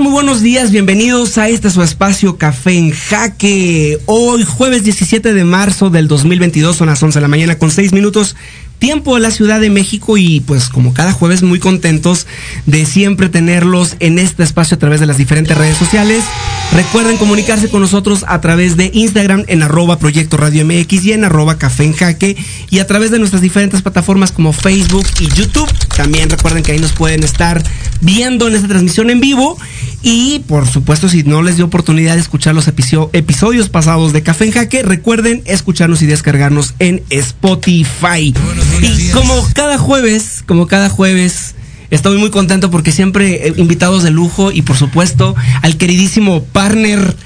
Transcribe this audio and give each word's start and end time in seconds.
Muy 0.00 0.12
buenos 0.12 0.42
días, 0.42 0.72
bienvenidos 0.72 1.38
a 1.38 1.48
este 1.48 1.70
su 1.70 1.82
espacio 1.82 2.36
Café 2.36 2.76
en 2.76 2.90
Jaque. 2.90 3.98
Hoy, 4.04 4.44
jueves 4.44 4.84
17 4.84 5.32
de 5.32 5.44
marzo 5.44 5.88
del 5.88 6.06
2022, 6.06 6.76
son 6.76 6.88
las 6.88 7.02
11 7.02 7.18
de 7.18 7.22
la 7.22 7.28
mañana 7.28 7.58
con 7.58 7.70
6 7.70 7.94
minutos 7.94 8.36
tiempo 8.78 9.14
de 9.14 9.20
la 9.20 9.30
Ciudad 9.30 9.60
de 9.60 9.70
México 9.70 10.16
y 10.16 10.40
pues 10.40 10.68
como 10.68 10.94
cada 10.94 11.12
jueves 11.12 11.42
muy 11.42 11.58
contentos 11.58 12.26
de 12.66 12.86
siempre 12.86 13.28
tenerlos 13.28 13.96
en 14.00 14.18
este 14.18 14.42
espacio 14.42 14.76
a 14.76 14.78
través 14.78 15.00
de 15.00 15.06
las 15.06 15.18
diferentes 15.18 15.56
redes 15.56 15.76
sociales. 15.76 16.24
Recuerden 16.72 17.16
comunicarse 17.16 17.68
con 17.68 17.80
nosotros 17.80 18.24
a 18.26 18.40
través 18.40 18.76
de 18.76 18.90
Instagram 18.92 19.44
en 19.46 19.62
arroba 19.62 19.98
Proyecto 19.98 20.36
Radio 20.36 20.64
MX 20.66 21.04
y 21.04 21.12
en 21.12 21.24
arroba 21.24 21.58
Café 21.58 21.84
en 21.84 21.92
Jaque 21.92 22.36
y 22.70 22.80
a 22.80 22.86
través 22.86 23.10
de 23.10 23.18
nuestras 23.18 23.42
diferentes 23.42 23.82
plataformas 23.82 24.32
como 24.32 24.52
Facebook 24.52 25.06
y 25.20 25.28
YouTube. 25.28 25.70
También 25.96 26.28
recuerden 26.28 26.62
que 26.62 26.72
ahí 26.72 26.78
nos 26.78 26.92
pueden 26.92 27.22
estar 27.22 27.62
viendo 28.00 28.48
en 28.48 28.54
esta 28.54 28.68
transmisión 28.68 29.10
en 29.10 29.20
vivo 29.20 29.58
y 30.02 30.40
por 30.40 30.66
supuesto 30.68 31.08
si 31.08 31.22
no 31.22 31.42
les 31.42 31.56
dio 31.56 31.64
oportunidad 31.64 32.14
de 32.14 32.20
escuchar 32.20 32.54
los 32.54 32.68
episodios 32.68 33.68
pasados 33.68 34.12
de 34.12 34.22
Café 34.22 34.44
en 34.46 34.52
Jaque, 34.52 34.82
recuerden 34.82 35.42
escucharnos 35.46 36.02
y 36.02 36.06
descargarnos 36.06 36.74
en 36.78 37.02
Spotify. 37.10 38.34
Y 38.82 39.10
como 39.10 39.46
cada 39.54 39.78
jueves, 39.78 40.42
como 40.46 40.66
cada 40.66 40.88
jueves, 40.88 41.54
estoy 41.90 42.18
muy 42.18 42.30
contento 42.30 42.70
porque 42.70 42.92
siempre 42.92 43.52
invitados 43.56 44.02
de 44.02 44.10
lujo 44.10 44.52
y 44.52 44.62
por 44.62 44.76
supuesto 44.76 45.34
al 45.62 45.76
queridísimo 45.76 46.42
partner 46.44 47.16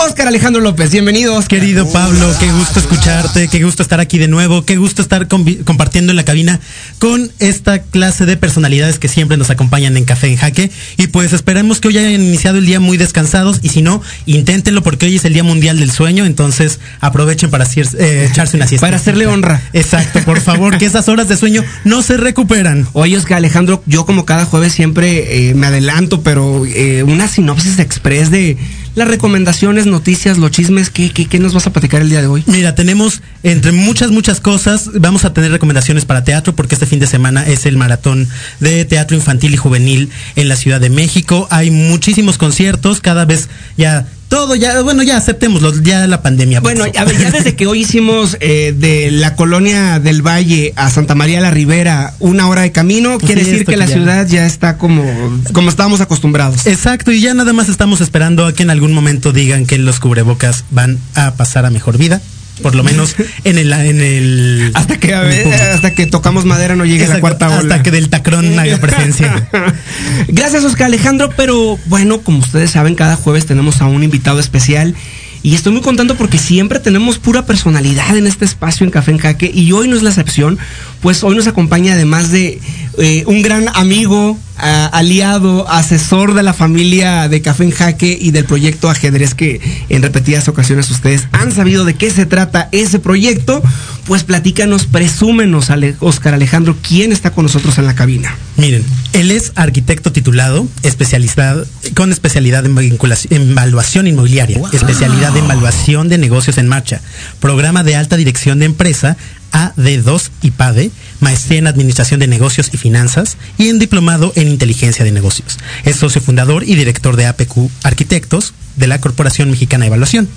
Oscar 0.00 0.28
Alejandro 0.28 0.62
López, 0.62 0.92
bienvenido. 0.92 1.42
Querido 1.48 1.84
Pablo, 1.90 2.32
qué 2.38 2.52
gusto 2.52 2.78
escucharte, 2.78 3.48
qué 3.48 3.64
gusto 3.64 3.82
estar 3.82 3.98
aquí 3.98 4.16
de 4.18 4.28
nuevo, 4.28 4.64
qué 4.64 4.76
gusto 4.76 5.02
estar 5.02 5.26
compartiendo 5.26 6.12
en 6.12 6.16
la 6.16 6.24
cabina 6.24 6.60
con 7.00 7.32
esta 7.40 7.82
clase 7.82 8.24
de 8.24 8.36
personalidades 8.36 9.00
que 9.00 9.08
siempre 9.08 9.36
nos 9.36 9.50
acompañan 9.50 9.96
en 9.96 10.04
Café 10.04 10.28
en 10.28 10.36
Jaque. 10.36 10.70
Y 10.98 11.08
pues 11.08 11.32
esperemos 11.32 11.80
que 11.80 11.88
hoy 11.88 11.98
hayan 11.98 12.12
iniciado 12.12 12.58
el 12.58 12.66
día 12.66 12.78
muy 12.78 12.96
descansados 12.96 13.58
y 13.62 13.70
si 13.70 13.82
no, 13.82 14.00
inténtenlo 14.24 14.84
porque 14.84 15.06
hoy 15.06 15.16
es 15.16 15.24
el 15.24 15.32
Día 15.32 15.42
Mundial 15.42 15.80
del 15.80 15.90
Sueño, 15.90 16.26
entonces 16.26 16.78
aprovechen 17.00 17.50
para 17.50 17.64
eh, 17.64 18.28
echarse 18.30 18.56
una 18.56 18.68
siesta. 18.68 18.86
Para 18.86 18.98
hacerle 18.98 19.26
honra. 19.26 19.60
Exacto, 19.72 20.20
por 20.20 20.40
favor, 20.40 20.78
que 20.78 20.86
esas 20.86 21.08
horas 21.08 21.28
de 21.28 21.36
sueño 21.36 21.64
no 21.82 22.02
se 22.02 22.16
recuperan. 22.16 22.86
Oye, 22.92 23.16
Oscar 23.16 23.38
Alejandro, 23.38 23.82
yo 23.86 24.06
como 24.06 24.24
cada 24.24 24.44
jueves 24.44 24.72
siempre 24.72 25.48
eh, 25.48 25.54
me 25.54 25.66
adelanto, 25.66 26.22
pero 26.22 26.64
eh, 26.66 27.02
una 27.02 27.26
sinopsis 27.26 27.80
express 27.80 28.30
de 28.30 28.56
las 28.98 29.08
recomendaciones, 29.08 29.86
noticias, 29.86 30.38
los 30.38 30.50
chismes, 30.50 30.90
¿qué, 30.90 31.10
¿qué, 31.10 31.26
qué, 31.26 31.38
nos 31.38 31.54
vas 31.54 31.66
a 31.66 31.72
platicar 31.72 32.02
el 32.02 32.10
día 32.10 32.20
de 32.20 32.26
hoy? 32.26 32.42
Mira, 32.46 32.74
tenemos 32.74 33.22
entre 33.42 33.72
muchas, 33.72 34.10
muchas 34.10 34.40
cosas, 34.40 34.90
vamos 34.94 35.24
a 35.24 35.32
tener 35.32 35.50
recomendaciones 35.52 36.04
para 36.04 36.24
teatro 36.24 36.54
porque 36.54 36.74
este 36.74 36.86
fin 36.86 36.98
de 36.98 37.06
semana 37.06 37.46
es 37.46 37.64
el 37.64 37.76
maratón 37.76 38.28
de 38.60 38.84
teatro 38.84 39.16
infantil 39.16 39.54
y 39.54 39.56
juvenil 39.56 40.10
en 40.36 40.48
la 40.48 40.56
Ciudad 40.56 40.80
de 40.80 40.90
México. 40.90 41.46
Hay 41.50 41.70
muchísimos 41.70 42.38
conciertos, 42.38 43.00
cada 43.00 43.24
vez 43.24 43.48
ya 43.76 44.06
todo 44.28 44.54
ya, 44.54 44.82
bueno, 44.82 45.02
ya 45.02 45.16
aceptémoslo, 45.16 45.72
ya 45.82 46.06
la 46.06 46.22
pandemia. 46.22 46.60
Bueno, 46.60 46.86
ya, 46.86 47.04
ya, 47.04 47.30
desde 47.30 47.56
que 47.56 47.66
hoy 47.66 47.80
hicimos 47.80 48.36
eh, 48.40 48.74
de 48.76 49.10
la 49.10 49.34
colonia 49.36 49.98
del 49.98 50.22
Valle 50.22 50.72
a 50.76 50.90
Santa 50.90 51.14
María 51.14 51.40
la 51.40 51.50
Ribera 51.50 52.14
una 52.18 52.48
hora 52.48 52.62
de 52.62 52.72
camino, 52.72 53.18
pues 53.18 53.26
quiere 53.26 53.44
sí, 53.44 53.50
decir 53.50 53.66
que, 53.66 53.72
que 53.72 53.76
la 53.78 53.86
ya. 53.86 53.94
ciudad 53.94 54.26
ya 54.28 54.46
está 54.46 54.76
como, 54.76 55.04
como 55.52 55.70
estábamos 55.70 56.00
acostumbrados. 56.00 56.66
Exacto, 56.66 57.10
y 57.10 57.20
ya 57.20 57.34
nada 57.34 57.52
más 57.52 57.68
estamos 57.68 58.00
esperando 58.00 58.46
a 58.46 58.52
que 58.52 58.62
en 58.62 58.70
algún 58.70 58.92
momento 58.92 59.32
digan 59.32 59.66
que 59.66 59.78
los 59.78 59.98
cubrebocas 59.98 60.64
van 60.70 60.98
a 61.14 61.34
pasar 61.34 61.64
a 61.64 61.70
mejor 61.70 61.96
vida 61.98 62.20
por 62.58 62.74
lo 62.74 62.82
menos 62.82 63.16
en 63.44 63.58
el 63.58 63.72
en 63.72 64.00
el 64.00 64.70
hasta 64.74 64.98
que 64.98 65.14
ver, 65.14 65.54
hasta 65.54 65.94
que 65.94 66.06
tocamos 66.06 66.44
madera 66.44 66.76
no 66.76 66.84
llegue 66.84 67.04
Exacto, 67.04 67.14
la 67.16 67.20
cuarta 67.20 67.48
ola. 67.48 67.58
hasta 67.58 67.82
que 67.82 67.90
del 67.90 68.08
tacrón 68.08 68.58
haga 68.58 68.78
presencia. 68.78 69.48
Gracias 70.28 70.64
Oscar 70.64 70.86
Alejandro 70.86 71.30
pero 71.36 71.78
bueno 71.86 72.20
como 72.20 72.38
ustedes 72.38 72.70
saben 72.70 72.94
cada 72.94 73.16
jueves 73.16 73.46
tenemos 73.46 73.80
a 73.80 73.86
un 73.86 74.02
invitado 74.02 74.40
especial 74.40 74.94
y 75.42 75.54
estoy 75.54 75.72
muy 75.72 75.82
contento 75.82 76.16
porque 76.16 76.38
siempre 76.38 76.80
tenemos 76.80 77.18
pura 77.18 77.46
personalidad 77.46 78.16
en 78.16 78.26
este 78.26 78.44
espacio 78.44 78.84
en 78.84 78.90
Café 78.90 79.12
en 79.12 79.18
Jaque 79.18 79.50
y 79.52 79.70
hoy 79.72 79.88
no 79.88 79.96
es 79.96 80.02
la 80.02 80.10
excepción, 80.10 80.58
pues 81.00 81.22
hoy 81.22 81.36
nos 81.36 81.46
acompaña 81.46 81.92
además 81.94 82.30
de 82.30 82.60
eh, 82.98 83.22
un 83.26 83.42
gran 83.42 83.68
amigo, 83.74 84.36
aliado, 84.58 85.68
asesor 85.70 86.34
de 86.34 86.42
la 86.42 86.52
familia 86.52 87.28
de 87.28 87.40
Café 87.40 87.64
en 87.64 87.70
Jaque 87.70 88.18
y 88.20 88.30
del 88.30 88.44
proyecto 88.44 88.90
Ajedrez 88.90 89.34
que 89.34 89.60
en 89.88 90.02
repetidas 90.02 90.48
ocasiones 90.48 90.90
ustedes 90.90 91.28
han 91.32 91.52
sabido 91.52 91.84
de 91.84 91.94
qué 91.94 92.10
se 92.10 92.26
trata 92.26 92.68
ese 92.72 92.98
proyecto, 92.98 93.62
pues 94.06 94.24
platícanos, 94.24 94.86
presúmenos, 94.86 95.70
Ale 95.70 95.94
Oscar 96.00 96.34
Alejandro, 96.34 96.76
quién 96.86 97.12
está 97.12 97.30
con 97.30 97.44
nosotros 97.44 97.78
en 97.78 97.86
la 97.86 97.94
cabina. 97.94 98.34
Miren, 98.56 98.84
él 99.12 99.30
es 99.30 99.52
arquitecto 99.54 100.12
titulado, 100.12 100.66
especialidad, 100.82 101.66
con 101.94 102.10
especialidad 102.10 102.66
en, 102.66 102.76
en 102.78 103.50
evaluación 103.50 104.06
inmobiliaria, 104.06 104.58
wow. 104.58 104.70
especialidad 104.72 105.36
en 105.36 105.44
evaluación 105.44 106.08
de 106.08 106.18
negocios 106.18 106.58
en 106.58 106.68
marcha, 106.68 107.00
programa 107.40 107.84
de 107.84 107.96
alta 107.96 108.16
dirección 108.16 108.58
de 108.58 108.66
empresa, 108.66 109.16
AD2 109.58 110.30
y 110.42 110.50
PADE, 110.52 110.90
maestría 111.20 111.58
en 111.58 111.66
Administración 111.66 112.20
de 112.20 112.26
Negocios 112.26 112.70
y 112.72 112.76
Finanzas 112.76 113.36
y 113.56 113.68
en 113.68 113.78
diplomado 113.78 114.32
en 114.36 114.48
Inteligencia 114.48 115.04
de 115.04 115.12
Negocios. 115.12 115.58
Es 115.84 115.96
socio 115.96 116.20
fundador 116.20 116.64
y 116.64 116.74
director 116.74 117.16
de 117.16 117.26
APQ 117.26 117.70
Arquitectos 117.82 118.54
de 118.76 118.86
la 118.86 119.00
Corporación 119.00 119.50
Mexicana 119.50 119.82
de 119.82 119.88
Evaluación. 119.88 120.28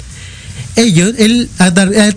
Ello, 0.77 1.05
él, 1.17 1.49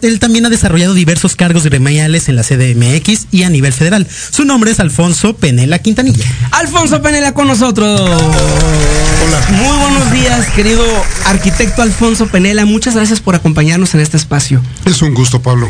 él, 0.02 0.18
también 0.20 0.46
ha 0.46 0.48
desarrollado 0.48 0.94
diversos 0.94 1.34
cargos 1.34 1.64
gremiales 1.64 2.28
en 2.28 2.36
la 2.36 2.44
CDMX 2.44 3.26
y 3.32 3.42
a 3.42 3.50
nivel 3.50 3.72
federal. 3.72 4.06
Su 4.30 4.44
nombre 4.44 4.70
es 4.70 4.78
Alfonso 4.78 5.36
Penela 5.36 5.80
Quintanilla. 5.80 6.24
Alfonso 6.52 7.02
Penela 7.02 7.34
con 7.34 7.48
nosotros. 7.48 8.00
Hola. 8.00 9.46
Muy 9.50 9.76
buenos 9.76 10.12
días, 10.12 10.46
querido 10.54 10.84
arquitecto 11.26 11.82
Alfonso 11.82 12.28
Penela. 12.28 12.64
Muchas 12.64 12.94
gracias 12.94 13.20
por 13.20 13.34
acompañarnos 13.34 13.94
en 13.94 14.00
este 14.00 14.16
espacio. 14.16 14.62
Es 14.84 15.02
un 15.02 15.14
gusto, 15.14 15.42
Pablo. 15.42 15.68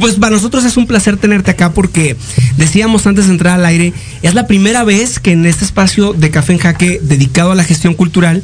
Pues 0.00 0.16
para 0.16 0.34
nosotros 0.34 0.64
es 0.64 0.76
un 0.76 0.86
placer 0.86 1.16
tenerte 1.16 1.50
acá 1.50 1.72
porque 1.72 2.16
decíamos 2.56 3.06
antes 3.06 3.26
de 3.26 3.32
entrar 3.32 3.54
al 3.54 3.64
aire, 3.64 3.92
es 4.22 4.34
la 4.34 4.46
primera 4.46 4.84
vez 4.84 5.18
que 5.18 5.32
en 5.32 5.46
este 5.46 5.64
espacio 5.64 6.12
de 6.12 6.30
Café 6.30 6.52
en 6.52 6.58
Jaque 6.58 7.00
dedicado 7.02 7.52
a 7.52 7.54
la 7.54 7.64
gestión 7.64 7.94
cultural, 7.94 8.42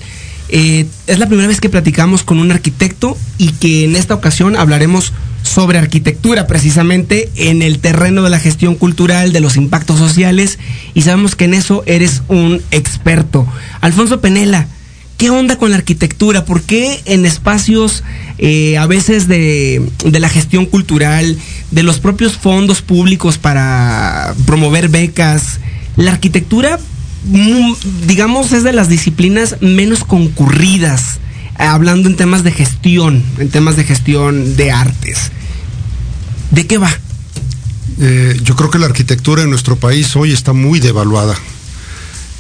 eh, 0.49 0.87
es 1.07 1.19
la 1.19 1.27
primera 1.27 1.49
vez 1.49 1.61
que 1.61 1.69
platicamos 1.69 2.25
con 2.25 2.39
un 2.39 2.51
arquitecto 2.53 3.17
y 3.39 3.53
que 3.53 3.85
en 3.85 3.97
esta 3.97 4.15
ocasión 4.15 4.57
hablaremos 4.57 5.13
sobre 5.43 5.79
arquitectura 5.79 6.47
precisamente 6.47 7.31
en 7.37 7.63
el 7.63 7.79
terreno 7.79 8.23
de 8.23 8.31
la 8.31 8.39
gestión 8.39 8.75
cultural, 8.75 9.33
de 9.33 9.41
los 9.41 9.57
impactos 9.57 9.99
sociales 9.99 10.59
y 10.95 11.03
sabemos 11.03 11.37
que 11.37 11.47
en 11.47 11.55
eso 11.55 11.83
eres 11.87 12.23
un 12.29 12.63
experto. 12.71 13.47
Alfonso 13.81 14.21
Penela, 14.21 14.69
¿qué 15.23 15.31
onda 15.31 15.55
con 15.55 15.71
la 15.71 15.77
arquitectura? 15.77 16.45
¿Por 16.45 16.63
qué 16.63 17.01
en 17.05 17.25
espacios 17.27 18.03
eh, 18.39 18.77
a 18.77 18.89
veces 18.89 19.29
de, 19.29 19.81
la 20.03 20.29
gestión 20.29 20.67
cultural, 20.67 21.39
de 21.71 21.83
los 21.85 22.01
propios 22.01 22.37
fondos 22.37 22.83
públicos 22.83 23.39
para 23.39 24.35
promover 24.47 24.89
becas, 24.89 25.61
la 25.95 26.11
arquitectura, 26.11 26.81
mm, 27.27 27.73
digamos, 28.09 28.51
es 28.51 28.65
de 28.65 28.73
las 28.73 28.89
disciplinas 28.89 29.59
menos 29.61 30.03
concurridas, 30.03 31.21
hablando 31.57 32.09
en 32.09 32.17
temas 32.17 32.43
de 32.43 32.51
gestión, 32.51 33.23
en 33.39 33.49
temas 33.49 33.77
de 33.77 33.85
gestión 33.85 34.57
de 34.57 34.73
artes? 34.73 35.31
¿De 36.51 36.67
qué 36.67 36.79
va? 36.79 36.91
Eh, 38.01 38.41
yo 38.43 38.57
creo 38.57 38.71
que 38.71 38.81
la 38.81 38.87
arquitectura 38.87 39.45
en 39.45 39.51
nuestro 39.51 39.77
país 39.77 40.17
hoy 40.17 40.33
está 40.33 40.53
muy 40.53 40.81
devaluada. 40.81 41.37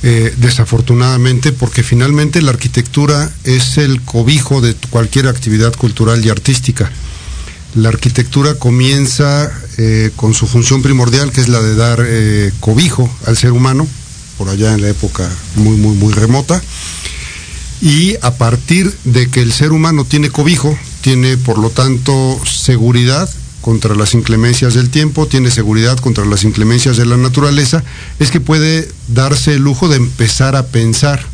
Eh, 0.04 0.34
desafortunadamente, 0.36 1.52
porque 1.52 1.84
finalmente 1.84 2.42
la 2.42 2.50
arquitectura 2.50 3.30
es 3.44 3.78
el 3.78 4.02
cobijo 4.02 4.60
de 4.60 4.74
cualquier 4.90 5.28
actividad 5.28 5.72
cultural 5.76 6.24
y 6.24 6.28
artística. 6.28 6.90
La 7.76 7.90
arquitectura 7.90 8.56
comienza 8.56 9.48
eh, 9.78 10.10
con 10.16 10.34
su 10.34 10.48
función 10.48 10.82
primordial, 10.82 11.30
que 11.30 11.40
es 11.40 11.48
la 11.48 11.62
de 11.62 11.76
dar 11.76 12.04
eh, 12.04 12.50
cobijo 12.58 13.08
al 13.26 13.36
ser 13.36 13.52
humano, 13.52 13.86
por 14.38 14.48
allá 14.48 14.74
en 14.74 14.80
la 14.80 14.88
época 14.88 15.30
muy, 15.54 15.76
muy, 15.76 15.94
muy 15.94 16.12
remota. 16.12 16.60
Y 17.80 18.16
a 18.22 18.34
partir 18.34 18.92
de 19.04 19.30
que 19.30 19.40
el 19.40 19.52
ser 19.52 19.70
humano 19.70 20.04
tiene 20.04 20.30
cobijo, 20.30 20.76
tiene 21.00 21.36
por 21.36 21.58
lo 21.58 21.70
tanto 21.70 22.40
seguridad 22.44 23.30
contra 23.62 23.94
las 23.94 24.12
inclemencias 24.12 24.74
del 24.74 24.90
tiempo, 24.90 25.26
tiene 25.26 25.50
seguridad 25.50 25.96
contra 25.98 26.26
las 26.26 26.44
inclemencias 26.44 26.98
de 26.98 27.06
la 27.06 27.16
naturaleza, 27.16 27.82
es 28.18 28.30
que 28.30 28.40
puede 28.40 28.86
darse 29.08 29.54
el 29.54 29.62
lujo 29.62 29.88
de 29.88 29.96
empezar 29.96 30.56
a 30.56 30.66
pensar. 30.66 31.24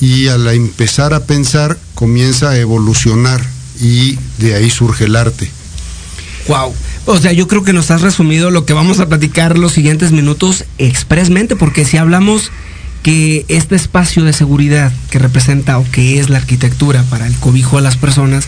Y 0.00 0.28
al 0.28 0.46
empezar 0.46 1.12
a 1.12 1.24
pensar 1.24 1.76
comienza 1.94 2.50
a 2.50 2.56
evolucionar 2.56 3.44
y 3.80 4.16
de 4.38 4.54
ahí 4.54 4.70
surge 4.70 5.04
el 5.04 5.16
arte. 5.16 5.50
Wow. 6.46 6.72
O 7.06 7.18
sea, 7.18 7.32
yo 7.32 7.48
creo 7.48 7.64
que 7.64 7.72
nos 7.72 7.90
has 7.90 8.02
resumido 8.02 8.50
lo 8.50 8.64
que 8.64 8.72
vamos 8.72 9.00
a 9.00 9.08
platicar 9.08 9.58
los 9.58 9.72
siguientes 9.72 10.12
minutos 10.12 10.64
expresamente, 10.78 11.56
porque 11.56 11.84
si 11.84 11.96
hablamos 11.96 12.52
que 13.08 13.46
este 13.48 13.74
espacio 13.74 14.22
de 14.24 14.34
seguridad 14.34 14.92
que 15.08 15.18
representa 15.18 15.78
o 15.78 15.90
que 15.90 16.20
es 16.20 16.28
la 16.28 16.36
arquitectura 16.36 17.02
para 17.04 17.26
el 17.26 17.34
cobijo 17.36 17.76
de 17.76 17.82
las 17.82 17.96
personas, 17.96 18.46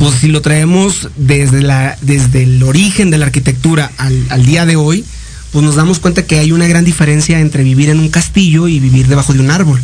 pues 0.00 0.16
si 0.16 0.26
lo 0.26 0.42
traemos 0.42 1.10
desde, 1.14 1.62
la, 1.62 1.96
desde 2.00 2.42
el 2.42 2.60
origen 2.64 3.12
de 3.12 3.18
la 3.18 3.26
arquitectura 3.26 3.92
al, 3.98 4.26
al 4.30 4.44
día 4.44 4.66
de 4.66 4.74
hoy, 4.74 5.04
pues 5.52 5.64
nos 5.64 5.76
damos 5.76 6.00
cuenta 6.00 6.26
que 6.26 6.40
hay 6.40 6.50
una 6.50 6.66
gran 6.66 6.84
diferencia 6.84 7.38
entre 7.38 7.62
vivir 7.62 7.88
en 7.88 8.00
un 8.00 8.08
castillo 8.08 8.66
y 8.66 8.80
vivir 8.80 9.06
debajo 9.06 9.32
de 9.32 9.38
un 9.38 9.52
árbol. 9.52 9.80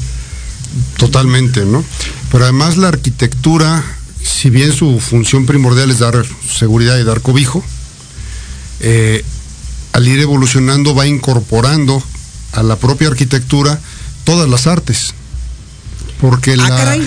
Totalmente, 0.97 1.65
¿no? 1.65 1.85
Pero 2.33 2.43
además 2.43 2.77
la 2.79 2.89
arquitectura, 2.89 3.85
si 4.25 4.51
bien 4.51 4.73
su 4.73 4.99
función 4.99 5.47
primordial 5.47 5.93
es 5.93 6.01
dar 6.01 6.27
seguridad 6.53 6.99
y 6.99 7.05
dar 7.05 7.21
cobijo, 7.21 7.65
eh, 8.81 9.25
al 9.93 10.09
ir 10.09 10.19
evolucionando 10.19 10.97
va 10.97 11.07
incorporando 11.07 12.03
a 12.55 12.65
la 12.65 12.75
propia 12.75 13.07
arquitectura 13.07 13.79
todas 14.27 14.51
las 14.51 14.67
artes. 14.67 15.15
Porque 16.21 16.53
ah, 16.53 16.57
la... 16.57 16.69
Caray. 16.69 17.03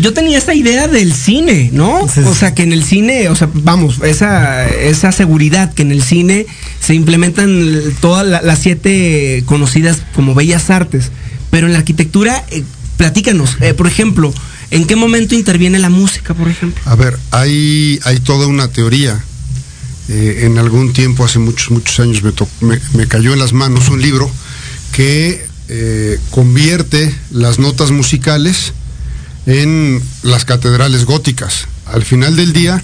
Yo 0.00 0.12
tenía 0.12 0.38
esa 0.38 0.54
idea 0.54 0.88
del 0.88 1.12
cine, 1.12 1.70
¿no? 1.72 2.00
O 2.02 2.34
sea, 2.34 2.54
que 2.54 2.62
en 2.64 2.72
el 2.72 2.84
cine, 2.84 3.28
o 3.28 3.36
sea, 3.36 3.48
vamos, 3.52 4.00
esa, 4.02 4.68
esa 4.68 5.12
seguridad 5.12 5.72
que 5.72 5.82
en 5.82 5.92
el 5.92 6.02
cine 6.02 6.46
se 6.80 6.94
implementan 6.94 7.80
todas 8.00 8.26
las 8.44 8.58
siete 8.58 9.42
conocidas 9.46 10.02
como 10.14 10.34
bellas 10.34 10.70
artes. 10.70 11.10
Pero 11.50 11.66
en 11.66 11.72
la 11.72 11.78
arquitectura, 11.78 12.44
eh, 12.50 12.64
platícanos, 12.96 13.56
eh, 13.60 13.72
por 13.72 13.86
ejemplo, 13.86 14.34
¿en 14.70 14.86
qué 14.86 14.96
momento 14.96 15.34
interviene 15.34 15.78
la 15.78 15.90
música, 15.90 16.34
por 16.34 16.48
ejemplo? 16.48 16.82
A 16.84 16.96
ver, 16.96 17.18
hay, 17.30 18.00
hay 18.04 18.18
toda 18.20 18.46
una 18.46 18.68
teoría. 18.68 19.24
Eh, 20.08 20.46
en 20.46 20.58
algún 20.58 20.92
tiempo, 20.94 21.24
hace 21.24 21.38
muchos, 21.38 21.70
muchos 21.70 22.00
años, 22.00 22.22
me, 22.22 22.80
me, 22.94 23.06
cayó 23.06 23.34
en 23.34 23.38
las 23.38 23.52
manos 23.52 23.90
un 23.90 24.00
libro 24.00 24.30
que 24.92 25.47
convierte 26.30 27.14
las 27.30 27.58
notas 27.58 27.90
musicales 27.90 28.72
en 29.46 30.02
las 30.22 30.44
catedrales 30.44 31.04
góticas. 31.04 31.66
Al 31.86 32.02
final 32.02 32.36
del 32.36 32.52
día, 32.52 32.80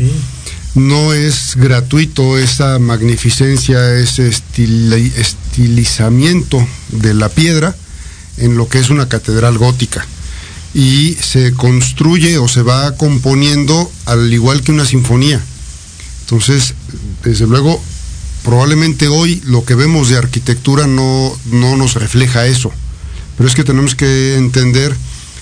no 0.74 1.12
es 1.12 1.56
gratuito 1.56 2.38
esa 2.38 2.78
magnificencia, 2.78 3.96
ese 3.96 4.28
estilizamiento 4.28 6.66
de 6.88 7.14
la 7.14 7.28
piedra, 7.28 7.76
en 8.38 8.56
lo 8.56 8.68
que 8.68 8.80
es 8.80 8.90
una 8.90 9.08
catedral 9.08 9.58
gótica. 9.58 10.06
Y 10.74 11.16
se 11.20 11.52
construye 11.52 12.38
o 12.38 12.48
se 12.48 12.62
va 12.62 12.96
componiendo 12.96 13.90
al 14.06 14.32
igual 14.32 14.62
que 14.62 14.72
una 14.72 14.84
sinfonía. 14.84 15.40
Entonces, 16.22 16.74
desde 17.22 17.46
luego, 17.46 17.80
probablemente 18.44 19.08
hoy 19.08 19.42
lo 19.46 19.64
que 19.64 19.74
vemos 19.74 20.10
de 20.10 20.18
arquitectura 20.18 20.86
no, 20.86 21.36
no 21.50 21.76
nos 21.76 21.94
refleja 21.94 22.46
eso. 22.46 22.70
Pero 23.36 23.48
es 23.48 23.56
que 23.56 23.64
tenemos 23.64 23.96
que 23.96 24.36
entender 24.36 24.94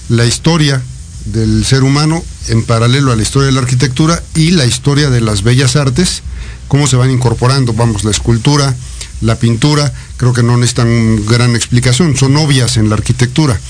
la 0.08 0.24
historia 0.24 0.82
del 1.26 1.64
ser 1.64 1.82
humano 1.82 2.24
en 2.48 2.64
paralelo 2.64 3.12
a 3.12 3.16
la 3.16 3.22
historia 3.22 3.46
de 3.46 3.52
la 3.52 3.60
arquitectura 3.60 4.22
y 4.34 4.52
la 4.52 4.64
historia 4.64 5.10
de 5.10 5.20
las 5.20 5.42
bellas 5.42 5.76
artes, 5.76 6.22
cómo 6.68 6.86
se 6.86 6.96
van 6.96 7.10
incorporando, 7.10 7.72
vamos, 7.72 8.04
la 8.04 8.10
escultura, 8.10 8.74
la 9.20 9.36
pintura, 9.38 9.92
creo 10.16 10.32
que 10.32 10.42
no 10.42 10.56
necesitan 10.56 11.24
gran 11.26 11.54
explicación, 11.54 12.16
son 12.16 12.36
obvias 12.36 12.76
en 12.76 12.88
la 12.88 12.94
arquitectura. 12.94 13.60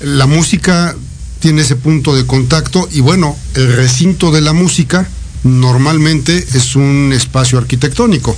La 0.00 0.26
música 0.26 0.96
tiene 1.40 1.62
ese 1.62 1.76
punto 1.76 2.14
de 2.14 2.26
contacto 2.26 2.88
y 2.92 3.00
bueno, 3.00 3.36
el 3.54 3.72
recinto 3.74 4.30
de 4.30 4.40
la 4.40 4.52
música 4.52 5.08
normalmente 5.44 6.46
es 6.54 6.76
un 6.76 7.12
espacio 7.14 7.58
arquitectónico, 7.58 8.36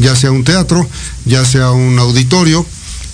ya 0.00 0.16
sea 0.16 0.32
un 0.32 0.42
teatro, 0.42 0.88
ya 1.24 1.44
sea 1.44 1.70
un 1.70 1.98
auditorio, 1.98 2.66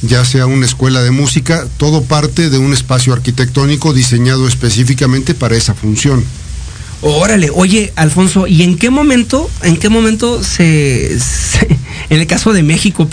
ya 0.03 0.25
sea 0.25 0.47
una 0.47 0.65
escuela 0.65 1.03
de 1.03 1.11
música, 1.11 1.67
todo 1.77 2.03
parte 2.03 2.49
de 2.49 2.59
un 2.59 2.73
espacio 2.73 3.13
arquitectónico 3.13 3.93
diseñado 3.93 4.49
específicamente 4.49 5.35
para 5.35 5.57
esa 5.57 5.75
función. 5.75 6.25
Órale, 7.03 7.51
oye, 7.53 7.93
Alfonso, 7.97 8.47
¿y 8.47 8.63
en 8.63 8.79
qué 8.79 8.89
momento, 8.89 9.51
en 9.63 9.77
qué 9.77 9.91
momento 9.91 10.43
se, 10.43 11.13
en 11.13 12.21
el 12.21 12.27
caso 12.27 12.53
de 12.53 12.63
México, 12.63 13.09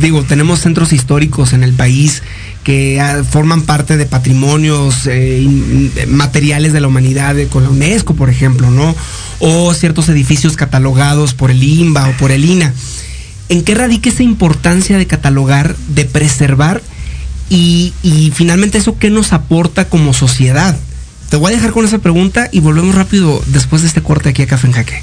digo, 0.00 0.22
tenemos 0.22 0.60
centros 0.60 0.92
históricos 0.92 1.52
en 1.52 1.64
el 1.64 1.72
país 1.72 2.22
que 2.68 3.00
ah, 3.00 3.24
forman 3.24 3.62
parte 3.62 3.96
de 3.96 4.04
patrimonios 4.04 5.06
eh, 5.06 5.42
materiales 6.06 6.74
de 6.74 6.82
la 6.82 6.88
humanidad, 6.88 7.34
con 7.48 7.62
la 7.62 7.70
UNESCO, 7.70 8.12
por 8.12 8.28
ejemplo, 8.28 8.70
¿no? 8.70 8.94
O 9.38 9.72
ciertos 9.72 10.10
edificios 10.10 10.54
catalogados 10.54 11.32
por 11.32 11.50
el 11.50 11.62
INBA 11.62 12.10
o 12.10 12.12
por 12.18 12.30
el 12.30 12.44
INA. 12.44 12.74
¿En 13.48 13.64
qué 13.64 13.74
radica 13.74 14.10
esa 14.10 14.22
importancia 14.22 14.98
de 14.98 15.06
catalogar, 15.06 15.76
de 15.88 16.04
preservar 16.04 16.82
y, 17.48 17.94
y 18.02 18.32
finalmente 18.34 18.76
eso 18.76 18.98
qué 18.98 19.08
nos 19.08 19.32
aporta 19.32 19.88
como 19.88 20.12
sociedad? 20.12 20.78
Te 21.30 21.38
voy 21.38 21.54
a 21.54 21.56
dejar 21.56 21.70
con 21.70 21.86
esa 21.86 22.00
pregunta 22.00 22.50
y 22.52 22.60
volvemos 22.60 22.94
rápido 22.94 23.42
después 23.46 23.80
de 23.80 23.88
este 23.88 24.02
corte 24.02 24.28
aquí 24.28 24.42
a 24.42 24.46
Café 24.46 24.66
en 24.66 24.72
Jaque. 24.74 25.02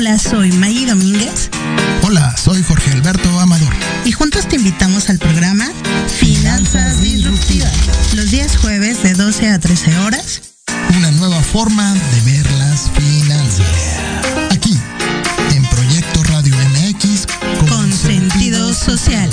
Hola, 0.00 0.18
soy 0.18 0.50
Maggie 0.52 0.86
Domínguez. 0.86 1.50
Hola, 2.00 2.34
soy 2.34 2.62
Jorge 2.62 2.90
Alberto 2.92 3.38
Amador. 3.38 3.70
Y 4.06 4.12
juntos 4.12 4.48
te 4.48 4.56
invitamos 4.56 5.10
al 5.10 5.18
programa 5.18 5.70
Finanzas 6.18 7.02
Disruptivas. 7.02 7.70
Los 8.14 8.30
días 8.30 8.56
jueves 8.56 9.02
de 9.02 9.12
12 9.12 9.50
a 9.50 9.58
13 9.58 9.98
horas. 9.98 10.40
Una 10.96 11.10
nueva 11.10 11.38
forma 11.42 11.92
de 11.92 12.32
ver 12.32 12.50
las 12.52 12.90
finanzas. 12.92 13.66
Aquí, 14.50 14.74
en 15.54 15.66
Proyecto 15.66 16.22
Radio 16.32 16.54
MX. 16.56 17.26
Con, 17.58 17.68
con 17.68 17.92
sentido 17.92 18.72
social. 18.72 19.28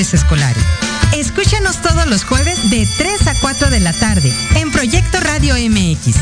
Escolares. 0.00 0.62
Escúchanos 1.12 1.80
todos 1.80 2.06
los 2.06 2.24
jueves 2.24 2.68
de 2.68 2.86
3 2.98 3.28
a 3.28 3.34
4 3.40 3.70
de 3.70 3.78
la 3.78 3.92
tarde 3.92 4.32
en 4.56 4.72
Proyecto 4.72 5.20
Radio 5.20 5.54
MX. 5.54 6.16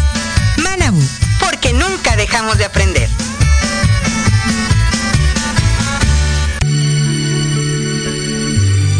Manabu, 0.63 1.03
porque 1.41 1.73
nunca 1.73 2.15
dejamos 2.17 2.59
de 2.59 2.67
aprender. 2.67 3.09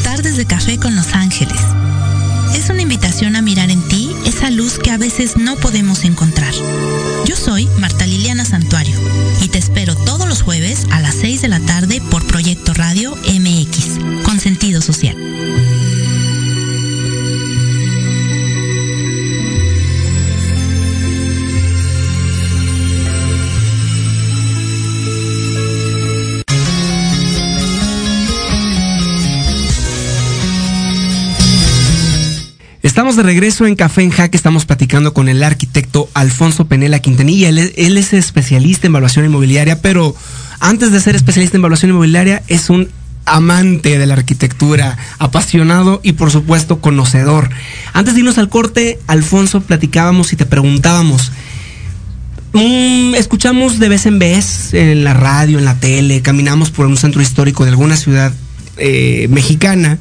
Tardes 0.03 0.37
de 0.37 0.47
café 0.47 0.79
con 0.79 0.97
Los 0.97 1.13
Ángeles. 1.13 1.61
Es 2.55 2.71
una 2.71 2.83
invitación 2.83 3.37
a 3.37 3.43
mirar 3.43 3.71
en 3.71 3.87
ti 3.89 4.15
esa 4.25 4.51
luz 4.51 4.79
que 4.79 4.91
a 4.91 4.97
veces 4.97 5.37
no 5.37 5.57
podemos 5.57 6.05
encontrar. 6.05 6.55
Yo 7.27 7.37
soy 7.37 7.67
Marta 7.79 8.07
Liliana 8.07 8.45
Santuario 8.45 8.99
y 9.43 9.49
te 9.49 9.59
espero 9.59 9.95
todos 9.95 10.29
los 10.29 10.43
jueves 10.43 10.87
a 10.91 11.01
las 11.01 11.15
6 11.17 11.43
de 11.43 11.49
la 11.49 11.61
tarde 11.61 12.01
por 12.11 12.27
Proyecto 12.27 12.75
Radio 12.75 13.17
MX, 13.17 14.25
social. 14.63 15.17
Estamos 32.83 33.17
de 33.17 33.23
regreso 33.25 33.67
en 33.67 33.75
Café 33.75 34.03
en 34.03 34.11
Jaque, 34.11 34.37
estamos 34.37 34.65
platicando 34.65 35.13
con 35.13 35.29
el 35.29 35.43
arquitecto 35.43 36.09
Alfonso 36.15 36.67
Penela 36.67 37.01
Quintanilla. 37.01 37.49
Él, 37.49 37.73
él, 37.77 37.99
es 37.99 38.13
especialista 38.13 38.87
en 38.87 38.93
evaluación 38.93 39.25
inmobiliaria, 39.25 39.83
pero 39.83 40.15
antes 40.61 40.93
de 40.93 41.01
ser 41.01 41.17
especialista 41.17 41.57
en 41.57 41.63
evaluación 41.63 41.91
inmobiliaria 41.91 42.43
es 42.47 42.71
un 42.71 42.89
amante 43.25 43.99
de 43.99 44.07
la 44.07 44.15
arquitectura, 44.15 44.97
apasionado 45.19 46.01
y 46.03 46.13
por 46.13 46.31
supuesto 46.31 46.81
conocedor. 46.81 47.51
Antes 47.93 48.15
de 48.15 48.21
irnos 48.21 48.39
al 48.39 48.49
corte, 48.49 48.99
Alfonso, 49.07 49.61
platicábamos 49.61 50.33
y 50.33 50.37
te 50.37 50.47
preguntábamos, 50.47 51.33
mmm, 52.53 53.15
escuchamos 53.15 53.79
de 53.79 53.89
vez 53.89 54.07
en 54.07 54.19
vez 54.19 54.75
en 54.75 55.05
la 55.05 55.15
radio, 55.15 55.59
en 55.59 55.65
la 55.65 55.79
tele, 55.79 56.23
caminamos 56.23 56.71
por 56.71 56.87
un 56.87 56.97
centro 56.97 57.23
histórico 57.23 57.65
de 57.65 57.71
alguna 57.71 57.97
ciudad 57.97 58.33
eh, 58.77 59.27
mexicana 59.31 59.99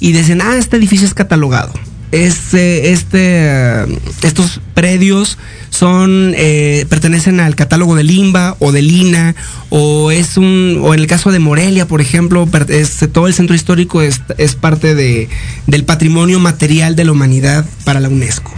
y 0.00 0.12
dicen, 0.12 0.40
ah, 0.42 0.56
este 0.56 0.76
edificio 0.76 1.06
es 1.06 1.14
catalogado 1.14 1.72
este, 2.12 2.92
este, 2.92 3.82
estos 4.22 4.60
predios 4.74 5.36
son 5.70 6.32
eh, 6.36 6.86
pertenecen 6.88 7.40
al 7.40 7.54
catálogo 7.54 7.94
de 7.94 8.02
Limba 8.02 8.56
o 8.60 8.72
de 8.72 8.80
Lina 8.80 9.34
o 9.68 10.10
es 10.10 10.38
un 10.38 10.80
o 10.82 10.94
en 10.94 11.00
el 11.00 11.06
caso 11.06 11.30
de 11.30 11.38
Morelia 11.38 11.86
por 11.86 12.00
ejemplo 12.00 12.48
es, 12.68 13.06
todo 13.12 13.26
el 13.26 13.34
centro 13.34 13.54
histórico 13.54 14.00
es, 14.00 14.22
es, 14.38 14.54
parte 14.54 14.94
de, 14.94 15.28
del 15.66 15.84
patrimonio 15.84 16.40
material 16.40 16.96
de 16.96 17.04
la 17.04 17.12
humanidad 17.12 17.66
para 17.84 18.00
la 18.00 18.08
UNESCO. 18.08 18.52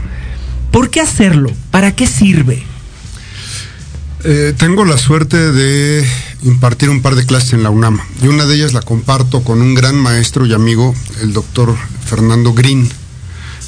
¿Por 0.71 0.91
qué 0.91 1.01
hacerlo? 1.01 1.51
¿Para 1.73 1.97
qué 1.97 2.07
sirve? 2.07 2.63
Eh, 4.23 4.55
tengo 4.57 4.85
la 4.85 4.99
suerte 4.99 5.51
de 5.51 6.07
impartir 6.43 6.91
un 6.91 7.03
par 7.03 7.17
de 7.17 7.25
clases 7.27 7.55
en 7.55 7.63
la 7.63 7.71
UNAM 7.71 7.99
y 8.23 8.29
una 8.29 8.45
de 8.45 8.55
ellas 8.55 8.75
la 8.75 8.83
comparto 8.83 9.43
con 9.43 9.63
un 9.63 9.75
gran 9.75 9.97
maestro 9.97 10.47
y 10.47 10.53
amigo, 10.53 10.95
el 11.23 11.33
doctor 11.33 11.75
Fernando 12.05 12.53
Green 12.53 12.89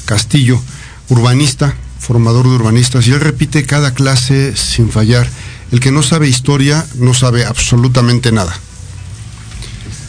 Castillo, 0.05 0.61
urbanista, 1.09 1.75
formador 1.99 2.45
de 2.45 2.55
urbanistas, 2.55 3.07
y 3.07 3.11
él 3.11 3.19
repite 3.19 3.65
cada 3.65 3.93
clase 3.93 4.55
sin 4.55 4.89
fallar. 4.89 5.29
El 5.71 5.79
que 5.79 5.91
no 5.91 6.03
sabe 6.03 6.27
historia 6.27 6.85
no 6.95 7.13
sabe 7.13 7.45
absolutamente 7.45 8.31
nada. 8.31 8.55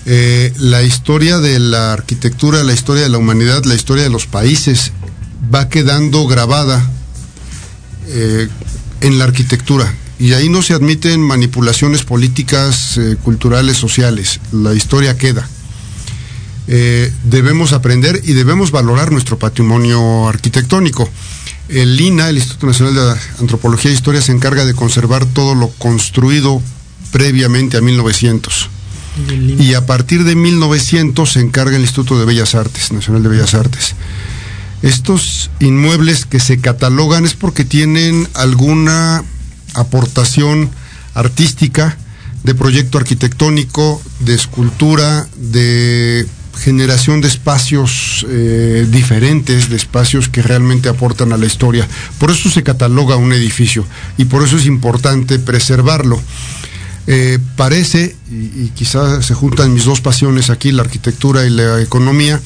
Eh, 0.07 0.53
la 0.59 0.83
historia 0.83 1.39
de 1.39 1.59
la 1.59 1.93
arquitectura, 1.95 2.63
la 2.63 2.75
historia 2.75 3.05
de 3.05 3.09
la 3.09 3.19
humanidad, 3.19 3.65
la 3.65 3.75
historia 3.75 4.05
de 4.05 4.11
los 4.11 4.27
países 4.27 4.93
va 5.55 5.69
quedando 5.69 6.27
grabada 6.27 6.91
eh, 8.09 8.49
en 9.01 9.19
la 9.19 9.25
arquitectura. 9.25 9.95
Y 10.19 10.33
ahí 10.33 10.49
no 10.49 10.63
se 10.63 10.75
admiten 10.75 11.21
manipulaciones 11.21 12.03
políticas, 12.03 12.99
eh, 12.99 13.17
culturales, 13.23 13.77
sociales. 13.77 14.41
La 14.53 14.75
historia 14.75 15.17
queda. 15.17 15.49
Eh, 16.67 17.13
debemos 17.25 17.73
aprender 17.73 18.21
y 18.25 18.33
debemos 18.33 18.71
valorar 18.71 19.13
nuestro 19.13 19.39
patrimonio 19.39 20.29
arquitectónico. 20.29 21.09
El 21.69 22.01
INA, 22.01 22.29
el 22.29 22.37
Instituto 22.37 22.67
Nacional 22.67 22.95
de 22.95 23.21
Antropología 23.41 23.91
e 23.91 23.95
Historia, 23.95 24.23
se 24.23 24.33
encarga 24.33 24.65
de 24.65 24.75
conservar 24.75 25.27
todo 25.27 25.55
lo 25.55 25.69
construido 25.69 26.61
previamente 27.13 27.77
a 27.77 27.81
1900. 27.81 28.71
Y 29.61 29.75
a 29.75 29.87
partir 29.87 30.25
de 30.25 30.35
1900 30.35 31.33
se 31.33 31.41
encarga 31.41 31.77
el 31.77 31.83
Instituto 31.83 32.19
de 32.19 32.25
Bellas 32.25 32.55
Artes, 32.55 32.93
Nacional 32.93 33.23
de 33.23 33.29
Bellas 33.29 33.55
Artes. 33.55 33.95
Estos 34.83 35.51
inmuebles 35.61 36.27
que 36.27 36.41
se 36.41 36.61
catalogan 36.61 37.25
es 37.25 37.35
porque 37.35 37.65
tienen 37.65 38.29
alguna 38.35 39.23
aportación 39.75 40.71
artística, 41.15 41.97
de 42.43 42.55
proyecto 42.55 42.99
arquitectónico, 42.99 44.03
de 44.21 44.35
escultura, 44.35 45.27
de 45.37 46.27
generación 46.57 47.21
de 47.21 47.29
espacios 47.29 48.27
eh, 48.29 48.87
diferentes, 48.91 49.69
de 49.69 49.77
espacios 49.77 50.29
que 50.29 50.43
realmente 50.43 50.89
aportan 50.89 51.33
a 51.33 51.37
la 51.37 51.47
historia. 51.47 51.89
Por 52.19 52.31
eso 52.31 52.51
se 52.51 52.63
cataloga 52.63 53.17
un 53.17 53.33
edificio 53.33 53.85
y 54.17 54.27
por 54.27 54.43
eso 54.43 54.57
es 54.57 54.67
importante 54.67 55.39
preservarlo. 55.39 56.21
Eh, 57.07 57.39
parece, 57.57 58.17
y, 58.31 58.65
y 58.65 58.73
quizás 58.75 59.27
se 59.27 59.35
juntan 59.35 59.75
mis 59.75 59.85
dos 59.85 60.01
pasiones 60.01 60.49
aquí, 60.49 60.73
la 60.73 60.83
arquitectura 60.83 61.45
y 61.45 61.51
la 61.51 61.83
economía, 61.83 62.41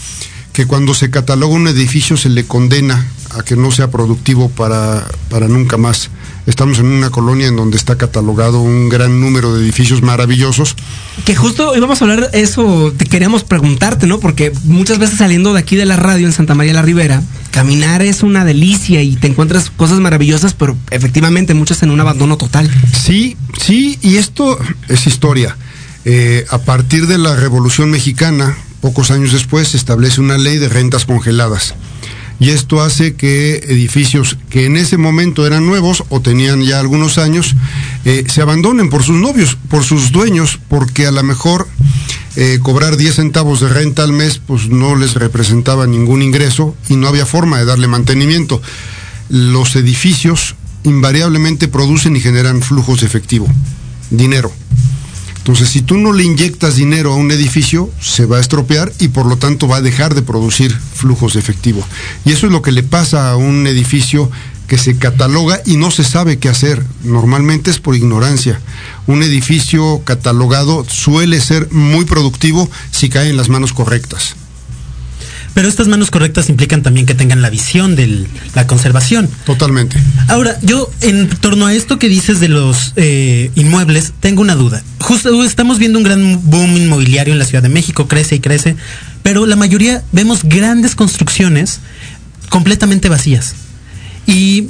que 0.53 0.67
cuando 0.67 0.95
se 0.95 1.11
cataloga 1.11 1.55
un 1.55 1.69
edificio 1.69 2.17
se 2.17 2.29
le 2.29 2.45
condena 2.45 3.07
a 3.31 3.43
que 3.43 3.57
no 3.57 3.71
sea 3.71 3.91
productivo 3.91 4.49
para, 4.49 5.07
para 5.29 5.49
nunca 5.49 5.77
más. 5.77 6.11
Estamos 6.47 6.79
en 6.79 6.87
una 6.87 7.11
colonia 7.11 7.47
en 7.49 7.57
donde 7.57 7.77
está 7.77 7.97
catalogado 7.97 8.61
un 8.61 8.89
gran 8.89 9.21
número 9.21 9.55
de 9.55 9.63
edificios 9.63 10.03
maravillosos. 10.03 10.77
Que 11.25 11.37
justo 11.37 11.77
íbamos 11.77 12.01
a 12.01 12.05
hablar 12.05 12.31
de 12.31 12.41
eso, 12.41 12.93
te 12.97 13.05
queríamos 13.05 13.45
preguntarte, 13.45 14.07
¿no? 14.07 14.19
Porque 14.19 14.53
muchas 14.65 14.99
veces 14.99 15.19
saliendo 15.19 15.53
de 15.53 15.61
aquí 15.61 15.77
de 15.77 15.85
la 15.85 15.97
radio 15.97 16.27
en 16.27 16.33
Santa 16.33 16.55
María 16.55 16.73
la 16.73 16.83
Ribera, 16.83 17.23
caminar 17.51 18.03
es 18.03 18.23
una 18.23 18.45
delicia 18.45 19.03
y 19.03 19.17
te 19.17 19.27
encuentras 19.27 19.71
cosas 19.71 19.99
maravillosas, 20.01 20.55
pero 20.55 20.77
efectivamente 20.91 21.53
muchas 21.53 21.83
en 21.83 21.91
un 21.91 22.01
abandono 22.01 22.39
total. 22.39 22.71
Sí, 22.99 23.37
sí, 23.61 23.99
y 24.01 24.17
esto 24.17 24.59
es 24.89 25.07
historia. 25.07 25.57
Eh, 26.05 26.47
a 26.51 26.59
partir 26.59 27.07
de 27.07 27.19
la 27.19 27.37
Revolución 27.37 27.91
Mexicana, 27.91 28.57
pocos 28.81 29.11
años 29.11 29.33
después, 29.33 29.69
se 29.69 29.77
establece 29.77 30.23
una 30.23 30.39
ley 30.39 30.57
de 30.57 30.71
rentas 30.71 31.05
congeladas 31.05 31.75
y 32.41 32.51
esto 32.51 32.81
hace 32.81 33.15
que 33.15 33.57
edificios 33.69 34.39
que 34.49 34.67
en 34.67 34.77
ese 34.77 34.97
momento 34.97 35.47
eran 35.47 35.67
nuevos 35.67 36.05
o 36.09 36.21
tenían 36.21 36.63
ya 36.63 36.79
algunos 36.79 37.19
años 37.19 37.55
eh, 38.05 38.25
se 38.29 38.43
abandonen 38.43 38.91
por 38.91 39.03
sus 39.03 39.17
novios, 39.17 39.57
por 39.69 39.85
sus 39.85 40.13
dueños, 40.13 40.61
porque 40.69 41.07
a 41.07 41.11
lo 41.11 41.23
mejor 41.25 41.67
eh, 42.37 42.61
cobrar 42.63 42.97
10 42.97 43.17
centavos 43.17 43.61
de 43.61 43.69
renta 43.69 44.05
al 44.05 44.13
mes 44.13 44.41
pues 44.45 44.69
no 44.69 44.95
les 44.95 45.15
representaba 45.15 45.87
ningún 45.87 46.23
ingreso 46.23 46.77
y 46.89 46.95
no 46.95 47.09
había 47.09 47.27
forma 47.27 47.59
de 47.59 47.65
darle 47.65 47.89
mantenimiento. 47.89 48.63
Los 49.29 49.75
edificios 49.75 50.55
invariablemente 50.85 51.67
producen 51.67 52.15
y 52.15 52.21
generan 52.21 52.63
flujos 52.63 53.01
de 53.01 53.07
efectivo, 53.07 53.49
dinero. 54.11 54.53
Entonces, 55.39 55.71
si 55.71 55.81
tú 55.81 55.97
no 55.97 56.13
le 56.13 56.25
inyectas 56.25 56.77
dinero 56.77 57.13
a 57.13 57.17
un 57.17 57.31
edificio, 57.31 57.91
se 58.01 58.27
va 58.27 58.37
a 58.37 58.41
estropear 58.41 58.93
y 58.99 59.09
por 59.09 59.27
lo 59.27 59.37
tanto 59.37 59.67
va 59.67 59.77
a 59.77 59.83
dejar 59.83 60.15
de 60.15 60.23
producir 60.23 60.73
flujos 60.73 61.35
de 61.35 61.41
efectivo. 61.41 61.83
Y 62.25 62.33
eso 62.33 62.47
es 62.47 62.53
lo 62.53 62.61
que 62.61 62.73
le 62.73 62.83
pasa 62.83 63.31
a 63.31 63.37
un 63.37 63.67
edificio 63.67 64.31
que 64.67 64.79
se 64.79 64.99
cataloga 64.99 65.63
y 65.65 65.79
no 65.79 65.91
se 65.91 66.05
sabe 66.05 66.39
qué 66.39 66.51
hacer. 66.51 66.85
Normalmente 67.03 67.71
es 67.71 67.81
por 67.81 67.97
ignorancia. 67.97 68.61
Un 69.07 69.23
edificio 69.23 70.03
catalogado 70.05 70.85
suele 70.87 71.41
ser 71.41 71.73
muy 71.73 72.05
productivo 72.05 72.71
si 72.91 73.09
cae 73.09 73.31
en 73.31 73.39
las 73.39 73.49
manos 73.49 73.73
correctas. 73.73 74.37
Pero 75.55 75.69
estas 75.69 75.89
manos 75.89 76.11
correctas 76.11 76.49
implican 76.49 76.83
también 76.83 77.07
que 77.07 77.15
tengan 77.15 77.43
la 77.43 77.51
visión 77.51 77.97
de 77.97 78.27
la 78.55 78.67
conservación. 78.67 79.29
Totalmente. 79.45 79.97
Ahora, 80.29 80.59
yo 80.63 80.91
en 81.01 81.29
torno 81.29 81.67
a 81.67 81.75
esto 81.75 81.99
que 81.99 82.09
dices 82.09 82.41
de 82.41 82.49
los 82.49 82.93
eh, 82.97 83.51
inmuebles, 83.55 84.13
tengo 84.21 84.43
una 84.43 84.55
duda. 84.55 84.83
Justo 85.01 85.43
estamos 85.45 85.79
viendo 85.79 85.99
un 85.99 86.05
gran 86.05 86.41
boom 86.51 86.77
inmobiliario 86.77 87.33
en 87.33 87.39
la 87.39 87.45
Ciudad 87.45 87.63
de 87.63 87.69
México, 87.69 88.09
crece 88.09 88.37
y 88.37 88.41
crece, 88.41 88.77
pero 89.23 89.47
la 89.47 89.57
mayoría 89.57 90.03
vemos 90.13 90.45
grandes 90.45 90.95
construcciones 90.95 91.81
completamente 92.49 93.09
vacías. 93.09 93.55
Y 94.27 94.69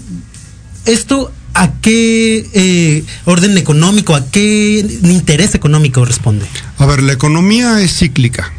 esto 0.84 1.32
¿A 1.54 1.72
qué 1.80 2.46
eh, 2.52 3.04
orden 3.24 3.58
económico, 3.58 4.14
a 4.14 4.30
qué 4.30 4.78
interés 5.02 5.56
económico 5.56 6.04
responde? 6.04 6.46
A 6.78 6.86
ver, 6.86 7.02
la 7.02 7.12
economía 7.12 7.82
es 7.82 7.98
cíclica 7.98 8.52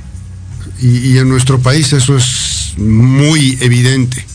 y, 0.81 1.17
en 1.17 1.29
nuestro 1.29 1.59
país 1.59 1.93
eso 1.93 2.17
es 2.17 2.73
muy 2.77 3.57
evidente. 3.61 4.25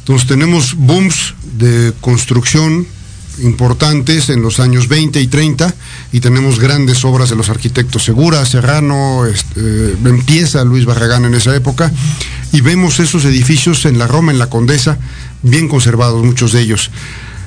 Entonces 0.00 0.26
tenemos 0.26 0.74
booms 0.74 1.34
de 1.58 1.92
construcción 2.00 2.86
importantes 3.42 4.28
en 4.28 4.42
los 4.42 4.60
años 4.60 4.88
20 4.88 5.20
y 5.20 5.26
30 5.26 5.74
y 6.12 6.20
tenemos 6.20 6.58
grandes 6.58 7.04
obras 7.04 7.30
de 7.30 7.36
los 7.36 7.48
arquitectos 7.48 8.04
Segura, 8.04 8.44
Serrano, 8.44 9.26
este, 9.26 9.92
empieza 10.04 10.64
Luis 10.64 10.84
Barragán 10.84 11.24
en 11.24 11.34
esa 11.34 11.54
época 11.54 11.92
y 12.52 12.60
vemos 12.60 13.00
esos 13.00 13.24
edificios 13.24 13.86
en 13.86 13.98
la 13.98 14.06
Roma, 14.06 14.32
en 14.32 14.38
la 14.38 14.50
Condesa, 14.50 14.98
bien 15.42 15.68
conservados, 15.68 16.24
muchos 16.24 16.52
de 16.52 16.60
ellos. 16.60 16.90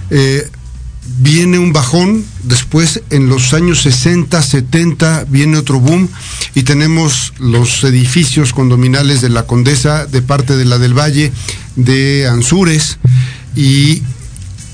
Eh, 0.09 0.49
viene 1.19 1.59
un 1.59 1.73
bajón, 1.73 2.25
después 2.43 3.01
en 3.09 3.27
los 3.27 3.53
años 3.53 3.81
60, 3.81 4.41
70 4.41 5.25
viene 5.29 5.57
otro 5.57 5.79
boom 5.79 6.07
y 6.55 6.63
tenemos 6.63 7.33
los 7.39 7.83
edificios 7.83 8.53
condominales 8.53 9.21
de 9.21 9.29
la 9.29 9.43
Condesa, 9.45 10.05
de 10.05 10.21
parte 10.21 10.55
de 10.55 10.65
la 10.65 10.77
del 10.77 10.97
Valle, 10.97 11.31
de 11.75 12.27
Ansures, 12.27 12.97
y 13.55 14.01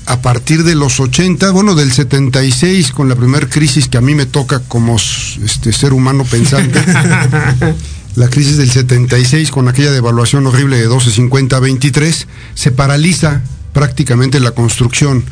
a 0.06 0.22
partir 0.22 0.64
de 0.64 0.74
los 0.74 0.98
80, 0.98 1.50
bueno, 1.50 1.74
del 1.74 1.92
76, 1.92 2.92
con 2.92 3.08
la 3.08 3.16
primera 3.16 3.48
crisis 3.48 3.88
que 3.88 3.98
a 3.98 4.00
mí 4.00 4.14
me 4.14 4.26
toca 4.26 4.60
como 4.60 4.96
este, 4.96 5.72
ser 5.72 5.92
humano 5.92 6.24
pensante, 6.24 6.82
la 8.16 8.28
crisis 8.28 8.56
del 8.56 8.70
76, 8.70 9.50
con 9.50 9.68
aquella 9.68 9.92
devaluación 9.92 10.46
horrible 10.46 10.78
de 10.78 10.88
12.50 10.88 11.54
a 11.54 11.60
23, 11.60 12.26
se 12.54 12.72
paraliza 12.72 13.42
prácticamente 13.72 14.40
la 14.40 14.50
construcción. 14.50 15.24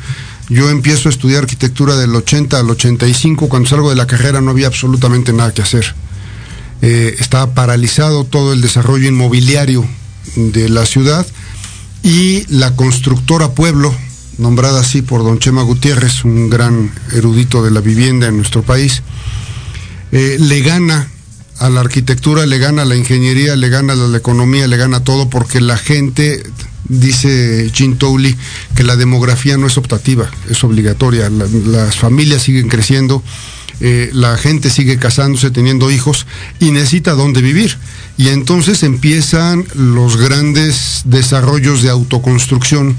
Yo 0.49 0.69
empiezo 0.69 1.09
a 1.09 1.11
estudiar 1.11 1.43
arquitectura 1.43 1.95
del 1.95 2.15
80 2.15 2.59
al 2.59 2.69
85, 2.69 3.47
cuando 3.49 3.69
salgo 3.69 3.89
de 3.89 3.95
la 3.95 4.07
carrera 4.07 4.41
no 4.41 4.51
había 4.51 4.67
absolutamente 4.67 5.31
nada 5.31 5.53
que 5.53 5.61
hacer. 5.61 5.95
Eh, 6.81 7.15
estaba 7.19 7.53
paralizado 7.53 8.23
todo 8.23 8.53
el 8.53 8.61
desarrollo 8.61 9.07
inmobiliario 9.07 9.85
de 10.35 10.69
la 10.69 10.85
ciudad 10.85 11.27
y 12.03 12.45
la 12.47 12.75
constructora 12.75 13.51
Pueblo, 13.51 13.93
nombrada 14.37 14.79
así 14.79 15.01
por 15.01 15.23
don 15.23 15.39
Chema 15.39 15.63
Gutiérrez, 15.63 16.23
un 16.23 16.49
gran 16.49 16.91
erudito 17.13 17.63
de 17.63 17.71
la 17.71 17.81
vivienda 17.81 18.27
en 18.27 18.37
nuestro 18.37 18.63
país, 18.63 19.03
eh, 20.11 20.37
le 20.39 20.61
gana 20.61 21.09
a 21.59 21.69
la 21.69 21.81
arquitectura, 21.81 22.45
le 22.45 22.57
gana 22.57 22.83
a 22.83 22.85
la 22.85 22.95
ingeniería, 22.95 23.55
le 23.55 23.69
gana 23.69 23.93
a 23.93 23.95
la 23.97 24.17
economía, 24.17 24.67
le 24.67 24.77
gana 24.77 25.03
todo, 25.03 25.29
porque 25.29 25.59
la 25.59 25.77
gente, 25.77 26.41
dice 26.89 27.69
Jim 27.73 27.97
Towley, 27.97 28.35
que 28.75 28.83
la 28.83 28.95
demografía 28.95 29.57
no 29.57 29.67
es 29.67 29.77
optativa, 29.77 30.29
es 30.49 30.63
obligatoria. 30.63 31.29
las 31.29 31.95
familias 31.95 32.43
siguen 32.43 32.67
creciendo, 32.67 33.23
eh, 33.79 34.09
la 34.11 34.37
gente 34.37 34.69
sigue 34.69 34.97
casándose, 34.97 35.51
teniendo 35.51 35.89
hijos 35.89 36.25
y 36.59 36.71
necesita 36.71 37.13
dónde 37.13 37.41
vivir. 37.41 37.77
Y 38.17 38.29
entonces 38.29 38.83
empiezan 38.83 39.65
los 39.73 40.17
grandes 40.17 41.03
desarrollos 41.05 41.81
de 41.81 41.89
autoconstrucción 41.89 42.97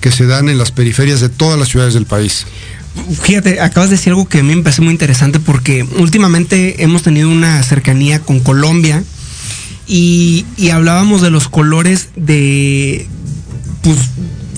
que 0.00 0.10
se 0.10 0.26
dan 0.26 0.48
en 0.48 0.56
las 0.56 0.70
periferias 0.70 1.20
de 1.20 1.28
todas 1.28 1.58
las 1.58 1.68
ciudades 1.68 1.94
del 1.94 2.06
país. 2.06 2.46
Fíjate, 3.22 3.60
acabas 3.60 3.90
de 3.90 3.96
decir 3.96 4.12
algo 4.12 4.26
que 4.26 4.38
a 4.38 4.42
mí 4.42 4.56
me 4.56 4.62
parece 4.62 4.80
muy 4.80 4.92
interesante 4.92 5.38
porque 5.38 5.82
últimamente 5.98 6.82
hemos 6.82 7.02
tenido 7.02 7.28
una 7.28 7.62
cercanía 7.62 8.20
con 8.20 8.40
Colombia 8.40 9.02
y, 9.86 10.44
hablábamos 10.72 11.22
de 11.22 11.30
los 11.30 11.48
colores 11.48 12.08
de, 12.16 13.06
pues, 13.86 14.10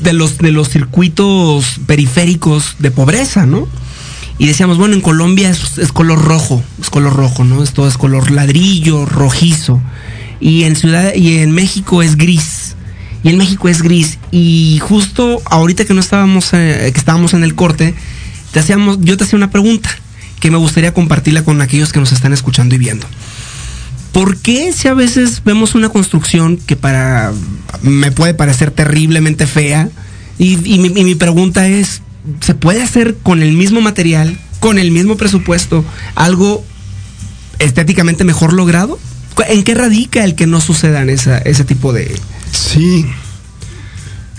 de 0.02 0.14
los, 0.14 0.38
de 0.38 0.52
los 0.52 0.70
circuitos 0.70 1.80
periféricos 1.86 2.76
de 2.78 2.90
pobreza, 2.90 3.44
¿no? 3.44 3.68
Y 4.38 4.46
decíamos, 4.46 4.78
bueno, 4.78 4.94
en 4.94 5.02
Colombia 5.02 5.50
es, 5.50 5.92
color 5.92 6.24
rojo, 6.24 6.62
es 6.80 6.88
color 6.88 7.14
rojo, 7.14 7.44
¿no? 7.44 7.62
Es 7.62 7.74
todo 7.74 7.88
es 7.88 7.98
color 7.98 8.30
ladrillo, 8.30 9.04
rojizo. 9.04 9.82
Y 10.40 10.62
en 10.62 10.76
Ciudad, 10.76 11.14
y 11.14 11.38
en 11.38 11.50
México 11.50 12.02
es 12.02 12.16
gris 12.16 12.74
y 13.22 13.28
en 13.28 13.36
México 13.36 13.68
es 13.68 13.82
gris. 13.82 14.18
Y 14.30 14.78
justo 14.80 15.42
ahorita 15.44 15.84
que 15.84 15.92
no 15.92 16.00
estábamos, 16.00 16.54
eh, 16.54 16.90
que 16.90 16.98
estábamos 16.98 17.34
en 17.34 17.44
el 17.44 17.54
corte, 17.54 17.94
te 18.52 18.60
hacíamos, 18.60 18.98
yo 19.02 19.18
te 19.18 19.24
hacía 19.24 19.36
una 19.36 19.50
pregunta 19.50 19.90
que 20.40 20.50
me 20.50 20.56
gustaría 20.56 20.94
compartirla 20.94 21.44
con 21.44 21.60
aquellos 21.60 21.92
que 21.92 22.00
nos 22.00 22.12
están 22.12 22.32
escuchando 22.32 22.74
y 22.74 22.78
viendo. 22.78 23.06
¿Por 24.18 24.36
qué 24.36 24.72
si 24.72 24.88
a 24.88 24.94
veces 24.94 25.42
vemos 25.44 25.76
una 25.76 25.90
construcción 25.90 26.56
que 26.56 26.74
para 26.74 27.32
me 27.82 28.10
puede 28.10 28.34
parecer 28.34 28.72
terriblemente 28.72 29.46
fea? 29.46 29.90
Y, 30.40 30.56
mi, 30.56 30.88
y 30.88 31.04
mi 31.04 31.14
pregunta 31.14 31.68
es, 31.68 32.02
¿se 32.40 32.56
puede 32.56 32.82
hacer 32.82 33.16
con 33.22 33.42
el 33.42 33.52
mismo 33.52 33.80
material, 33.80 34.36
con 34.58 34.80
el 34.80 34.90
mismo 34.90 35.16
presupuesto, 35.16 35.84
algo 36.16 36.64
estéticamente 37.60 38.24
mejor 38.24 38.54
logrado? 38.54 38.98
¿En 39.48 39.62
qué 39.62 39.76
radica 39.76 40.24
el 40.24 40.34
que 40.34 40.48
no 40.48 40.60
sucedan 40.60 41.10
esa, 41.10 41.38
ese 41.38 41.62
tipo 41.62 41.92
de, 41.92 42.12
Sí. 42.50 43.06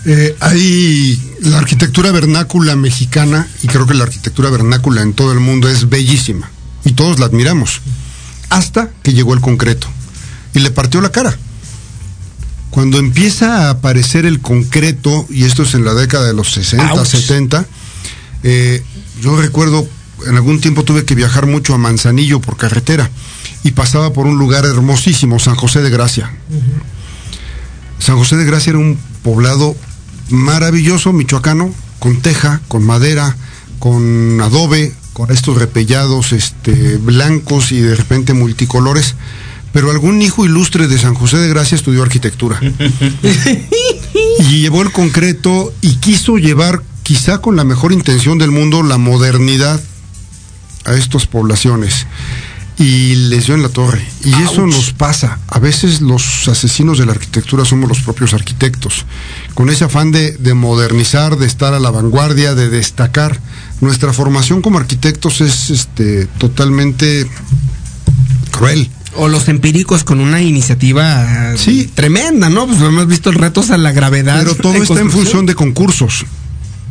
Eh, 0.04 0.36
hay 0.40 1.18
la 1.40 1.56
arquitectura 1.56 2.12
vernácula 2.12 2.76
mexicana, 2.76 3.48
y 3.62 3.68
creo 3.68 3.86
que 3.86 3.94
la 3.94 4.04
arquitectura 4.04 4.50
vernácula 4.50 5.00
en 5.00 5.14
todo 5.14 5.32
el 5.32 5.40
mundo 5.40 5.70
es 5.70 5.88
bellísima, 5.88 6.50
y 6.84 6.92
todos 6.92 7.18
la 7.18 7.24
admiramos, 7.24 7.80
hasta 8.50 8.90
que 9.02 9.14
llegó 9.14 9.34
el 9.34 9.40
concreto, 9.40 9.88
y 10.54 10.58
le 10.58 10.70
partió 10.70 11.00
la 11.00 11.10
cara. 11.10 11.36
Cuando 12.70 12.98
empieza 12.98 13.66
a 13.66 13.70
aparecer 13.70 14.26
el 14.26 14.40
concreto, 14.40 15.26
y 15.30 15.44
esto 15.44 15.62
es 15.62 15.74
en 15.74 15.84
la 15.84 15.94
década 15.94 16.26
de 16.26 16.34
los 16.34 16.52
60, 16.52 17.04
70, 17.04 17.66
eh, 18.42 18.82
yo 19.20 19.40
recuerdo, 19.40 19.88
en 20.26 20.36
algún 20.36 20.60
tiempo 20.60 20.84
tuve 20.84 21.04
que 21.04 21.14
viajar 21.14 21.46
mucho 21.46 21.74
a 21.74 21.78
Manzanillo 21.78 22.40
por 22.40 22.56
carretera, 22.56 23.10
y 23.64 23.72
pasaba 23.72 24.12
por 24.12 24.26
un 24.26 24.38
lugar 24.38 24.64
hermosísimo, 24.66 25.38
San 25.38 25.56
José 25.56 25.82
de 25.82 25.90
Gracia. 25.90 26.30
San 27.98 28.16
José 28.16 28.36
de 28.36 28.44
Gracia 28.44 28.70
era 28.70 28.78
un 28.78 28.98
poblado 29.22 29.76
maravilloso, 30.30 31.12
michoacano, 31.12 31.74
con 31.98 32.20
teja, 32.20 32.60
con 32.68 32.84
madera, 32.84 33.36
con 33.78 34.40
adobe, 34.40 34.94
con 35.20 35.30
estos 35.32 35.58
repellados 35.58 36.32
este, 36.32 36.96
blancos 36.96 37.72
y 37.72 37.80
de 37.80 37.94
repente 37.94 38.32
multicolores. 38.32 39.16
Pero 39.70 39.90
algún 39.90 40.22
hijo 40.22 40.46
ilustre 40.46 40.88
de 40.88 40.98
San 40.98 41.12
José 41.12 41.36
de 41.36 41.50
Gracia 41.50 41.76
estudió 41.76 42.02
arquitectura. 42.02 42.58
y 44.38 44.60
llevó 44.62 44.80
el 44.80 44.92
concreto 44.92 45.74
y 45.82 45.96
quiso 45.96 46.38
llevar, 46.38 46.82
quizá 47.02 47.36
con 47.36 47.54
la 47.54 47.64
mejor 47.64 47.92
intención 47.92 48.38
del 48.38 48.50
mundo, 48.50 48.82
la 48.82 48.96
modernidad 48.96 49.78
a 50.86 50.94
estas 50.94 51.26
poblaciones 51.26 52.06
y 52.80 53.14
les 53.14 53.44
dio 53.44 53.54
en 53.54 53.62
la 53.62 53.68
torre. 53.68 54.02
Y 54.24 54.32
eso 54.42 54.66
nos 54.66 54.94
pasa. 54.94 55.38
A 55.48 55.58
veces 55.58 56.00
los 56.00 56.48
asesinos 56.48 56.96
de 56.96 57.04
la 57.04 57.12
arquitectura 57.12 57.66
somos 57.66 57.90
los 57.90 58.00
propios 58.00 58.32
arquitectos. 58.32 59.04
Con 59.52 59.68
ese 59.68 59.84
afán 59.84 60.12
de, 60.12 60.54
modernizar, 60.54 61.36
de 61.36 61.44
estar 61.44 61.74
a 61.74 61.78
la 61.78 61.90
vanguardia, 61.90 62.54
de 62.54 62.70
destacar. 62.70 63.38
Nuestra 63.80 64.12
formación 64.12 64.62
como 64.62 64.78
arquitectos 64.78 65.40
es 65.40 65.70
este, 65.70 66.26
totalmente 66.38 67.26
cruel. 68.50 68.90
O 69.16 69.28
los 69.28 69.48
empíricos 69.48 70.04
con 70.04 70.20
una 70.20 70.40
iniciativa 70.40 71.56
sí. 71.56 71.90
tremenda, 71.94 72.48
¿no? 72.48 72.66
Pues 72.66 72.80
hemos 72.80 73.06
visto 73.06 73.30
el 73.30 73.36
retos 73.36 73.70
a 73.70 73.78
la 73.78 73.92
gravedad. 73.92 74.38
Pero 74.38 74.54
todo 74.54 74.74
está 74.74 75.00
en 75.00 75.10
función 75.10 75.46
de 75.46 75.54
concursos 75.54 76.24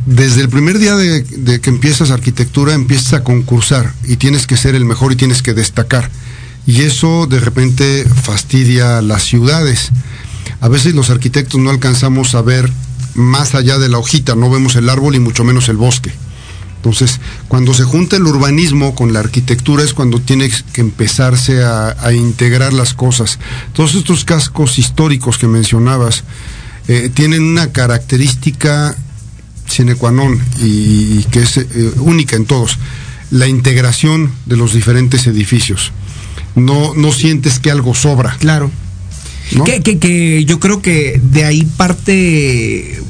desde 0.06 0.40
el 0.40 0.48
primer 0.48 0.78
día 0.78 0.96
de, 0.96 1.60
que 1.60 1.70
empiezas 1.70 2.10
arquitectura 2.10 2.74
empiezas 2.74 3.12
a 3.12 3.24
concursar 3.24 3.92
y 4.04 4.16
tienes 4.16 4.46
que 4.46 4.56
ser 4.56 4.74
el 4.74 4.84
mejor 4.84 5.12
y 5.12 5.16
tienes 5.16 5.42
que 5.42 5.54
destacar. 5.54 6.10
Y 6.66 6.82
eso 6.82 7.26
de 7.26 7.40
repente 7.40 8.06
fastidia 8.22 9.02
las 9.02 9.24
ciudades. 9.24 9.90
A 10.60 10.68
veces 10.68 10.94
los 10.94 11.10
arquitectos 11.10 11.60
no 11.60 11.70
alcanzamos 11.70 12.34
a 12.34 12.42
ver 12.42 12.70
más 13.14 13.54
allá 13.54 13.78
de 13.78 13.88
la 13.88 13.98
hojita, 13.98 14.34
no 14.34 14.50
vemos 14.50 14.76
el 14.76 14.88
árbol 14.88 15.14
y 15.14 15.20
mucho 15.20 15.44
menos 15.44 15.68
el 15.68 15.76
bosque. 15.76 16.12
Entonces, 16.80 17.20
cuando 17.46 17.74
se 17.74 17.84
junta 17.84 18.16
el 18.16 18.26
urbanismo 18.26 18.94
con 18.94 19.12
la 19.12 19.20
arquitectura 19.20 19.84
es 19.84 19.92
cuando 19.92 20.18
tiene 20.18 20.50
que 20.72 20.80
empezarse 20.80 21.62
a, 21.62 21.94
integrar 22.14 22.72
las 22.72 22.94
cosas. 22.94 23.38
Todos 23.74 23.94
estos 23.94 24.24
cascos 24.24 24.78
históricos 24.78 25.36
que 25.36 25.46
mencionabas 25.46 26.24
eh, 26.88 27.10
tienen 27.12 27.42
una 27.42 27.70
característica 27.70 28.96
sine 29.66 29.94
qua 29.94 30.10
non 30.10 30.40
y, 30.58 31.22
que 31.24 31.42
es 31.42 31.58
eh, 31.58 31.66
única 31.98 32.36
en 32.36 32.46
todos, 32.46 32.78
la 33.30 33.46
integración 33.46 34.32
de 34.46 34.56
los 34.56 34.72
diferentes 34.72 35.26
edificios. 35.26 35.92
No, 36.54 36.94
no 36.94 37.12
sientes 37.12 37.58
que 37.58 37.70
algo 37.70 37.94
sobra. 37.94 38.36
Claro. 38.40 38.70
Que, 39.66 39.82
que, 39.82 40.44
yo 40.46 40.60
creo 40.60 40.80
que 40.80 41.20
de 41.22 41.44
ahí 41.44 41.62
parte 41.76 43.02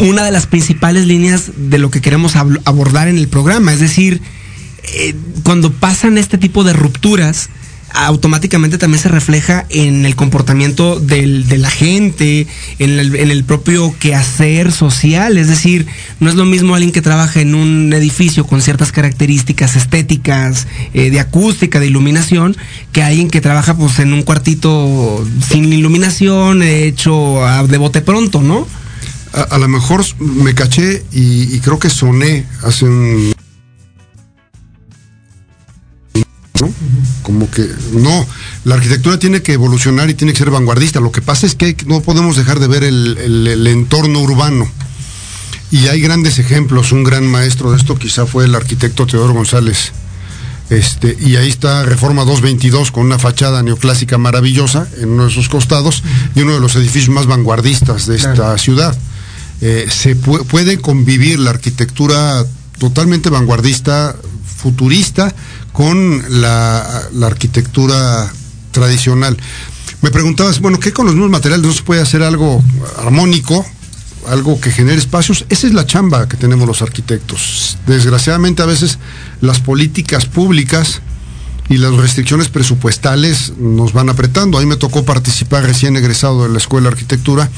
una 0.00 0.24
de 0.24 0.30
las 0.30 0.46
principales 0.46 1.06
líneas 1.06 1.50
de 1.56 1.78
lo 1.78 1.90
que 1.90 2.00
queremos 2.00 2.36
abordar 2.36 3.08
en 3.08 3.18
el 3.18 3.28
programa. 3.28 3.72
Es 3.72 3.80
decir, 3.80 4.20
eh, 4.94 5.14
cuando 5.42 5.72
pasan 5.72 6.18
este 6.18 6.38
tipo 6.38 6.64
de 6.64 6.72
rupturas, 6.72 7.50
automáticamente 7.92 8.78
también 8.78 9.02
se 9.02 9.08
refleja 9.08 9.66
en 9.68 10.06
el 10.06 10.14
comportamiento 10.14 11.00
de 11.00 11.58
la 11.58 11.70
gente, 11.70 12.46
en 12.78 12.98
el, 12.98 13.44
propio 13.44 13.94
quehacer 13.98 14.72
social. 14.72 15.36
Es 15.36 15.48
decir, 15.48 15.86
no 16.20 16.28
es 16.30 16.36
lo 16.36 16.44
mismo 16.44 16.74
alguien 16.74 16.92
que 16.92 17.02
trabaja 17.02 17.40
en 17.40 17.54
un 17.54 17.92
edificio 17.92 18.46
con 18.46 18.62
ciertas 18.62 18.92
características 18.92 19.76
estéticas, 19.76 20.66
eh, 20.94 21.10
de 21.10 21.20
acústica, 21.20 21.80
de 21.80 21.88
iluminación, 21.88 22.56
que 22.92 23.02
alguien 23.02 23.28
que 23.28 23.40
trabaja 23.40 23.76
pues 23.76 23.98
en 23.98 24.12
un 24.12 24.22
cuartito 24.22 25.24
sin 25.48 25.72
iluminación, 25.72 26.62
hecho 26.62 27.40
de 27.68 27.78
bote 27.78 28.00
pronto, 28.00 28.42
¿no? 28.42 28.66
A, 29.32 29.58
lo 29.58 29.68
mejor 29.68 30.04
me 30.18 30.54
caché 30.54 31.04
y 31.12 31.58
creo 31.60 31.78
que 31.78 31.88
soné 31.88 32.46
hace 32.62 32.84
un 32.84 33.32
Como 37.22 37.50
que 37.50 37.66
no, 37.92 38.26
la 38.64 38.74
arquitectura 38.74 39.18
tiene 39.18 39.42
que 39.42 39.52
evolucionar 39.52 40.10
y 40.10 40.14
tiene 40.14 40.32
que 40.32 40.38
ser 40.38 40.50
vanguardista. 40.50 41.00
Lo 41.00 41.12
que 41.12 41.22
pasa 41.22 41.46
es 41.46 41.54
que 41.54 41.76
no 41.86 42.00
podemos 42.00 42.36
dejar 42.36 42.60
de 42.60 42.68
ver 42.68 42.84
el, 42.84 43.66
entorno 43.66 44.20
urbano. 44.20 44.70
Y 45.70 45.86
hay 45.86 46.00
grandes 46.00 46.38
ejemplos. 46.38 46.92
Un 46.92 47.04
gran 47.04 47.26
maestro 47.26 47.70
de 47.70 47.78
esto 47.78 47.96
quizá 47.96 48.26
fue 48.26 48.44
el 48.44 48.54
arquitecto 48.54 49.06
Teodoro 49.06 49.34
González. 49.34 49.92
Este, 50.68 51.16
y 51.20 51.36
ahí 51.36 51.48
está 51.48 51.84
Reforma 51.84 52.24
222 52.24 52.92
con 52.92 53.04
una 53.06 53.18
fachada 53.18 53.62
neoclásica 53.62 54.18
maravillosa 54.18 54.86
en 54.98 55.10
uno 55.10 55.24
de 55.24 55.30
sus 55.30 55.48
costados 55.48 56.04
y 56.36 56.42
uno 56.42 56.54
de 56.54 56.60
los 56.60 56.76
edificios 56.76 57.08
más 57.08 57.26
vanguardistas 57.26 58.06
de 58.06 58.16
esta 58.16 58.56
ciudad. 58.58 58.96
Eh, 59.60 59.86
se 59.90 60.16
puede 60.16 60.78
convivir 60.78 61.38
la 61.38 61.50
arquitectura 61.50 62.46
totalmente 62.78 63.28
vanguardista, 63.28 64.16
futurista, 64.56 65.34
con 65.72 66.40
la, 66.40 67.08
arquitectura 67.22 68.32
tradicional. 68.70 69.36
Me 70.02 70.10
preguntabas, 70.10 70.60
bueno, 70.60 70.80
¿qué 70.80 70.92
con 70.92 71.06
los 71.06 71.14
mismos 71.14 71.30
materiales 71.30 71.66
no 71.66 71.72
se 71.72 71.82
puede 71.82 72.00
hacer 72.00 72.22
algo 72.22 72.62
armónico, 72.98 73.66
algo 74.28 74.58
que 74.60 74.70
genere 74.70 74.98
espacios? 74.98 75.44
Esa 75.50 75.66
es 75.66 75.74
la 75.74 75.86
chamba 75.86 76.26
que 76.26 76.38
tenemos 76.38 76.66
los 76.66 76.80
arquitectos. 76.80 77.76
Desgraciadamente 77.86 78.62
a 78.62 78.66
veces 78.66 78.98
las 79.42 79.60
políticas 79.60 80.24
públicas 80.24 81.02
y 81.68 81.76
las 81.76 81.92
restricciones 81.94 82.48
presupuestales 82.48 83.52
nos 83.58 83.92
van 83.92 84.08
apretando. 84.08 84.56
A 84.56 84.62
mí 84.62 84.66
me 84.66 84.76
tocó 84.76 85.04
participar 85.04 85.64
recién 85.64 85.96
egresado 85.96 86.44
de 86.44 86.48
la 86.48 86.58
Escuela 86.58 86.88
de 86.88 86.94
Arquitectura 86.94 87.50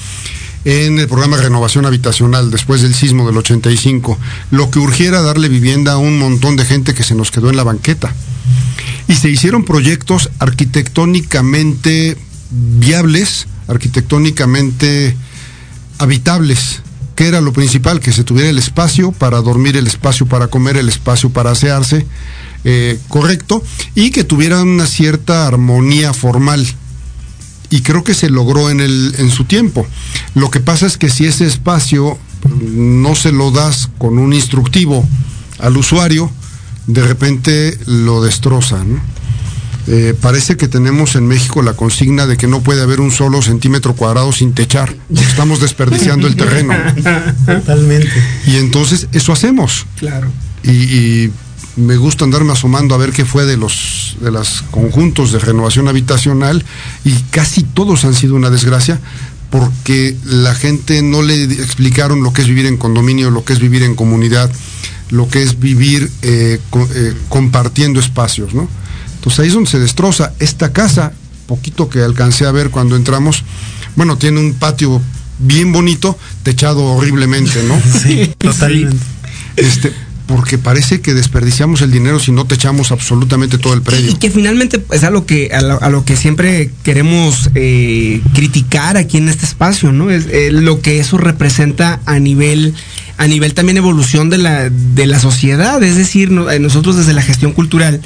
en 0.65 0.99
el 0.99 1.09
programa 1.09 1.37
de 1.37 1.45
renovación 1.45 1.87
habitacional 1.87 2.51
después 2.51 2.83
del 2.83 2.95
sismo 2.95 3.27
del 3.27 3.37
85, 3.37 4.19
lo 4.51 4.71
que 4.71 4.79
urgiera 4.79 5.23
darle 5.23 5.49
vivienda 5.49 5.93
a 5.93 5.99
un 5.99 6.19
montón 6.19 6.57
de 6.57 6.65
gente 6.65 6.95
que 6.95 7.03
se 7.03 7.15
nos 7.15 7.31
quedó 7.31 7.51
en 7.51 7.57
la 7.57 7.65
banqueta. 7.65 8.15
Y 9.09 9.15
se 9.15 9.29
hicieron 9.29 9.65
proyectos 9.65 10.31
arquitectónicamente 10.39 12.17
viables, 12.51 13.47
arquitectónicamente 13.67 15.17
habitables, 15.99 16.83
que 17.17 17.27
era 17.27 17.41
lo 17.41 17.53
principal, 17.53 18.01
que 18.01 18.13
se 18.13 18.25
tuviera 18.25 18.49
el 18.49 18.59
espacio 18.59 19.13
para 19.13 19.41
dormir, 19.41 19.77
el 19.77 19.87
espacio 19.87 20.27
para 20.27 20.47
comer, 20.47 20.77
el 20.77 20.89
espacio 20.89 21.31
para 21.31 21.51
asearse, 21.51 22.07
eh, 22.65 22.99
correcto, 23.09 23.63
y 23.95 24.11
que 24.11 24.25
tuviera 24.25 24.63
una 24.63 24.87
cierta 24.87 25.47
armonía 25.47 26.13
formal 26.13 26.67
y 27.73 27.81
creo 27.81 28.05
que 28.05 28.13
se 28.13 28.29
logró 28.29 28.69
en, 28.69 28.81
el, 28.81 29.15
en 29.17 29.31
su 29.31 29.45
tiempo. 29.45 29.87
Lo 30.35 30.51
que 30.51 30.61
pasa 30.61 30.87
es 30.87 30.99
que 30.99 31.09
si 31.09 31.25
ese 31.25 31.47
espacio 31.47 32.19
no 32.61 33.15
se 33.15 33.33
lo 33.33 33.51
das 33.51 33.89
con 33.97 34.19
un 34.19 34.35
instructivo 34.35 35.09
al 35.59 35.79
usuario, 35.79 36.31
de 36.87 37.03
repente 37.03 37.79
lo 37.87 38.23
destroza. 38.23 38.85
Eh, 39.87 40.15
parece 40.21 40.59
que 40.59 40.69
tenemos 40.69 41.17
en 41.17 41.27
México 41.27 41.63
la 41.63 41.73
consigna 41.73 42.27
de 42.27 42.37
que 42.37 42.47
no 42.47 42.61
puede 42.61 42.83
haber 42.83 43.01
un 43.01 43.11
solo 43.11 43.41
centímetro 43.41 43.97
cuadrado 43.97 44.33
sin 44.33 44.53
techar. 44.53 44.95
Estamos 45.15 45.61
desperdiciando 45.61 46.27
el 46.27 46.37
terreno. 46.37 46.75
Totalmente. 47.47 48.13
Y 48.47 48.57
entonces 48.57 49.09
eso 49.13 49.33
hacemos. 49.33 49.87
Claro. 49.97 50.31
y 50.63 51.31
me 51.77 51.97
gusta 51.97 52.25
andarme 52.25 52.53
asomando 52.53 52.95
a 52.95 52.99
ver 52.99 53.13
qué 53.13 53.25
fue 53.25 53.45
de 53.47 53.57
los 53.57 54.17
de 54.21 54.31
los 54.31 54.63
conjuntos 54.71 55.33
de 55.33 55.39
renovación 55.39 55.89
habitacional 55.89 56.65
y 57.05 57.13
casi 57.31 57.63
todos 57.63 58.05
han 58.05 58.15
sido 58.15 58.35
una 58.35 58.51
desgracia 58.51 59.01
porque 59.51 60.17
la 60.25 60.55
gente 60.55 61.03
no 61.03 61.23
le 61.23 61.45
explicaron 61.45 62.23
lo 62.23 62.33
que 62.33 62.41
es 62.41 62.49
vivir 62.49 62.65
en 62.65 62.79
condominio, 62.79 63.31
lo 63.31 63.45
que 63.45 63.53
es 63.53 63.59
vivir 63.59 63.83
en 63.83 63.95
comunidad, 63.95 64.51
lo 65.11 65.29
que 65.29 65.43
es 65.43 65.61
vivir 65.61 66.11
eh, 66.23 66.59
eh, 66.95 67.15
compartiendo 67.29 68.01
espacios, 68.01 68.55
¿no? 68.55 68.67
Entonces 69.17 69.41
ahí 69.41 69.49
es 69.49 69.55
donde 69.55 69.71
se 69.71 69.79
destroza 69.79 70.33
esta 70.39 70.73
casa, 70.73 71.13
poquito 71.47 71.91
que 71.91 72.01
alcancé 72.01 72.47
a 72.47 72.51
ver 72.51 72.71
cuando 72.71 72.97
entramos, 72.97 73.45
bueno, 73.95 74.17
tiene 74.17 74.41
un 74.41 74.55
patio 74.55 75.03
bien 75.39 75.71
bonito, 75.71 76.19
techado 76.43 76.85
horriblemente, 76.85 77.63
¿no? 77.65 77.79
Sí, 78.03 78.33
totalmente. 78.39 79.05
Este, 79.57 79.93
porque 80.33 80.57
parece 80.57 81.03
que 81.03 81.13
desperdiciamos 81.13 81.83
el 81.83 81.91
dinero 81.91 82.19
si 82.19 82.33
no 82.33 82.47
te 82.47 82.55
echamos 82.55 82.91
absolutamente 82.91 83.59
todo 83.59 83.75
el 83.75 83.83
predio. 83.83 84.13
Y, 84.13 84.15
que 84.15 84.31
finalmente 84.31 84.83
es 84.91 85.05
a 85.05 85.11
lo 85.11 85.27
que, 85.27 85.51
a 85.53 85.91
lo, 85.91 86.05
que 86.07 86.17
siempre 86.17 86.71
queremos 86.85 87.51
eh, 87.55 88.23
criticar 88.33 88.97
aquí 88.97 89.19
en 89.19 89.29
este 89.29 89.45
espacio, 89.45 89.93
¿no? 89.93 90.11
Es 90.11 90.27
eh, 90.31 90.51
lo 90.51 90.81
que 90.81 91.01
eso 91.01 91.19
representa 91.19 92.01
a 92.07 92.19
nivel 92.19 92.75
a 93.19 93.27
nivel 93.27 93.53
también 93.53 93.77
evolución 93.77 94.31
de 94.31 94.39
la, 94.39 94.71
de 94.71 95.07
la 95.07 95.21
sociedad, 95.21 95.83
es 95.83 95.97
decir, 95.97 96.33
eh, 96.51 96.59
nosotros 96.59 96.97
desde 96.97 97.13
la 97.13 97.21
gestión 97.21 97.53
cultural, 97.53 98.01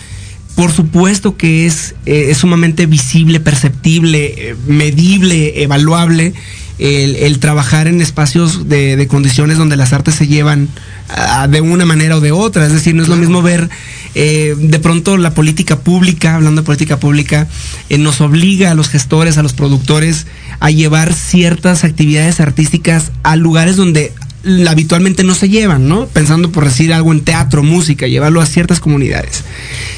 por 0.56 0.72
supuesto 0.72 1.36
que 1.36 1.64
es, 1.64 1.94
es 2.06 2.38
sumamente 2.38 2.86
visible, 2.86 3.38
perceptible, 3.38 4.56
medible, 4.66 5.62
evaluable 5.62 6.34
el, 6.78 7.38
trabajar 7.38 7.86
en 7.86 8.00
espacios 8.00 8.68
de, 8.68 9.06
condiciones 9.08 9.58
donde 9.58 9.76
las 9.76 9.92
artes 9.92 10.14
se 10.14 10.26
llevan 10.26 10.68
ah, 11.08 11.48
de 11.48 11.60
una 11.60 11.86
manera 11.86 12.16
o 12.16 12.20
de 12.20 12.32
otra. 12.32 12.66
Es 12.66 12.72
decir, 12.72 12.94
no 12.94 13.02
es 13.02 13.08
lo 13.08 13.16
mismo 13.16 13.42
ver 13.42 13.68
eh, 14.14 14.54
de 14.58 14.78
pronto 14.78 15.16
la 15.16 15.34
política 15.34 15.80
pública, 15.80 16.34
hablando 16.34 16.62
de 16.62 16.66
política 16.66 16.98
pública, 16.98 17.46
eh, 17.88 17.98
nos 17.98 18.20
obliga 18.20 18.70
a 18.70 18.74
los 18.74 18.88
gestores, 18.88 19.38
a 19.38 19.42
los 19.42 19.52
productores, 19.52 20.26
a 20.60 20.70
llevar 20.70 21.12
ciertas 21.14 21.84
actividades 21.84 22.40
artísticas 22.40 23.12
a 23.22 23.36
lugares 23.36 23.76
donde 23.76 24.12
habitualmente 24.68 25.24
no 25.24 25.34
se 25.34 25.48
llevan, 25.48 25.88
¿no? 25.88 26.06
Pensando 26.06 26.52
por 26.52 26.64
decir 26.64 26.92
algo 26.92 27.12
en 27.12 27.20
teatro, 27.22 27.62
música, 27.62 28.06
llevarlo 28.06 28.40
a 28.40 28.46
ciertas 28.46 28.80
comunidades. 28.80 29.42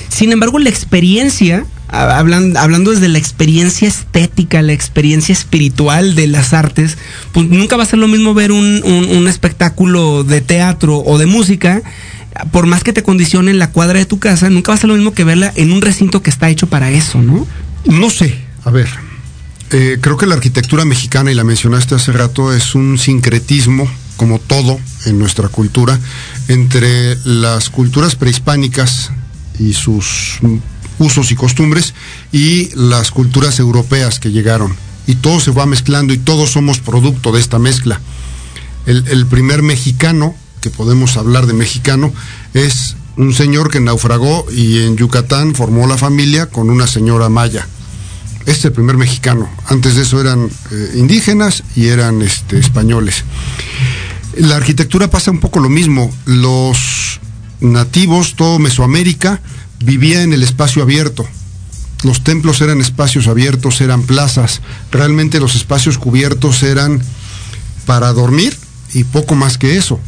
Sin 0.08 0.32
embargo, 0.32 0.58
la 0.58 0.70
experiencia 0.70 1.66
hablando, 1.88 2.90
desde 2.90 3.08
la 3.08 3.18
experiencia 3.18 3.88
estética, 3.88 4.62
la 4.62 4.72
experiencia 4.72 5.32
espiritual 5.32 6.14
de 6.14 6.26
las 6.26 6.52
artes, 6.52 6.98
pues 7.32 7.48
nunca 7.48 7.76
va 7.76 7.82
a 7.82 7.86
ser 7.86 7.98
lo 7.98 8.08
mismo 8.08 8.34
ver 8.34 8.52
un, 8.52 8.82
un, 8.84 9.28
espectáculo 9.28 10.24
de 10.24 10.40
teatro 10.40 10.98
o 10.98 11.18
de 11.18 11.26
música 11.26 11.82
por 12.52 12.66
más 12.66 12.84
que 12.84 12.92
te 12.92 13.02
condicione 13.02 13.50
en 13.50 13.58
la 13.58 13.70
cuadra 13.72 13.98
de 13.98 14.06
tu 14.06 14.18
casa, 14.18 14.48
nunca 14.48 14.70
va 14.70 14.76
a 14.76 14.80
ser 14.80 14.88
lo 14.88 14.94
mismo 14.94 15.12
que 15.12 15.24
verla 15.24 15.52
en 15.56 15.72
un 15.72 15.82
recinto 15.82 16.22
que 16.22 16.30
está 16.30 16.48
hecho 16.48 16.68
para 16.68 16.90
eso, 16.90 17.20
¿no? 17.20 17.46
No 17.86 18.10
sé, 18.10 18.38
a 18.64 18.70
ver, 18.70 18.88
eh, 19.70 19.98
creo 20.00 20.16
que 20.16 20.26
la 20.26 20.34
arquitectura 20.34 20.84
mexicana, 20.84 21.32
y 21.32 21.34
la 21.34 21.44
mencionaste 21.44 21.94
hace 21.94 22.12
rato, 22.12 22.54
es 22.54 22.74
un 22.74 22.98
sincretismo, 22.98 23.90
como 24.16 24.38
todo 24.38 24.78
en 25.06 25.18
nuestra 25.18 25.48
cultura, 25.48 25.98
entre 26.48 27.16
las 27.24 27.70
culturas 27.70 28.14
prehispánicas 28.14 29.10
y 29.58 29.72
sus 29.72 30.38
usos 30.98 31.30
y 31.30 31.34
costumbres 31.34 31.94
y 32.32 32.70
las 32.74 33.10
culturas 33.10 33.58
europeas 33.58 34.18
que 34.18 34.30
llegaron. 34.30 34.74
Y 35.06 35.16
todo 35.16 35.40
se 35.40 35.50
va 35.50 35.66
mezclando 35.66 36.12
y 36.12 36.18
todos 36.18 36.50
somos 36.50 36.80
producto 36.80 37.32
de 37.32 37.40
esta 37.40 37.58
mezcla. 37.58 38.00
El, 38.86 39.26
primer 39.26 39.62
mexicano, 39.62 40.34
que 40.62 40.70
podemos 40.70 41.18
hablar 41.18 41.46
de 41.46 41.52
mexicano, 41.52 42.12
es 42.54 42.96
un 43.16 43.34
señor 43.34 43.70
que 43.70 43.80
naufragó 43.80 44.46
y 44.50 44.78
en 44.84 44.96
Yucatán 44.96 45.54
formó 45.54 45.86
la 45.86 45.98
familia 45.98 46.46
con 46.46 46.70
una 46.70 46.86
señora 46.86 47.28
maya. 47.28 47.66
Este 48.40 48.52
es 48.52 48.64
el 48.66 48.72
primer 48.72 48.96
mexicano. 48.96 49.50
Antes 49.66 49.96
de 49.96 50.02
eso 50.02 50.20
eran 50.22 50.48
eh, 50.70 50.92
indígenas 50.94 51.64
y 51.76 51.88
eran 51.88 52.22
este, 52.22 52.58
españoles. 52.58 53.24
La 54.38 54.56
arquitectura 54.56 55.10
pasa 55.10 55.30
un 55.30 55.40
poco 55.40 55.60
lo 55.60 55.68
mismo. 55.68 56.10
Los 56.24 57.20
nativos, 57.60 58.36
todo 58.36 58.58
Mesoamérica, 58.58 59.40
vivía 59.80 60.22
en 60.22 60.32
el 60.32 60.42
espacio 60.42 60.82
abierto. 60.82 61.26
Los 62.04 62.22
templos 62.22 62.60
eran 62.60 62.80
espacios 62.80 63.26
abiertos, 63.26 63.80
eran 63.80 64.02
plazas. 64.02 64.60
Realmente 64.92 65.40
los 65.40 65.56
espacios 65.56 65.98
cubiertos 65.98 66.62
eran 66.62 67.02
para 67.86 68.12
dormir 68.12 68.56
y 68.94 69.04
poco 69.04 69.34
más 69.34 69.58
que 69.58 69.76
eso. 69.76 69.98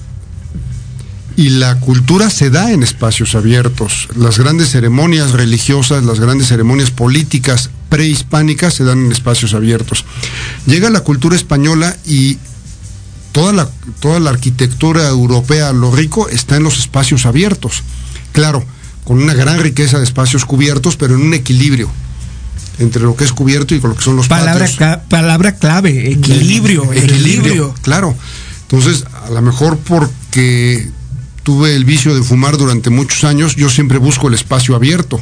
Y 1.37 1.51
la 1.51 1.81
cultura 1.81 2.31
se 2.31 2.51
da 2.51 2.71
en 2.71 2.83
espacios 2.83 3.35
abiertos. 3.35 4.09
Las 4.15 4.39
grandes 4.39 4.71
ceremonias 4.71 5.33
religiosas, 5.33 6.05
las 6.05 6.21
grandes 6.21 6.49
ceremonias 6.49 6.91
políticas 6.91 7.71
prehispánicas 7.89 8.75
se 8.75 8.85
dan 8.85 9.07
en 9.07 9.13
espacios 9.13 9.55
abiertos. 9.55 10.05
Llega 10.67 10.91
la 10.91 11.01
cultura 11.01 11.35
española 11.35 11.97
y 12.07 12.39
toda 13.33 13.53
la, 13.53 13.69
toda 14.01 14.21
la 14.21 14.31
arquitectura 14.31 15.09
europea, 15.09 15.73
lo 15.73 15.91
rico, 15.91 16.29
está 16.29 16.57
en 16.57 16.65
los 16.65 16.79
espacios 16.79 17.27
abiertos. 17.27 17.83
Claro, 18.33 18.65
con 19.11 19.21
una 19.21 19.35
gran 19.35 19.59
riqueza 19.59 19.99
de 19.99 20.05
espacios 20.05 20.45
cubiertos, 20.45 20.95
pero 20.95 21.17
en 21.17 21.23
un 21.23 21.35
equilibrio 21.35 21.91
entre 22.79 23.03
lo 23.03 23.17
que 23.17 23.25
es 23.25 23.33
cubierto 23.33 23.75
y 23.75 23.81
con 23.81 23.91
lo 23.91 23.97
que 23.97 24.05
son 24.05 24.15
los 24.15 24.29
palabra 24.29 25.03
palabra 25.09 25.57
clave, 25.57 26.13
equilibrio, 26.13 26.93
equilibrio, 26.93 27.75
Claro. 27.83 28.15
Entonces, 28.63 29.05
a 29.27 29.31
lo 29.31 29.43
mejor 29.43 29.79
porque 29.79 30.89
tuve 31.43 31.75
el 31.75 31.85
vicio 31.85 32.15
de 32.15 32.23
fumar 32.23 32.57
durante 32.57 32.91
muchos 32.91 33.25
años, 33.25 33.57
yo 33.57 33.69
siempre 33.69 33.99
busco 33.99 34.29
el 34.29 34.35
espacio 34.35 34.77
abierto. 34.77 35.21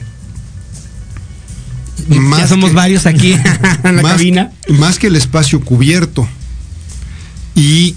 Más 2.09 2.41
ya 2.41 2.47
somos 2.47 2.75
varios 2.75 3.07
aquí 3.07 3.33
en 3.33 3.97
la 3.97 4.03
cabina. 4.03 4.53
Más 4.69 4.99
que 4.99 5.07
el 5.07 5.17
espacio 5.17 5.63
cubierto. 5.63 6.29
Y 7.55 7.95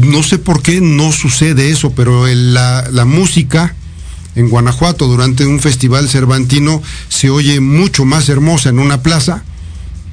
no 0.00 0.24
sé 0.24 0.38
por 0.38 0.62
qué 0.62 0.80
no 0.80 1.12
sucede 1.12 1.70
eso, 1.70 1.92
pero 1.92 2.26
la, 2.26 2.88
la 2.90 3.04
música 3.04 3.76
en 4.36 4.48
Guanajuato. 4.48 5.06
Durante 5.06 5.46
un 5.46 5.60
festival 5.60 6.08
cervantino 6.08 6.82
se 7.08 7.30
oye 7.30 7.60
mucho 7.60 8.04
más 8.04 8.28
hermosa 8.28 8.68
en 8.68 8.78
una 8.78 9.02
plaza 9.02 9.44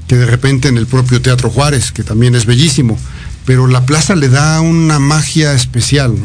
que 0.08 0.18
de 0.18 0.26
repente 0.26 0.68
en 0.68 0.78
el 0.78 0.88
propio 0.88 1.22
Teatro 1.22 1.50
Juárez, 1.50 1.92
que 1.92 2.04
también 2.04 2.36
es 2.36 2.46
bellísimo, 2.46 3.00
pero 3.46 3.68
la 3.68 3.86
plaza 3.86 4.16
le 4.16 4.30
da 4.30 4.60
una 4.62 5.00
magia 5.00 5.54
especial, 5.54 6.16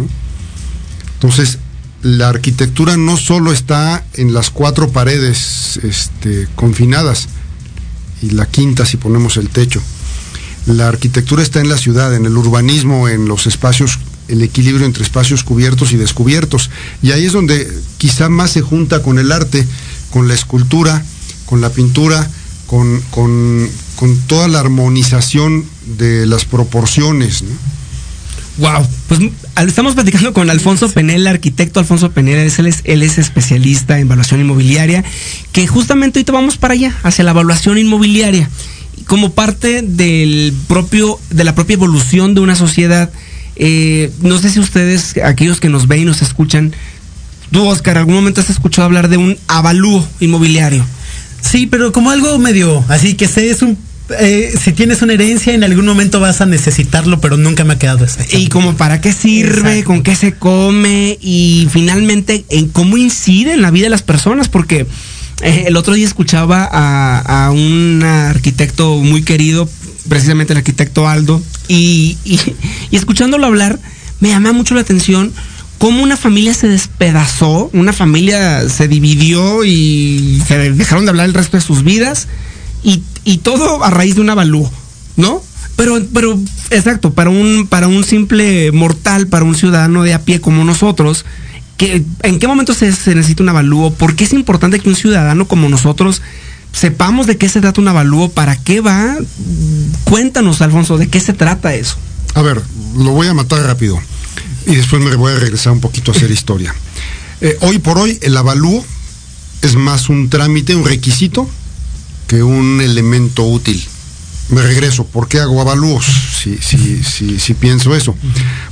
Entonces, 1.15 1.59
la 2.03 2.29
arquitectura 2.29 2.97
no 2.97 3.17
solo 3.17 3.53
está 3.53 4.05
en 4.15 4.35
las 4.35 4.51
cuatro 4.51 4.91
paredes 4.91 5.79
este, 5.83 6.49
confinadas, 6.55 7.29
y 8.23 8.31
la 8.31 8.47
quinta 8.47 8.85
si 8.87 8.97
ponemos 8.97 9.37
el 9.37 9.49
techo. 9.49 9.81
La 10.67 10.89
arquitectura 10.89 11.43
está 11.43 11.61
en 11.61 11.69
la 11.69 11.79
ciudad, 11.79 12.15
en 12.15 12.27
el 12.27 12.37
urbanismo, 12.37 13.09
en 13.09 13.29
los 13.29 13.47
espacios, 13.47 13.99
el 14.29 14.43
equilibrio 14.43 14.87
entre 14.87 15.03
espacios 15.03 15.45
cubiertos 15.45 15.93
y 15.93 15.97
descubiertos. 15.97 16.71
Y 17.03 17.13
ahí 17.13 17.25
es 17.25 17.33
donde 17.33 17.71
quizá 17.99 18.29
más 18.29 18.53
se 18.53 18.63
junta 18.63 19.03
con 19.03 19.19
el 19.19 19.33
arte, 19.33 19.67
con 20.11 20.29
la 20.29 20.35
escultura, 20.35 21.05
con 21.47 21.61
la 21.61 21.71
pintura, 21.71 22.29
con, 22.67 23.01
con, 23.11 23.69
con 23.97 24.17
toda 24.27 24.49
la 24.49 24.61
armonización 24.61 25.65
de 25.99 26.27
las 26.27 26.45
proporciones. 26.45 27.45
Wow, 28.59 28.87
pues 29.09 29.21
estamos 29.67 29.95
platicando 29.95 30.33
con 30.33 30.49
Alfonso 30.49 30.91
Penel, 30.91 31.27
arquitecto 31.27 31.79
Alfonso 31.79 32.11
Penel, 32.13 32.39
él 32.39 32.67
es, 32.67 32.81
él 32.85 33.03
es 33.03 33.19
especialista 33.19 33.99
en 33.99 34.07
evaluación 34.07 34.41
inmobiliaria, 34.41 35.05
que 35.53 35.67
justamente 35.67 36.19
ahorita 36.19 36.33
vamos 36.33 36.57
para 36.57 36.73
allá, 36.73 36.97
hacia 37.03 37.23
la 37.23 37.33
evaluación 37.33 37.77
inmobiliaria, 37.77 38.49
como 39.07 39.33
parte 39.33 39.83
del 39.83 40.55
propio, 40.69 41.21
de 41.29 41.45
la 41.45 41.55
propia 41.55 41.75
evolución 41.75 42.35
de 42.35 42.41
una 42.41 42.57
sociedad. 42.57 43.11
Eh, 43.57 44.11
no 44.21 44.39
sé 44.39 44.51
si 44.51 44.61
ustedes, 44.61 45.17
aquellos 45.25 45.61
que 45.61 45.69
nos 45.69 45.89
ven 45.89 46.03
y 46.03 46.05
nos 46.05 46.23
escuchan, 46.23 46.73
tú, 47.51 47.67
Oscar, 47.67 47.99
¿algún 47.99 48.15
momento 48.15 48.41
has 48.41 48.51
escuchado 48.51 48.87
hablar 48.87 49.09
de 49.09 49.17
un 49.17 49.39
avalúo 49.49 50.07
inmobiliario? 50.21 50.85
Sí, 51.41 51.67
pero 51.67 51.93
como 51.93 52.11
algo 52.11 52.39
medio, 52.39 52.85
así 52.89 53.15
que 53.15 53.29
sé, 53.29 53.51
es 53.51 53.63
un 53.63 53.79
eh, 54.21 54.55
si 54.61 54.73
tienes 54.73 55.03
una 55.03 55.15
herencia, 55.15 55.53
en 55.53 55.65
algún 55.65 55.85
momento 55.85 56.21
vas 56.21 56.41
a 56.41 56.47
necesitarlo, 56.47 57.21
pero 57.21 57.37
nunca 57.37 57.65
me 57.65 57.75
ha 57.75 57.79
quedado 57.79 58.05
eso. 58.05 58.19
Y 58.31 58.49
como 58.49 58.77
para 58.77 59.01
qué 59.01 59.13
sirve, 59.13 59.83
con 59.83 60.03
qué 60.03 60.15
se 60.15 60.35
come 60.35 61.19
y 61.21 61.67
finalmente 61.71 62.45
en 62.49 62.69
cómo 62.69 62.97
incide 62.97 63.55
en 63.55 63.63
la 63.63 63.71
vida 63.71 63.85
de 63.85 63.91
las 63.91 64.03
personas, 64.03 64.49
porque 64.49 64.87
eh, 65.43 65.65
el 65.67 65.77
otro 65.77 65.95
día 65.95 66.07
escuchaba 66.07 66.69
a, 66.71 67.51
un 67.51 68.03
arquitecto 68.05 68.97
muy 68.99 69.23
querido, 69.23 69.69
precisamente 70.09 70.53
el 70.53 70.59
arquitecto 70.59 71.09
Aldo, 71.09 71.43
y, 71.69 72.17
y, 72.25 72.41
y 72.91 72.97
escuchándolo 72.97 73.47
hablar, 73.47 73.79
me 74.21 74.31
llama 74.31 74.53
mucho 74.53 74.75
la 74.75 74.81
atención 74.81 75.33
cómo 75.79 76.03
una 76.03 76.17
familia 76.17 76.55
se 76.55 76.69
despedazó, 76.69 77.71
una 77.73 77.93
familia 77.93 78.69
se 78.69 78.89
dividió 78.89 79.65
y 79.65 80.43
se 80.47 80.73
dejaron 80.73 81.05
de 81.05 81.11
hablar 81.11 81.27
el 81.27 81.35
resto 81.35 81.57
de 81.57 81.63
sus 81.63 81.83
vidas 81.85 82.29
y, 82.83 83.39
todo 83.39 83.85
a 83.85 83.91
raíz 83.91 84.15
de 84.15 84.21
un 84.21 84.31
avalúo, 84.31 84.71
¿no? 85.17 85.43
Pero, 85.75 86.01
pero, 86.15 86.39
exacto, 86.71 87.13
para 87.13 87.31
un, 87.31 87.67
para 87.69 87.89
un 87.89 88.05
simple 88.05 88.71
mortal, 88.73 89.27
para 89.27 89.45
un 89.45 89.55
ciudadano 89.55 90.05
de 90.05 90.15
a 90.15 90.23
pie 90.23 90.41
como 90.41 90.65
nosotros, 90.65 91.25
que, 91.77 92.05
¿en 92.23 92.39
qué 92.39 92.47
momento 92.47 92.75
se, 92.75 92.87
necesita 92.87 93.43
un 93.43 93.49
avalúo? 93.49 93.93
¿Por 93.93 94.15
qué 94.15 94.25
es 94.25 94.33
importante 94.33 94.79
que 94.79 94.89
un 94.89 94.97
ciudadano 94.97 95.49
como 95.49 95.69
nosotros 95.69 96.23
sepamos 96.77 97.27
de 97.27 97.39
qué 97.39 97.49
se 97.49 97.61
trata 97.61 97.81
un 97.81 97.89
avalúo? 97.89 98.29
¿Para 98.29 98.57
qué 98.57 98.81
va? 98.81 99.17
Cuéntanos, 100.05 100.61
Alfonso, 100.61 100.99
¿de 100.99 101.09
qué 101.09 101.21
se 101.21 101.33
trata 101.33 101.75
eso? 101.75 101.97
A 102.35 102.43
ver, 102.43 102.63
lo 102.97 103.13
voy 103.13 103.29
a 103.29 103.35
matar 103.35 103.63
rápido 103.63 103.99
y 104.67 104.75
después 104.77 105.03
me 105.03 105.15
voy 105.17 105.33
a 105.33 105.39
regresar 105.39 105.73
un 105.73 105.81
poquito 105.81 106.13
a 106.13 106.15
hacer 106.15 106.31
historia. 106.31 106.75
Eh, 107.41 107.57
hoy 107.63 107.79
por 107.79 107.99
hoy 107.99 108.19
el 108.21 108.37
avalúo 108.37 108.85
es 109.63 109.75
más 109.75 110.11
un 110.11 110.29
trámite, 110.29 110.77
un 110.77 110.85
requisito 110.85 111.49
que 112.27 112.43
un 112.43 112.81
elemento 112.83 113.45
útil. 113.45 113.83
Me 114.51 114.61
regreso, 114.61 115.07
¿por 115.07 115.29
qué 115.29 115.41
hago 115.41 115.61
avalúos? 115.61 116.05
Si, 116.05 116.59
si, 116.59 117.03
si, 117.03 117.41
si 117.41 117.55
pienso 117.55 117.97
eso. 117.97 118.15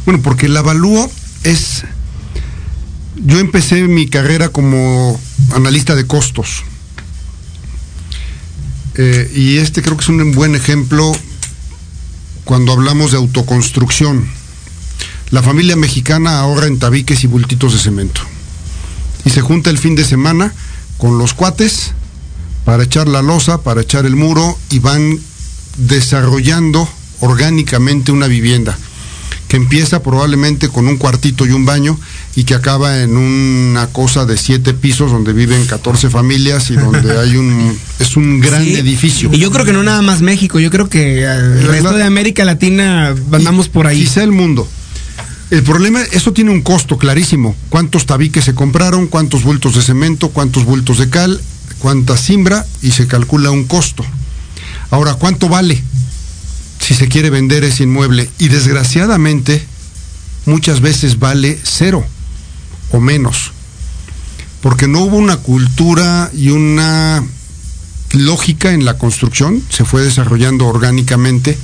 Bueno, 0.04 0.20
porque 0.22 0.46
el 0.46 0.56
avalúo 0.56 1.10
es... 1.42 1.84
Yo 3.16 3.38
empecé 3.38 3.82
mi 3.84 4.08
carrera 4.08 4.50
como 4.50 5.18
analista 5.54 5.94
de 5.94 6.06
costos. 6.06 6.64
Eh, 8.96 9.30
y 9.34 9.58
este 9.58 9.82
creo 9.82 9.96
que 9.96 10.02
es 10.02 10.08
un 10.08 10.32
buen 10.32 10.54
ejemplo 10.54 11.12
cuando 12.44 12.72
hablamos 12.72 13.10
de 13.10 13.16
autoconstrucción. 13.16 14.28
La 15.30 15.42
familia 15.42 15.76
mexicana 15.76 16.38
ahorra 16.38 16.66
en 16.66 16.78
tabiques 16.78 17.24
y 17.24 17.26
bultitos 17.26 17.72
de 17.72 17.78
cemento. 17.78 18.20
Y 19.24 19.30
se 19.30 19.40
junta 19.40 19.70
el 19.70 19.78
fin 19.78 19.94
de 19.94 20.04
semana 20.04 20.52
con 20.98 21.18
los 21.18 21.34
cuates 21.34 21.92
para 22.64 22.84
echar 22.84 23.08
la 23.08 23.22
losa, 23.22 23.62
para 23.62 23.80
echar 23.80 24.06
el 24.06 24.16
muro 24.16 24.58
y 24.70 24.78
van 24.78 25.18
desarrollando 25.76 26.88
orgánicamente 27.20 28.12
una 28.12 28.26
vivienda 28.26 28.78
que 29.48 29.56
empieza 29.56 30.02
probablemente 30.02 30.68
con 30.68 30.88
un 30.88 30.96
cuartito 30.96 31.46
y 31.46 31.50
un 31.50 31.64
baño 31.64 31.98
y 32.34 32.44
que 32.44 32.54
acaba 32.54 33.02
en 33.02 33.16
una 33.16 33.86
cosa 33.88 34.24
de 34.24 34.36
siete 34.36 34.74
pisos 34.74 35.10
donde 35.10 35.32
viven 35.32 35.66
14 35.66 36.10
familias 36.10 36.70
y 36.70 36.76
donde 36.76 37.18
hay 37.20 37.36
un 37.36 37.76
es 37.98 38.16
un 38.16 38.40
gran 38.40 38.62
edificio. 38.62 39.30
Y 39.32 39.38
yo 39.38 39.50
creo 39.50 39.64
que 39.64 39.72
no 39.72 39.82
nada 39.82 40.02
más 40.02 40.22
México, 40.22 40.58
yo 40.58 40.70
creo 40.70 40.88
que 40.88 41.20
eh, 41.20 41.26
el 41.26 41.66
resto 41.66 41.92
de 41.92 42.04
América 42.04 42.44
Latina 42.44 43.14
andamos 43.32 43.68
por 43.68 43.86
ahí. 43.86 44.00
Quizá 44.00 44.22
el 44.22 44.32
mundo. 44.32 44.68
El 45.50 45.62
problema, 45.62 46.02
eso 46.10 46.32
tiene 46.32 46.50
un 46.50 46.62
costo 46.62 46.96
clarísimo. 46.96 47.54
¿Cuántos 47.68 48.06
tabiques 48.06 48.44
se 48.44 48.54
compraron? 48.54 49.06
¿Cuántos 49.06 49.44
bultos 49.44 49.74
de 49.74 49.82
cemento? 49.82 50.30
¿Cuántos 50.30 50.64
bultos 50.64 50.98
de 50.98 51.10
cal? 51.10 51.40
cuánta 51.84 52.16
simbra 52.16 52.64
y 52.80 52.92
se 52.92 53.06
calcula 53.06 53.50
un 53.50 53.64
costo. 53.64 54.06
Ahora, 54.90 55.14
¿cuánto 55.14 55.50
vale 55.50 55.82
si 56.84 56.94
se 56.94 57.08
quiere 57.08 57.30
vender 57.30 57.64
ese 57.64 57.84
inmueble? 57.84 58.30
Y 58.38 58.48
desgraciadamente, 58.48 59.64
muchas 60.44 60.80
veces 60.80 61.18
vale 61.18 61.58
cero 61.62 62.04
o 62.92 63.00
menos, 63.00 63.52
porque 64.60 64.86
no 64.86 65.00
hubo 65.00 65.16
una 65.16 65.38
cultura 65.38 66.30
y 66.34 66.50
una 66.50 67.24
lógica 68.12 68.72
en 68.72 68.84
la 68.84 68.98
construcción, 68.98 69.62
se 69.70 69.86
fue 69.86 70.02
desarrollando 70.02 70.66
orgánicamente, 70.66 71.56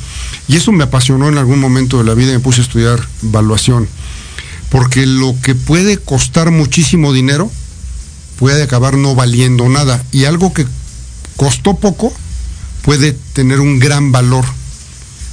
y 0.49 0.57
eso 0.57 0.73
me 0.73 0.85
apasionó 0.85 1.29
en 1.29 1.37
algún 1.37 1.61
momento 1.61 1.99
de 1.99 2.05
la 2.05 2.15
vida 2.15 2.31
y 2.31 2.35
me 2.37 2.41
puse 2.41 2.63
a 2.63 2.65
estudiar 2.65 3.01
evaluación, 3.23 3.87
porque 4.71 5.05
lo 5.05 5.37
que 5.43 5.55
puede 5.55 5.99
costar 5.99 6.51
muchísimo 6.51 7.13
dinero, 7.13 7.51
puede 8.39 8.63
acabar 8.63 8.97
no 8.97 9.15
valiendo 9.15 9.69
nada. 9.69 10.03
Y 10.13 10.25
algo 10.25 10.55
que 10.55 10.67
costó 11.37 11.77
poco 11.77 12.11
puede 12.83 13.13
tener 13.35 13.61
un 13.61 13.79
gran 13.79 14.13
valor 14.13 14.47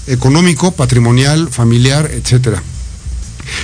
económico, 0.07 0.71
patrimonial, 0.71 1.49
familiar, 1.49 2.09
etcétera. 2.11 2.61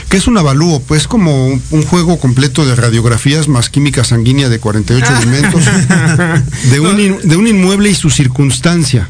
¿Qué 0.09 0.17
es 0.17 0.27
un 0.27 0.37
avalúo? 0.37 0.79
Pues 0.81 1.07
como 1.07 1.47
un, 1.47 1.83
juego 1.83 2.19
completo 2.19 2.65
de 2.65 2.75
radiografías 2.75 3.47
más 3.47 3.69
química 3.69 4.03
sanguínea 4.03 4.49
de 4.49 4.59
48 4.59 5.17
elementos 5.17 5.63
de 6.71 6.79
un, 6.79 7.19
de 7.27 7.35
un 7.35 7.47
inmueble 7.47 7.89
y 7.89 7.95
su 7.95 8.09
circunstancia. 8.09 9.09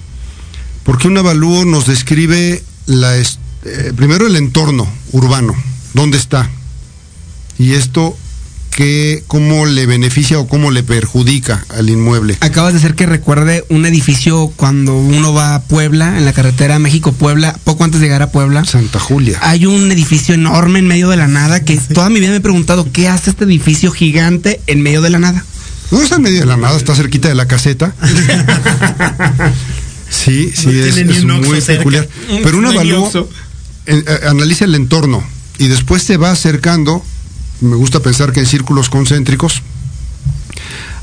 Porque 0.84 1.08
un 1.08 1.17
avalúo 1.17 1.65
nos 1.65 1.86
describe 1.86 2.63
la, 2.88 3.15
eh, 3.17 3.93
primero 3.96 4.28
el 4.28 4.36
entorno 4.36 4.88
urbano, 5.12 5.56
dónde 5.93 6.17
está. 6.17 6.50
Y 7.58 7.74
esto 7.74 8.17
cómo 9.28 9.66
le 9.66 9.86
beneficia 9.86 10.40
o 10.40 10.48
cómo 10.48 10.72
le 10.72 10.84
perjudica 10.84 11.66
al 11.70 11.90
inmueble. 11.90 12.38
Acabas 12.40 12.74
de 12.74 12.80
hacer 12.80 12.96
que 12.96 13.06
recuerde 13.06 13.64
un 13.70 13.86
edificio 13.86 14.52
cuando 14.56 14.96
uno 14.98 15.34
va 15.34 15.56
a 15.56 15.62
Puebla, 15.64 16.18
en 16.18 16.26
la 16.26 16.34
carretera 16.34 16.80
México-Puebla, 16.80 17.58
poco 17.64 17.84
antes 17.84 18.00
de 18.00 18.08
llegar 18.08 18.22
a 18.22 18.32
Puebla. 18.32 18.66
Santa 18.66 19.00
Julia. 19.00 19.38
Hay 19.42 19.66
un 19.66 19.92
edificio 19.92 20.36
enorme 20.36 20.80
en 20.80 20.88
medio 20.88 21.10
de 21.10 21.18
la 21.18 21.28
nada 21.28 21.64
que 21.64 21.78
toda 21.78 22.10
mi 22.10 22.20
vida 22.20 22.32
me 22.32 22.38
he 22.38 22.42
preguntado 22.42 22.92
qué 22.92 23.08
hace 23.08 23.30
este 23.30 23.46
edificio 23.46 23.92
gigante 23.92 24.60
en 24.68 24.82
medio 24.82 25.02
de 25.02 25.10
la 25.10 25.20
nada. 25.20 25.46
No 25.92 26.02
está 26.02 26.16
en 26.16 26.24
medio 26.24 26.40
de 26.40 26.46
la 26.46 26.58
nada, 26.58 26.76
está 26.76 26.96
cerquita 26.96 27.28
de 27.30 27.36
la 27.36 27.48
caseta. 27.48 27.94
sí, 30.10 30.52
sí, 30.54 30.70
es, 30.80 31.24
muy 31.24 31.62
peculiar. 31.62 32.08
Pero 32.44 32.58
un 32.58 32.66
avalúo 32.66 33.30
eh, 33.86 34.04
eh, 34.08 34.20
analiza 34.28 34.66
el 34.66 34.76
entorno 34.76 35.24
y 35.60 35.68
después 35.68 36.02
se 36.02 36.18
va 36.18 36.32
acercando 36.32 37.04
me 37.63 37.76
gusta 37.76 38.02
pensar 38.02 38.32
que 38.32 38.41
en 38.41 38.45
círculos 38.45 38.89
concéntricos, 38.89 39.62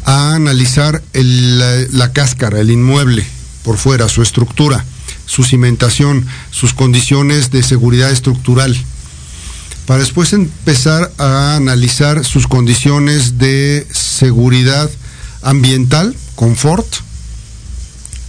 a 0.04 0.34
analizar 0.34 1.02
la, 1.12 2.12
cáscara, 2.12 2.60
el 2.60 2.70
inmueble 2.70 3.26
por 3.64 3.76
fuera, 3.76 4.08
su 4.08 4.22
estructura, 4.22 4.84
su 5.26 5.44
cimentación, 5.44 6.26
sus 6.50 6.74
condiciones 6.74 7.50
de 7.50 7.62
seguridad 7.62 8.10
estructural, 8.10 8.76
para 9.86 10.00
después 10.00 10.32
empezar 10.32 11.12
a 11.18 11.56
analizar 11.56 12.24
sus 12.24 12.46
condiciones 12.46 13.38
de 13.38 13.86
seguridad 13.90 14.90
ambiental, 15.42 16.14
confort, 16.36 16.86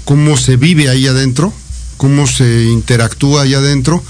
cómo 0.06 0.38
se 0.38 0.58
vive 0.58 0.90
ahí 0.90 1.08
adentro, 1.08 1.54
cómo 1.98 2.26
se 2.28 2.64
interactúa 2.64 3.44
ahí 3.44 3.54
adentro 3.54 4.04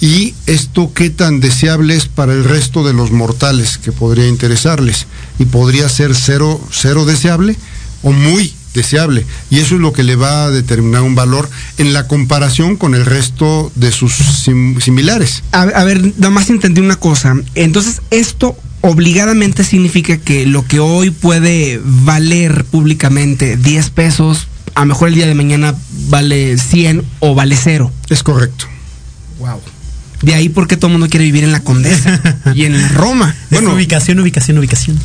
y 0.00 0.34
esto 0.46 0.92
qué 0.94 1.10
tan 1.10 1.40
deseable 1.40 1.96
es 1.96 2.06
para 2.06 2.32
el 2.32 2.44
resto 2.44 2.84
de 2.84 2.92
los 2.92 3.10
mortales 3.10 3.78
que 3.78 3.92
podría 3.92 4.28
interesarles 4.28 5.06
y 5.38 5.46
podría 5.46 5.88
ser 5.88 6.14
cero, 6.14 6.60
cero 6.70 7.04
deseable 7.04 7.56
o 8.02 8.12
muy 8.12 8.52
deseable 8.74 9.24
y 9.50 9.58
eso 9.58 9.76
es 9.76 9.80
lo 9.80 9.92
que 9.92 10.02
le 10.02 10.16
va 10.16 10.44
a 10.44 10.50
determinar 10.50 11.02
un 11.02 11.14
valor 11.14 11.48
en 11.78 11.92
la 11.92 12.06
comparación 12.08 12.76
con 12.76 12.94
el 12.94 13.06
resto 13.06 13.72
de 13.74 13.90
sus 13.90 14.14
similares. 14.14 15.42
A, 15.52 15.62
a, 15.62 15.84
ver, 15.84 16.12
nada 16.18 16.30
más 16.30 16.50
entendí 16.50 16.82
una 16.82 16.96
cosa. 16.96 17.34
Entonces, 17.54 18.02
esto 18.10 18.54
obligadamente 18.82 19.64
significa 19.64 20.18
que 20.18 20.46
lo 20.46 20.66
que 20.66 20.78
hoy 20.78 21.10
puede 21.10 21.80
valer 21.82 22.64
públicamente 22.66 23.56
10 23.56 23.90
pesos 23.90 24.48
a 24.76 24.80
lo 24.80 24.86
mejor 24.86 25.08
el 25.08 25.14
día 25.14 25.26
de 25.26 25.34
mañana 25.34 25.74
vale 26.08 26.58
100 26.58 27.02
o 27.20 27.34
vale 27.34 27.56
cero. 27.56 27.90
Es 28.10 28.22
correcto. 28.22 28.66
Wow. 29.38 29.58
De 30.22 30.34
ahí 30.34 30.48
porque 30.48 30.76
todo 30.76 30.86
el 30.88 30.92
mundo 30.92 31.08
quiere 31.08 31.24
vivir 31.24 31.44
en 31.44 31.52
la 31.52 31.60
Condesa 31.60 32.20
y 32.54 32.64
en 32.64 32.80
la 32.80 32.88
Roma. 32.88 33.34
Bueno, 33.50 33.74
ubicación, 33.74 34.18
ubicación, 34.20 34.58
ubicación. 34.58 34.98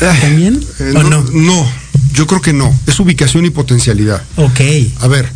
Ah, 0.00 0.14
¿También? 0.20 0.60
Eh, 0.80 0.92
¿O 0.96 1.02
no, 1.02 1.22
no? 1.22 1.66
yo 2.12 2.26
creo 2.26 2.40
que 2.40 2.52
no. 2.52 2.74
Es 2.86 2.98
ubicación 2.98 3.44
y 3.44 3.50
potencialidad. 3.50 4.22
Ok. 4.36 4.60
A 5.00 5.06
ver, 5.06 5.30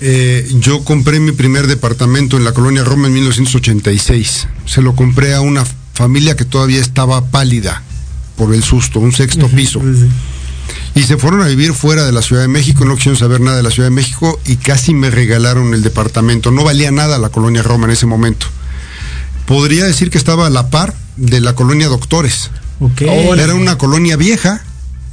eh, 0.00 0.48
yo 0.60 0.84
compré 0.84 1.20
mi 1.20 1.32
primer 1.32 1.66
departamento 1.66 2.36
en 2.36 2.44
la 2.44 2.52
colonia 2.52 2.84
Roma 2.84 3.08
en 3.08 3.14
1986. 3.14 4.48
Se 4.66 4.82
lo 4.82 4.94
compré 4.94 5.34
a 5.34 5.40
una 5.40 5.64
familia 5.94 6.36
que 6.36 6.44
todavía 6.44 6.80
estaba 6.80 7.26
pálida 7.26 7.82
por 8.36 8.54
el 8.54 8.62
susto, 8.62 9.00
un 9.00 9.12
sexto 9.12 9.48
piso. 9.48 9.82
Y 10.94 11.02
se 11.02 11.16
fueron 11.16 11.42
a 11.42 11.46
vivir 11.46 11.72
fuera 11.74 12.04
de 12.04 12.12
la 12.12 12.22
Ciudad 12.22 12.42
de 12.42 12.48
México, 12.48 12.84
no 12.84 12.96
quisieron 12.96 13.18
saber 13.18 13.40
nada 13.40 13.56
de 13.56 13.62
la 13.62 13.70
Ciudad 13.70 13.88
de 13.88 13.94
México 13.94 14.40
y 14.46 14.56
casi 14.56 14.94
me 14.94 15.10
regalaron 15.10 15.74
el 15.74 15.82
departamento. 15.82 16.50
No 16.50 16.64
valía 16.64 16.90
nada 16.90 17.18
la 17.18 17.28
colonia 17.28 17.62
Roma 17.62 17.86
en 17.86 17.92
ese 17.92 18.06
momento. 18.06 18.46
Podría 19.46 19.84
decir 19.84 20.10
que 20.10 20.18
estaba 20.18 20.46
a 20.46 20.50
la 20.50 20.70
par 20.70 20.94
de 21.16 21.40
la 21.40 21.54
colonia 21.54 21.88
Doctores. 21.88 22.50
Era 23.00 23.54
una 23.54 23.78
colonia 23.78 24.16
vieja, 24.16 24.62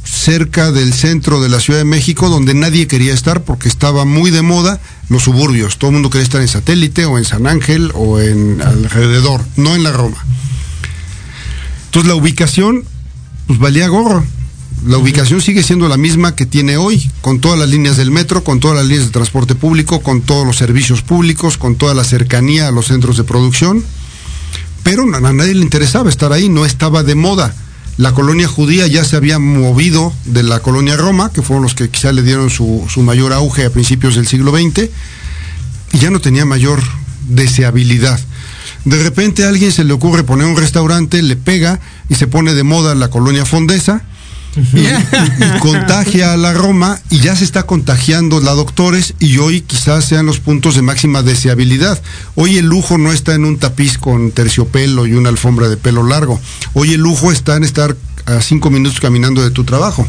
cerca 0.04 0.72
del 0.72 0.94
centro 0.94 1.42
de 1.42 1.50
la 1.50 1.60
Ciudad 1.60 1.80
de 1.80 1.86
México, 1.86 2.30
donde 2.30 2.54
nadie 2.54 2.88
quería 2.88 3.14
estar 3.14 3.44
porque 3.44 3.68
estaba 3.68 4.06
muy 4.06 4.32
de 4.32 4.42
moda 4.42 4.80
los 5.10 5.24
suburbios. 5.24 5.78
Todo 5.78 5.90
el 5.90 5.94
mundo 5.96 6.10
quería 6.10 6.24
estar 6.24 6.42
en 6.42 6.48
satélite 6.48 7.06
o 7.06 7.18
en 7.18 7.26
San 7.26 7.48
Ángel 7.48 7.92
o 7.96 8.20
en 8.20 8.62
alrededor, 8.62 9.44
no 9.56 9.76
en 9.76 9.84
la 9.84 9.92
Roma. 9.92 10.18
Entonces 11.86 12.08
la 12.08 12.16
ubicación, 12.16 12.84
pues 13.48 13.58
valía 13.60 13.88
gorro. 13.88 14.26
La 14.86 14.98
ubicación 14.98 15.42
sigue 15.42 15.64
siendo 15.64 15.88
la 15.88 15.98
misma 15.98 16.36
que 16.36 16.46
tiene 16.46 16.78
hoy, 16.78 17.10
con 17.22 17.40
todas 17.40 17.58
las 17.58 17.70
líneas 17.70 17.98
del 17.98 18.12
metro, 18.12 18.44
con 18.44 18.60
todas 18.60 18.78
las 18.78 18.86
líneas 18.86 19.08
de 19.08 19.12
transporte 19.12 19.56
público, 19.56 20.02
con 20.02 20.22
todos 20.22 20.46
los 20.46 20.58
servicios 20.58 21.02
públicos, 21.02 21.58
con 21.58 21.76
toda 21.76 21.94
la 21.94 22.04
cercanía 22.04 22.68
a 22.68 22.72
los 22.72 22.88
centros 22.88 23.18
de 23.18 23.24
producción. 23.24 23.84
Pero 24.84 25.04
a 25.16 25.34
nadie 25.34 25.56
le 25.56 25.62
interesaba 25.62 26.10
estar 26.10 26.32
ahí, 26.32 26.50
no 26.50 26.66
estaba 26.66 27.04
de 27.04 27.16
moda 27.16 27.56
la 27.98 28.14
colonia 28.14 28.48
judía 28.48 28.88
ya 28.88 29.06
se 29.06 29.16
había 29.16 29.40
movido 29.40 30.14
de 30.26 30.44
la 30.44 30.60
colonia 30.60 30.98
Roma, 30.98 31.32
que 31.32 31.42
fueron 31.42 31.64
los 31.64 31.76
que 31.76 31.90
quizá 31.90 32.12
le 32.12 32.24
dieron 32.24 32.50
su, 32.50 32.86
mayor 32.98 33.32
auge 33.32 33.66
a 33.66 33.70
principios 33.70 34.16
del 34.16 34.28
siglo 34.28 34.52
XX, 34.52 34.90
y 35.94 35.98
ya 35.98 36.10
no 36.10 36.20
tenía 36.20 36.44
mayor 36.46 36.82
deseabilidad. 37.30 38.20
De 38.84 39.02
repente 39.02 39.46
a 39.46 39.50
alguien 39.50 39.72
se 39.72 39.86
le 39.86 39.94
ocurre 39.94 40.24
poner 40.24 40.46
un 40.46 40.58
restaurante, 40.58 41.24
le 41.24 41.38
pega 41.38 41.80
y 42.10 42.16
se 42.16 42.28
pone 42.28 42.54
de 42.54 42.64
moda 42.64 42.96
la 42.96 43.10
colonia 43.10 43.46
fondesa, 43.46 44.04
y, 44.56 45.60
contagia 45.60 46.34
a 46.34 46.38
la 46.38 46.54
Roma 46.54 47.00
y 47.10 47.20
ya 47.20 47.36
se 47.36 47.44
está 47.44 47.64
contagiando 47.64 48.40
la 48.40 48.52
doctores 48.52 49.14
y 49.20 49.38
hoy 49.38 49.62
quizás 49.62 50.06
sean 50.06 50.26
los 50.26 50.40
puntos 50.40 50.76
de 50.76 50.82
máxima 50.82 51.24
deseabilidad. 51.24 52.02
Hoy 52.36 52.58
el 52.58 52.66
lujo 52.66 52.98
no 52.98 53.12
está 53.12 53.36
en 53.36 53.46
un 53.46 53.58
tapiz 53.58 53.98
con 53.98 54.32
terciopelo 54.32 55.08
y 55.08 55.14
una 55.14 55.30
alfombra 55.30 55.68
de 55.68 55.78
pelo 55.78 56.04
largo. 56.04 56.40
Hoy 56.74 56.94
el 56.94 57.02
lujo 57.02 57.32
está 57.32 57.56
en 57.56 57.64
estar 57.64 57.96
a 58.26 58.42
cinco 58.42 58.70
minutos 58.70 59.00
caminando 59.00 59.42
de 59.42 59.52
tu 59.52 59.64
trabajo. 59.64 60.08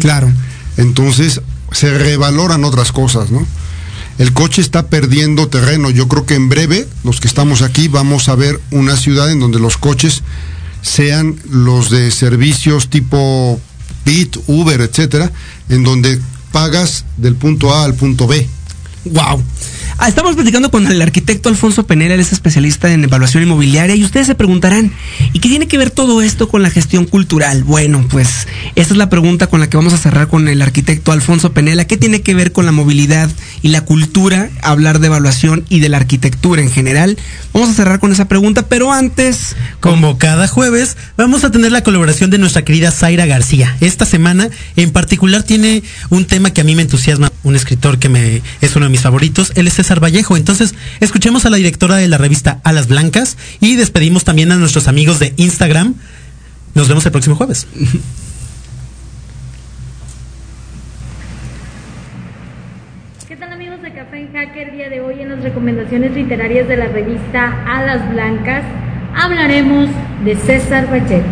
Claro. 0.00 0.30
Entonces 0.76 1.40
se 1.72 1.96
revaloran 1.96 2.64
otras 2.64 2.92
cosas, 2.92 3.30
¿no? 3.30 3.46
El 4.18 4.32
coche 4.32 4.62
está 4.62 4.86
perdiendo 4.86 5.48
terreno. 5.48 5.90
Yo 5.90 6.06
creo 6.06 6.24
que 6.24 6.34
en 6.34 6.48
breve, 6.48 6.86
los 7.02 7.20
que 7.20 7.26
estamos 7.26 7.62
aquí, 7.62 7.88
vamos 7.88 8.28
a 8.28 8.36
ver 8.36 8.60
una 8.70 8.96
ciudad 8.96 9.30
en 9.30 9.40
donde 9.40 9.58
los 9.58 9.76
coches 9.76 10.22
sean 10.82 11.36
los 11.50 11.90
de 11.90 12.10
servicios 12.10 12.90
tipo 12.90 13.58
Bit, 14.04 14.38
Uber, 14.46 14.80
etcétera, 14.80 15.30
en 15.68 15.82
donde 15.82 16.20
pagas 16.52 17.04
del 17.16 17.34
punto 17.34 17.74
A 17.74 17.84
al 17.84 17.94
punto 17.94 18.26
B. 18.26 18.46
Wow. 19.06 19.42
Ah, 19.96 20.08
estamos 20.08 20.34
platicando 20.34 20.72
con 20.72 20.86
el 20.88 21.00
arquitecto 21.00 21.48
Alfonso 21.48 21.86
Penera, 21.86 22.14
él 22.14 22.20
es 22.20 22.32
especialista 22.32 22.92
en 22.92 23.04
evaluación 23.04 23.44
inmobiliaria 23.44 23.94
y 23.94 24.04
ustedes 24.04 24.26
se 24.26 24.34
preguntarán, 24.34 24.92
¿y 25.32 25.38
qué 25.38 25.48
tiene 25.48 25.68
que 25.68 25.78
ver 25.78 25.92
todo 25.92 26.20
esto 26.20 26.48
con 26.48 26.62
la 26.62 26.70
gestión 26.70 27.04
cultural? 27.04 27.62
Bueno, 27.62 28.04
pues 28.10 28.48
esta 28.74 28.92
es 28.92 28.98
la 28.98 29.08
pregunta 29.08 29.46
con 29.46 29.60
la 29.60 29.70
que 29.70 29.76
vamos 29.76 29.92
a 29.92 29.98
cerrar 29.98 30.26
con 30.26 30.48
el 30.48 30.62
arquitecto 30.62 31.12
Alfonso 31.12 31.52
Penela. 31.52 31.86
¿Qué 31.86 31.96
tiene 31.96 32.22
que 32.22 32.34
ver 32.34 32.50
con 32.50 32.66
la 32.66 32.72
movilidad 32.72 33.30
y 33.62 33.68
la 33.68 33.82
cultura 33.82 34.50
hablar 34.62 34.98
de 34.98 35.06
evaluación 35.06 35.64
y 35.68 35.78
de 35.78 35.88
la 35.88 35.98
arquitectura 35.98 36.60
en 36.60 36.72
general? 36.72 37.16
Vamos 37.52 37.70
a 37.70 37.74
cerrar 37.74 38.00
con 38.00 38.10
esa 38.10 38.26
pregunta, 38.26 38.66
pero 38.66 38.92
antes... 38.92 39.54
Como 39.78 40.16
cada 40.16 40.48
jueves, 40.48 40.96
vamos 41.16 41.44
a 41.44 41.50
tener 41.50 41.70
la 41.70 41.82
colaboración 41.82 42.30
de 42.30 42.38
nuestra 42.38 42.62
querida 42.62 42.90
Zaira 42.90 43.26
García. 43.26 43.76
Esta 43.80 44.06
semana 44.06 44.48
en 44.76 44.90
particular 44.92 45.42
tiene 45.42 45.82
un 46.08 46.24
tema 46.24 46.52
que 46.52 46.62
a 46.62 46.64
mí 46.64 46.74
me 46.74 46.82
entusiasma, 46.82 47.30
un 47.42 47.54
escritor 47.54 47.98
que 47.98 48.08
me 48.08 48.40
es 48.62 48.76
uno 48.76 48.86
de 48.86 48.90
mis 48.90 49.02
favoritos, 49.02 49.52
él 49.54 49.66
es 49.66 49.78
César 49.84 50.02
Vallejo. 50.02 50.36
Entonces, 50.38 50.74
escuchemos 51.00 51.44
a 51.44 51.50
la 51.50 51.58
directora 51.58 51.96
de 51.96 52.08
la 52.08 52.16
revista 52.16 52.62
Alas 52.64 52.88
Blancas 52.88 53.36
y 53.60 53.76
despedimos 53.76 54.24
también 54.24 54.50
a 54.50 54.56
nuestros 54.56 54.88
amigos 54.88 55.18
de 55.18 55.34
Instagram. 55.36 55.94
Nos 56.74 56.88
vemos 56.88 57.04
el 57.04 57.12
próximo 57.12 57.36
jueves. 57.36 57.66
¿Qué 63.28 63.36
tal 63.36 63.52
amigos 63.52 63.82
de 63.82 63.92
Café 63.92 64.20
en 64.20 64.32
Hacker? 64.32 64.72
Día 64.72 64.88
de 64.88 65.02
hoy 65.02 65.20
en 65.20 65.28
las 65.28 65.42
recomendaciones 65.42 66.12
literarias 66.14 66.66
de 66.66 66.78
la 66.78 66.86
revista 66.86 67.62
Alas 67.66 68.10
Blancas 68.10 68.64
hablaremos 69.14 69.90
de 70.24 70.34
César 70.36 70.90
Vallejo. 70.90 71.26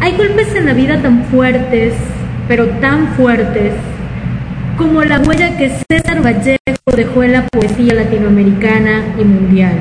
Hay 0.00 0.16
golpes 0.16 0.52
en 0.56 0.66
la 0.66 0.72
vida 0.72 1.00
tan 1.00 1.24
fuertes, 1.26 1.94
pero 2.48 2.66
tan 2.80 3.14
fuertes, 3.14 3.74
como 4.76 5.04
la 5.04 5.20
huella 5.20 5.56
que 5.56 5.70
César 5.88 6.20
Vallejo 6.20 6.59
dejó 6.96 7.22
en 7.22 7.32
la 7.32 7.46
poesía 7.46 7.94
latinoamericana 7.94 9.14
y 9.18 9.24
mundial. 9.24 9.74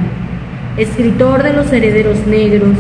Escritor 0.78 1.44
de 1.44 1.54
Los 1.54 1.72
Herederos 1.72 2.26
Negros, 2.28 2.76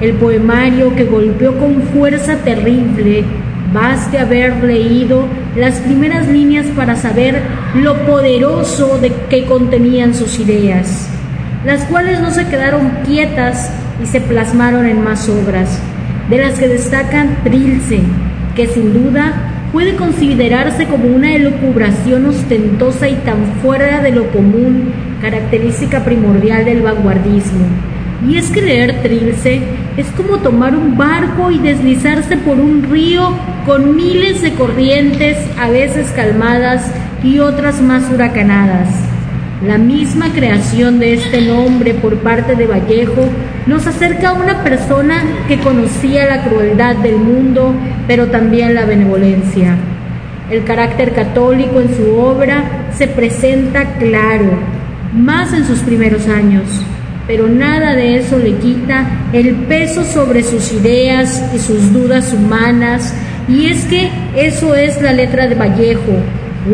el 0.00 0.14
poemario 0.14 0.94
que 0.94 1.04
golpeó 1.04 1.58
con 1.58 1.82
fuerza 1.82 2.36
terrible, 2.36 3.24
baste 3.72 4.18
haber 4.18 4.62
leído 4.62 5.26
las 5.56 5.78
primeras 5.78 6.28
líneas 6.28 6.66
para 6.76 6.96
saber 6.96 7.40
lo 7.74 8.06
poderoso 8.06 8.98
de 8.98 9.12
que 9.28 9.46
contenían 9.46 10.14
sus 10.14 10.38
ideas, 10.38 11.08
las 11.64 11.84
cuales 11.84 12.20
no 12.20 12.30
se 12.30 12.46
quedaron 12.46 12.90
quietas 13.04 13.70
y 14.02 14.06
se 14.06 14.20
plasmaron 14.20 14.86
en 14.86 15.02
más 15.02 15.28
obras, 15.28 15.80
de 16.28 16.38
las 16.38 16.58
que 16.58 16.68
destacan 16.68 17.38
Trilce, 17.44 18.00
que 18.54 18.66
sin 18.66 18.92
duda 18.92 19.59
puede 19.72 19.94
considerarse 19.96 20.86
como 20.86 21.06
una 21.06 21.34
elucubración 21.34 22.26
ostentosa 22.26 23.08
y 23.08 23.14
tan 23.16 23.44
fuera 23.62 24.02
de 24.02 24.10
lo 24.10 24.30
común, 24.30 24.92
característica 25.20 26.04
primordial 26.04 26.64
del 26.64 26.82
vanguardismo. 26.82 27.66
Y 28.28 28.36
es 28.36 28.50
que 28.50 28.60
leer 28.60 29.00
Trilce 29.02 29.62
es 29.96 30.06
como 30.08 30.38
tomar 30.38 30.74
un 30.74 30.96
barco 30.96 31.50
y 31.50 31.58
deslizarse 31.58 32.36
por 32.36 32.58
un 32.58 32.82
río 32.82 33.30
con 33.64 33.96
miles 33.96 34.42
de 34.42 34.52
corrientes, 34.54 35.38
a 35.58 35.70
veces 35.70 36.08
calmadas 36.14 36.90
y 37.22 37.38
otras 37.38 37.80
más 37.80 38.10
huracanadas. 38.10 38.88
La 39.66 39.78
misma 39.78 40.32
creación 40.32 40.98
de 40.98 41.14
este 41.14 41.42
nombre 41.42 41.94
por 41.94 42.16
parte 42.16 42.56
de 42.56 42.66
Vallejo 42.66 43.28
nos 43.66 43.86
acerca 43.86 44.30
a 44.30 44.32
una 44.32 44.62
persona 44.62 45.22
que 45.48 45.58
conocía 45.58 46.26
la 46.26 46.44
crueldad 46.44 46.96
del 46.96 47.16
mundo, 47.16 47.74
pero 48.06 48.28
también 48.28 48.74
la 48.74 48.84
benevolencia. 48.84 49.76
El 50.50 50.64
carácter 50.64 51.12
católico 51.12 51.80
en 51.80 51.94
su 51.94 52.18
obra 52.18 52.64
se 52.92 53.06
presenta 53.06 53.84
claro, 53.98 54.50
más 55.12 55.52
en 55.52 55.64
sus 55.64 55.80
primeros 55.80 56.26
años, 56.28 56.64
pero 57.26 57.48
nada 57.48 57.94
de 57.94 58.16
eso 58.16 58.38
le 58.38 58.54
quita 58.56 59.06
el 59.32 59.54
peso 59.54 60.04
sobre 60.04 60.42
sus 60.42 60.72
ideas 60.72 61.44
y 61.54 61.58
sus 61.58 61.92
dudas 61.92 62.32
humanas, 62.32 63.14
y 63.48 63.66
es 63.66 63.84
que 63.84 64.10
eso 64.36 64.74
es 64.74 65.00
la 65.00 65.12
letra 65.12 65.46
de 65.46 65.54
Vallejo, 65.54 66.16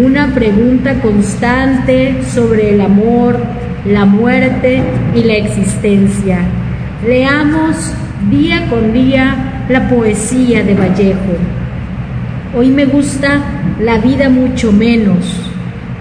una 0.03 0.35
pregunta 0.35 0.95
constante 1.01 2.17
sobre 2.35 2.75
el 2.75 2.81
amor, 2.81 3.39
la 3.85 4.05
muerte 4.05 4.83
y 5.15 5.23
la 5.23 5.35
existencia. 5.35 6.39
Leamos 7.05 7.93
día 8.31 8.69
con 8.71 8.95
día 8.95 9.65
la 9.69 9.87
poesía 9.87 10.63
de 10.63 10.75
Vallejo. 10.75 11.37
Hoy 12.57 12.71
me 12.71 12.87
gusta 12.87 13.43
la 13.79 13.99
vida 13.99 14.31
mucho 14.31 14.73
menos, 14.73 15.19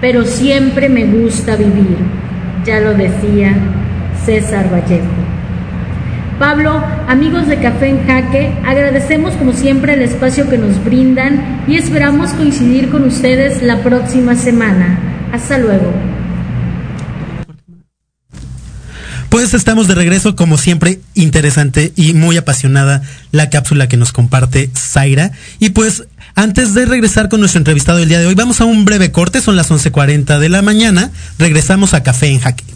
pero 0.00 0.24
siempre 0.24 0.88
me 0.88 1.04
gusta 1.04 1.54
vivir, 1.54 1.98
ya 2.64 2.80
lo 2.80 2.94
decía 2.94 3.52
César 4.24 4.72
Vallejo. 4.72 5.04
Pablo, 6.38 6.82
amigos 7.06 7.46
de 7.46 7.58
Café 7.58 7.88
en 7.88 8.06
Jaque, 8.06 8.52
agradecemos 8.64 9.34
como 9.34 9.52
siempre 9.52 9.94
el 9.94 10.02
espacio 10.02 10.48
que 10.48 10.56
nos 10.56 10.82
brindan 10.82 11.62
y 11.66 11.76
esperamos 11.76 12.30
coincidir 12.30 12.88
con 12.88 13.04
ustedes 13.04 13.62
la 13.62 13.82
próxima 13.82 14.34
semana. 14.34 14.98
Hasta 15.30 15.58
luego. 15.58 16.15
Pues 19.28 19.54
estamos 19.54 19.88
de 19.88 19.94
regreso, 19.94 20.36
como 20.36 20.58
siempre, 20.58 21.00
interesante 21.14 21.92
y 21.96 22.14
muy 22.14 22.36
apasionada 22.36 23.02
la 23.32 23.50
cápsula 23.50 23.88
que 23.88 23.96
nos 23.96 24.12
comparte 24.12 24.70
Zaira. 24.74 25.32
Y 25.58 25.70
pues 25.70 26.04
Antes 26.38 26.74
de 26.74 26.84
regresar 26.84 27.30
con 27.30 27.40
nuestro 27.40 27.60
entrevistado 27.60 27.98
del 27.98 28.10
día 28.10 28.18
de 28.18 28.26
hoy, 28.26 28.34
vamos 28.34 28.60
a 28.60 28.66
un 28.66 28.84
breve 28.84 29.10
corte, 29.10 29.40
son 29.40 29.56
las 29.56 29.70
11.40 29.70 30.38
de 30.38 30.50
la 30.50 30.60
mañana. 30.60 31.10
Regresamos 31.38 31.94
a 31.94 32.02
Café 32.02 32.26
en 32.26 32.40
Jaque. 32.40 32.75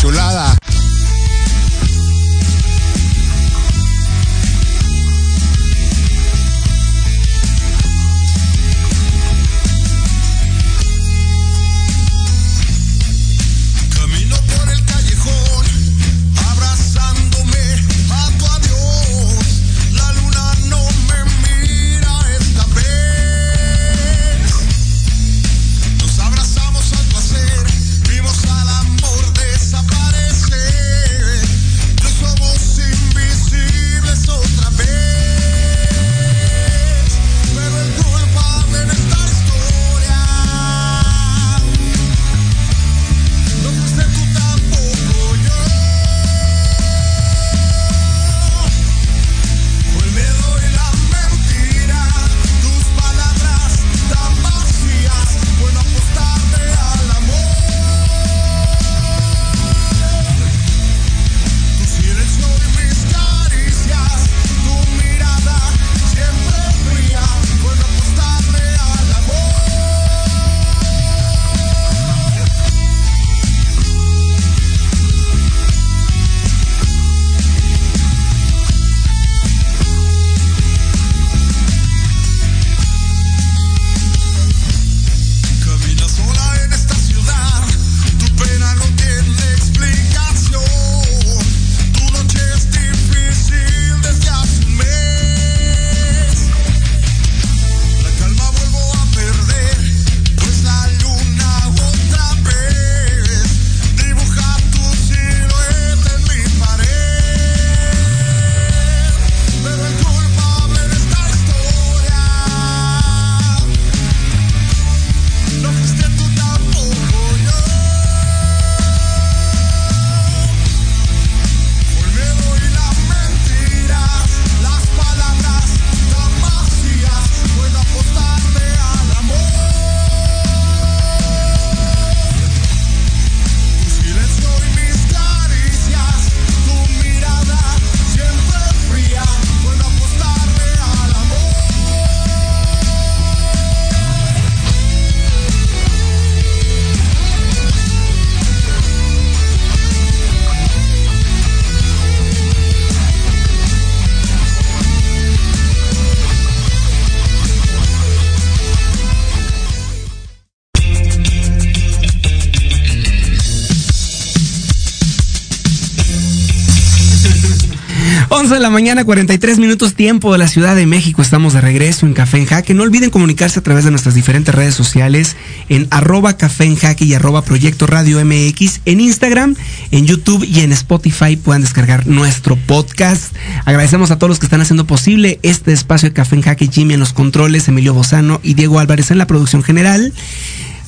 mañana, 168.71 169.03
43 169.03 169.59
minutos 169.59 169.93
tiempo 169.93 170.31
de 170.31 170.37
la 170.37 170.47
Ciudad 170.47 170.75
de 170.75 170.85
México. 170.85 171.21
Estamos 171.21 171.53
de 171.53 171.61
regreso 171.61 172.05
en 172.05 172.13
Café 172.13 172.37
en 172.37 172.45
Jaque. 172.45 172.73
No 172.73 172.83
olviden 172.83 173.09
comunicarse 173.09 173.59
a 173.59 173.63
través 173.63 173.83
de 173.83 173.91
nuestras 173.91 174.15
diferentes 174.15 174.55
redes 174.55 174.73
sociales 174.73 175.35
en 175.69 175.87
arroba 175.91 176.37
Café 176.37 176.63
en 176.63 176.75
Jaque 176.75 177.05
y 177.05 177.13
arroba 177.13 177.43
Proyecto 177.43 177.85
Radio 177.87 178.23
MX 178.23 178.81
en 178.85 179.01
Instagram, 179.01 179.55
en 179.91 180.05
YouTube 180.05 180.43
y 180.43 180.61
en 180.61 180.71
Spotify 180.71 181.35
puedan 181.35 181.61
descargar 181.61 182.07
nuestro 182.07 182.55
podcast. 182.55 183.35
Agradecemos 183.65 184.09
a 184.11 184.17
todos 184.17 184.29
los 184.29 184.39
que 184.39 184.45
están 184.45 184.61
haciendo 184.61 184.87
posible 184.87 185.39
este 185.43 185.73
espacio 185.73 186.09
de 186.09 186.13
Café 186.13 186.35
en 186.35 186.41
Jaque, 186.41 186.69
Jimmy 186.71 186.93
en 186.93 187.01
los 187.01 187.13
controles, 187.13 187.67
Emilio 187.67 187.93
Bozano 187.93 188.39
y 188.41 188.53
Diego 188.53 188.79
Álvarez 188.79 189.11
en 189.11 189.17
la 189.17 189.27
producción 189.27 189.63
general. 189.63 190.13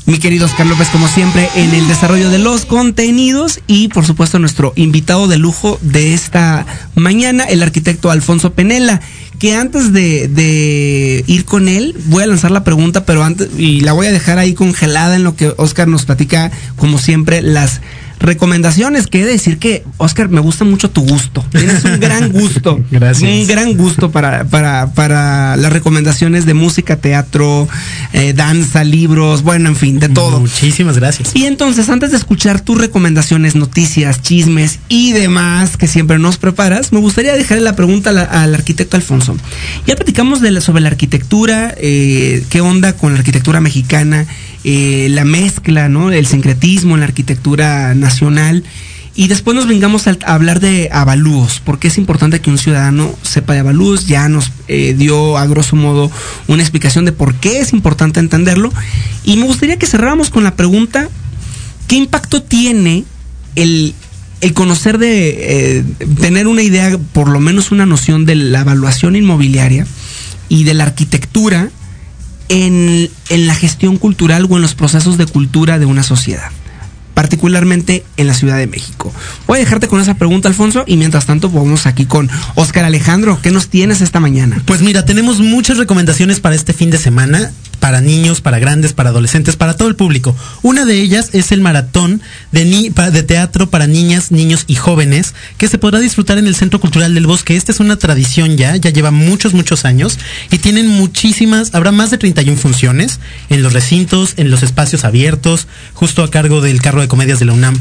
Mi 0.05 0.19
querido 0.19 0.47
Oscar 0.47 0.65
López, 0.65 0.89
como 0.89 1.07
siempre, 1.07 1.47
en 1.55 1.73
el 1.73 1.87
desarrollo 1.87 2.29
de 2.29 2.37
los 2.37 2.65
contenidos 2.65 3.61
y, 3.67 3.87
por 3.87 4.05
supuesto, 4.05 4.37
nuestro 4.37 4.73
invitado 4.75 5.29
de 5.29 5.37
lujo 5.37 5.79
de 5.81 6.13
esta 6.13 6.65
mañana, 6.93 7.45
el 7.45 7.63
arquitecto 7.63 8.11
Alfonso 8.11 8.51
Penela, 8.51 8.99
que 9.39 9.55
antes 9.55 9.93
de, 9.93 11.23
ir 11.25 11.45
con 11.45 11.69
él, 11.69 11.95
voy 12.07 12.23
a 12.23 12.27
lanzar 12.27 12.51
la 12.51 12.65
pregunta, 12.65 13.05
pero 13.05 13.23
antes, 13.23 13.47
y 13.57 13.79
la 13.79 13.93
voy 13.93 14.07
a 14.07 14.11
dejar 14.11 14.39
ahí 14.39 14.53
congelada 14.53 15.15
en 15.15 15.23
lo 15.23 15.37
que 15.37 15.53
Oscar 15.55 15.87
nos 15.87 16.03
platica, 16.03 16.51
como 16.75 16.97
siempre, 16.97 17.41
las 17.41 17.79
recomendaciones, 18.20 19.07
que 19.07 19.22
he 19.22 19.26
de 19.26 19.32
decir 19.34 19.57
que, 19.59 19.84
Oscar, 19.97 20.30
me 20.30 20.39
gusta 20.41 20.66
mucho 20.66 20.89
tu 20.89 21.01
gusto. 21.01 21.43
Tienes 21.51 21.84
un 21.84 21.99
gran 21.99 22.32
gusto. 22.32 22.80
Gracias. 22.91 23.30
Un 23.30 23.47
gran 23.47 23.74
gusto 23.76 24.11
para, 24.11 24.45
para, 24.45 24.93
para 24.93 25.55
las 25.57 25.72
recomendaciones 25.74 26.45
de 26.45 26.53
música, 26.53 26.97
teatro, 26.97 27.68
eh, 28.14 28.34
danza, 28.34 28.84
libros, 28.84 29.43
bueno, 29.43 29.70
en 29.70 29.76
fin, 29.76 29.99
de 29.99 30.09
todo. 30.09 30.39
Muchísimas 30.39 30.97
gracias. 30.97 31.32
Y 31.36 31.45
entonces, 31.45 31.89
antes 31.89 32.11
de 32.11 32.18
escuchar 32.18 32.61
tus 32.61 32.78
recomendaciones, 32.78 33.55
noticias, 33.55 34.22
chismes 34.22 34.80
y 34.89 35.11
demás 35.11 35.78
que 35.78 35.88
siempre 35.88 36.20
nos 36.20 36.38
preparas, 36.38 36.93
me 36.93 36.99
gustaría 36.99 37.34
dejarle 37.34 37.64
la 37.64 37.76
pregunta 37.76 38.09
al, 38.11 38.20
al 38.20 38.53
arquitecto 38.55 38.95
Alfonso. 38.97 39.36
Ya 39.86 39.95
platicamos 39.95 40.41
de 40.41 40.51
la- 40.51 40.61
sobre 40.61 40.82
la 40.82 40.89
arquitectura, 40.89 41.74
eh, 41.78 42.43
qué 42.49 42.61
onda 42.61 42.93
con 42.93 43.14
la 43.14 43.20
arquitectura 43.20 43.59
mexicana, 43.59 44.26
eh, 44.64 45.07
la 45.09 45.26
mezcla, 45.26 45.89
¿no? 45.89 46.11
El 46.11 46.26
sincretismo 46.26 46.95
en 46.95 47.01
la 47.01 47.07
arquitectura 47.07 47.93
nacional. 47.95 48.64
Y 49.16 49.28
después 49.28 49.55
nos 49.55 49.68
vengamos 49.68 50.07
a, 50.07 50.18
hablar 50.26 50.59
de 50.59 50.89
avalúos, 50.91 51.61
porque 51.64 51.88
es 51.88 51.97
importante 51.99 52.41
que 52.41 52.49
un 52.49 52.57
ciudadano 52.57 53.14
sepa 53.22 53.53
de 53.53 53.59
avalúos. 53.59 54.07
Ya 54.07 54.28
nos 54.30 54.51
eh, 54.68 54.95
dio 54.97 55.38
a 55.38 55.45
grosso 55.45 55.76
modo 55.76 56.09
una 56.47 56.64
explicación 56.64 57.05
de 57.05 57.11
por 57.11 57.36
qué 57.36 57.59
es 57.59 57.74
importante 57.74 58.20
entenderlo. 58.20 58.72
Y 59.24 59.38
me 59.38 59.45
gustaría 59.45 59.78
que 59.78 59.86
cerráramos 59.86 60.30
con 60.30 60.43
la 60.43 60.55
pregunta, 60.55 61.09
¿qué 61.88 61.95
impacto 61.95 62.41
tiene 62.41 63.03
el, 63.55 63.93
el 64.41 64.53
conocer 64.53 64.97
de 64.97 65.78
eh, 65.78 65.84
tener 66.20 66.47
una 66.47 66.64
idea, 66.64 66.97
por 67.14 67.30
lo 67.30 67.39
menos 67.39 67.72
una 67.72 67.86
noción 67.86 68.26
de 68.26 68.36
la 68.36 68.61
evaluación 68.61 69.16
inmobiliaria 69.16 69.86
y 70.49 70.64
de 70.64 70.74
la 70.74 70.86
arquitectura 70.86 71.70
en, 72.49 73.09
en 73.29 73.47
la 73.47 73.55
gestión 73.55 73.97
cultural 73.97 74.47
o 74.49 74.55
en 74.55 74.61
los 74.61 74.75
procesos 74.75 75.17
de 75.17 75.25
cultura 75.25 75.79
de 75.79 75.85
una 75.85 76.03
sociedad? 76.03 76.51
particularmente 77.13 78.03
en 78.17 78.27
la 78.27 78.33
Ciudad 78.33 78.57
de 78.57 78.67
México. 78.67 79.13
Voy 79.47 79.57
a 79.57 79.59
dejarte 79.59 79.87
con 79.87 80.01
esa 80.01 80.15
pregunta, 80.15 80.47
Alfonso, 80.47 80.83
y 80.87 80.97
mientras 80.97 81.25
tanto 81.25 81.49
vamos 81.49 81.85
aquí 81.85 82.05
con 82.05 82.29
Oscar 82.55 82.85
Alejandro. 82.85 83.39
¿Qué 83.41 83.51
nos 83.51 83.69
tienes 83.69 84.01
esta 84.01 84.19
mañana? 84.19 84.61
Pues 84.65 84.81
mira, 84.81 85.05
tenemos 85.05 85.39
muchas 85.39 85.77
recomendaciones 85.77 86.39
para 86.39 86.55
este 86.55 86.73
fin 86.73 86.89
de 86.89 86.97
semana, 86.97 87.51
para 87.84 87.99
niños, 87.99 88.39
para 88.39 88.59
grandes, 88.59 88.93
para 88.93 89.09
adolescentes, 89.09 89.57
para 89.57 89.75
todo 89.75 89.89
el 89.89 89.97
público. 89.97 90.34
Una 90.61 90.86
de 90.86 91.01
ellas 91.01 91.31
es 91.34 91.51
el 91.51 91.59
maratón 91.59 92.21
de, 92.53 92.63
ni- 92.63 92.88
de 92.88 93.23
teatro 93.23 93.69
para 93.69 93.88
niñas, 93.88 94.31
niños 94.31 94.63
y 94.67 94.75
jóvenes, 94.75 95.34
que 95.57 95.67
se 95.67 95.77
podrá 95.77 95.99
disfrutar 95.99 96.38
en 96.38 96.47
el 96.47 96.55
Centro 96.55 96.79
Cultural 96.79 97.13
del 97.13 97.27
Bosque. 97.27 97.57
Esta 97.57 97.73
es 97.73 97.81
una 97.81 97.97
tradición 97.97 98.55
ya, 98.55 98.77
ya 98.77 98.89
lleva 98.89 99.11
muchos, 99.11 99.53
muchos 99.53 99.84
años, 99.84 100.17
y 100.49 100.59
tienen 100.59 100.88
muchísimas, 100.88 101.75
habrá 101.75 101.91
más 101.91 102.09
de 102.09 102.17
31 102.17 102.57
funciones 102.57 103.19
en 103.49 103.61
los 103.61 103.73
recintos, 103.73 104.36
en 104.38 104.49
los 104.49 104.63
espacios 104.63 105.03
abiertos, 105.03 105.67
justo 105.93 106.23
a 106.23 106.31
cargo 106.31 106.61
del 106.61 106.81
carro 106.81 107.01
de 107.01 107.09
comedias 107.09 107.39
de 107.39 107.45
la 107.47 107.51
UNAM. 107.51 107.77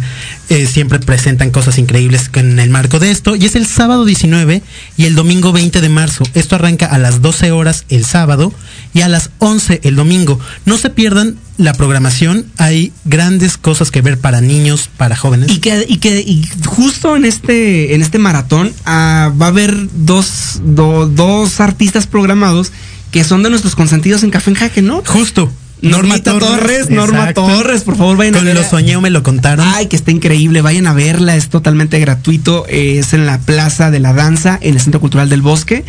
eh, 0.49 0.67
siempre 0.67 0.99
presentan 0.99 1.51
cosas 1.53 1.79
increíbles 1.79 2.29
en 2.35 2.59
el 2.59 2.71
marco 2.71 2.99
de 2.99 3.13
esto, 3.13 3.37
y 3.37 3.45
es 3.47 3.55
el 3.55 3.67
sábado 3.69 4.05
19 4.05 4.63
y 4.97 5.05
el 5.05 5.15
domingo 5.15 5.53
20 5.53 5.81
de 5.81 5.89
marzo. 5.89 6.25
Esto 6.35 6.57
arranca 6.57 6.87
a 6.87 6.99
las 6.99 7.23
12 7.23 7.53
horas 7.53 7.85
el 7.89 8.05
sábado 8.05 8.53
y 8.93 9.03
a 9.03 9.09
las 9.09 9.31
11 9.39 9.81
el 9.85 9.92
domingo. 9.97 10.39
No 10.65 10.77
se 10.79 10.91
pierdan 10.91 11.37
la 11.59 11.75
programación, 11.75 12.47
hay 12.57 12.93
grandes 13.05 13.57
cosas 13.57 13.91
que 13.91 14.01
ver 14.03 14.19
para 14.19 14.41
niños, 14.41 14.89
para 14.97 15.17
jóvenes. 15.17 15.51
Y 15.51 15.59
que, 15.59 15.85
y 15.89 15.99
que 15.99 16.21
y 16.21 16.49
justo 16.67 17.17
en 17.17 17.25
este, 17.25 17.95
en 17.95 18.03
este 18.03 18.19
maratón 18.19 18.73
ah, 18.85 19.33
va 19.41 19.47
a 19.47 19.49
haber 19.51 19.77
dos, 19.95 20.61
do- 20.65 21.07
dos 21.07 21.61
artistas 21.61 22.07
programados 22.07 22.73
que 23.11 23.25
son 23.25 23.43
de 23.43 23.51
nuestros 23.51 23.77
consentidos 23.77 24.23
en 24.23 24.31
Café 24.31 24.51
en 24.51 24.57
Jaque, 24.57 24.83
¿no? 24.83 25.03
Justo. 25.07 25.53
Normita 25.83 26.39
Torres, 26.39 26.91
Norma 26.91 27.19
exacto. 27.31 27.45
Torres, 27.45 27.83
por 27.83 27.97
favor 27.97 28.17
vayan 28.17 28.37
a 28.37 28.39
Con 28.39 28.47
ver. 28.47 28.55
lo 28.55 28.63
soñé 28.63 28.95
o 28.97 29.01
me 29.01 29.11
lo 29.11 29.25
contaron. 29.25 29.67
Ay, 29.69 29.87
que 29.89 29.97
está 29.97 30.13
increíble, 30.13 30.63
vayan 30.63 30.87
a 30.87 30.93
verla, 30.93 31.35
es 31.35 31.49
totalmente 31.49 31.99
gratuito, 31.99 32.65
eh, 32.69 32.99
es 33.01 33.13
en 33.15 33.27
la 33.27 33.39
Plaza 33.41 33.91
de 33.91 33.99
la 33.99 34.13
Danza, 34.13 34.57
en 34.63 34.75
el 34.75 34.81
Centro 34.81 35.01
Cultural 35.01 35.29
del 35.29 35.43
Bosque. 35.43 35.85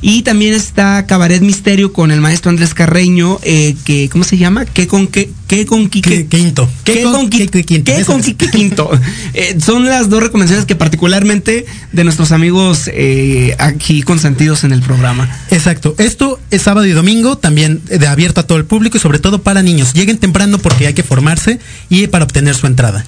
Y 0.00 0.22
también 0.22 0.54
está 0.54 1.06
Cabaret 1.06 1.42
Misterio 1.42 1.92
con 1.92 2.10
el 2.10 2.20
maestro 2.20 2.50
Andrés 2.50 2.74
Carreño, 2.74 3.38
eh, 3.42 3.74
que, 3.84 4.08
¿cómo 4.08 4.24
se 4.24 4.36
llama? 4.36 4.64
¿Qué 4.64 4.86
con 4.86 5.08
qué? 5.08 5.30
¿Qué 5.48 5.66
con 5.66 5.88
Quique? 5.88 6.10
Qué- 6.10 6.26
Quinto. 6.26 6.68
¿Qué 6.84 7.02
con 7.02 7.28
Quique 7.30 7.64
Quinto? 7.64 7.92
¿Qué 7.92 8.04
con 8.04 8.22
Quique 8.22 8.50
Quinto? 8.50 8.90
Eh, 9.34 9.56
son 9.60 9.84
las 9.84 10.08
dos 10.08 10.22
recomendaciones 10.22 10.64
que 10.66 10.74
particularmente 10.74 11.64
de 11.92 12.04
nuestros 12.04 12.32
amigos 12.32 12.88
eh, 12.92 13.54
aquí 13.58 14.02
consentidos 14.02 14.64
en 14.64 14.72
el 14.72 14.80
programa. 14.82 15.28
Exacto. 15.50 15.94
Esto 15.98 16.40
es 16.50 16.62
sábado 16.62 16.86
y 16.86 16.90
domingo, 16.92 17.38
también 17.38 17.80
de 17.84 18.06
abierto 18.08 18.40
a 18.40 18.46
todo 18.46 18.58
el 18.58 18.64
público 18.64 18.96
y 18.96 19.00
sobre 19.00 19.18
todo 19.20 19.42
para 19.42 19.62
niños. 19.62 19.92
Lleguen 19.92 20.18
temprano 20.18 20.58
porque 20.58 20.86
hay 20.88 20.94
que 20.94 21.02
formarse 21.04 21.60
y 21.88 22.06
para 22.08 22.24
obtener 22.24 22.54
su 22.56 22.66
entrada. 22.66 23.04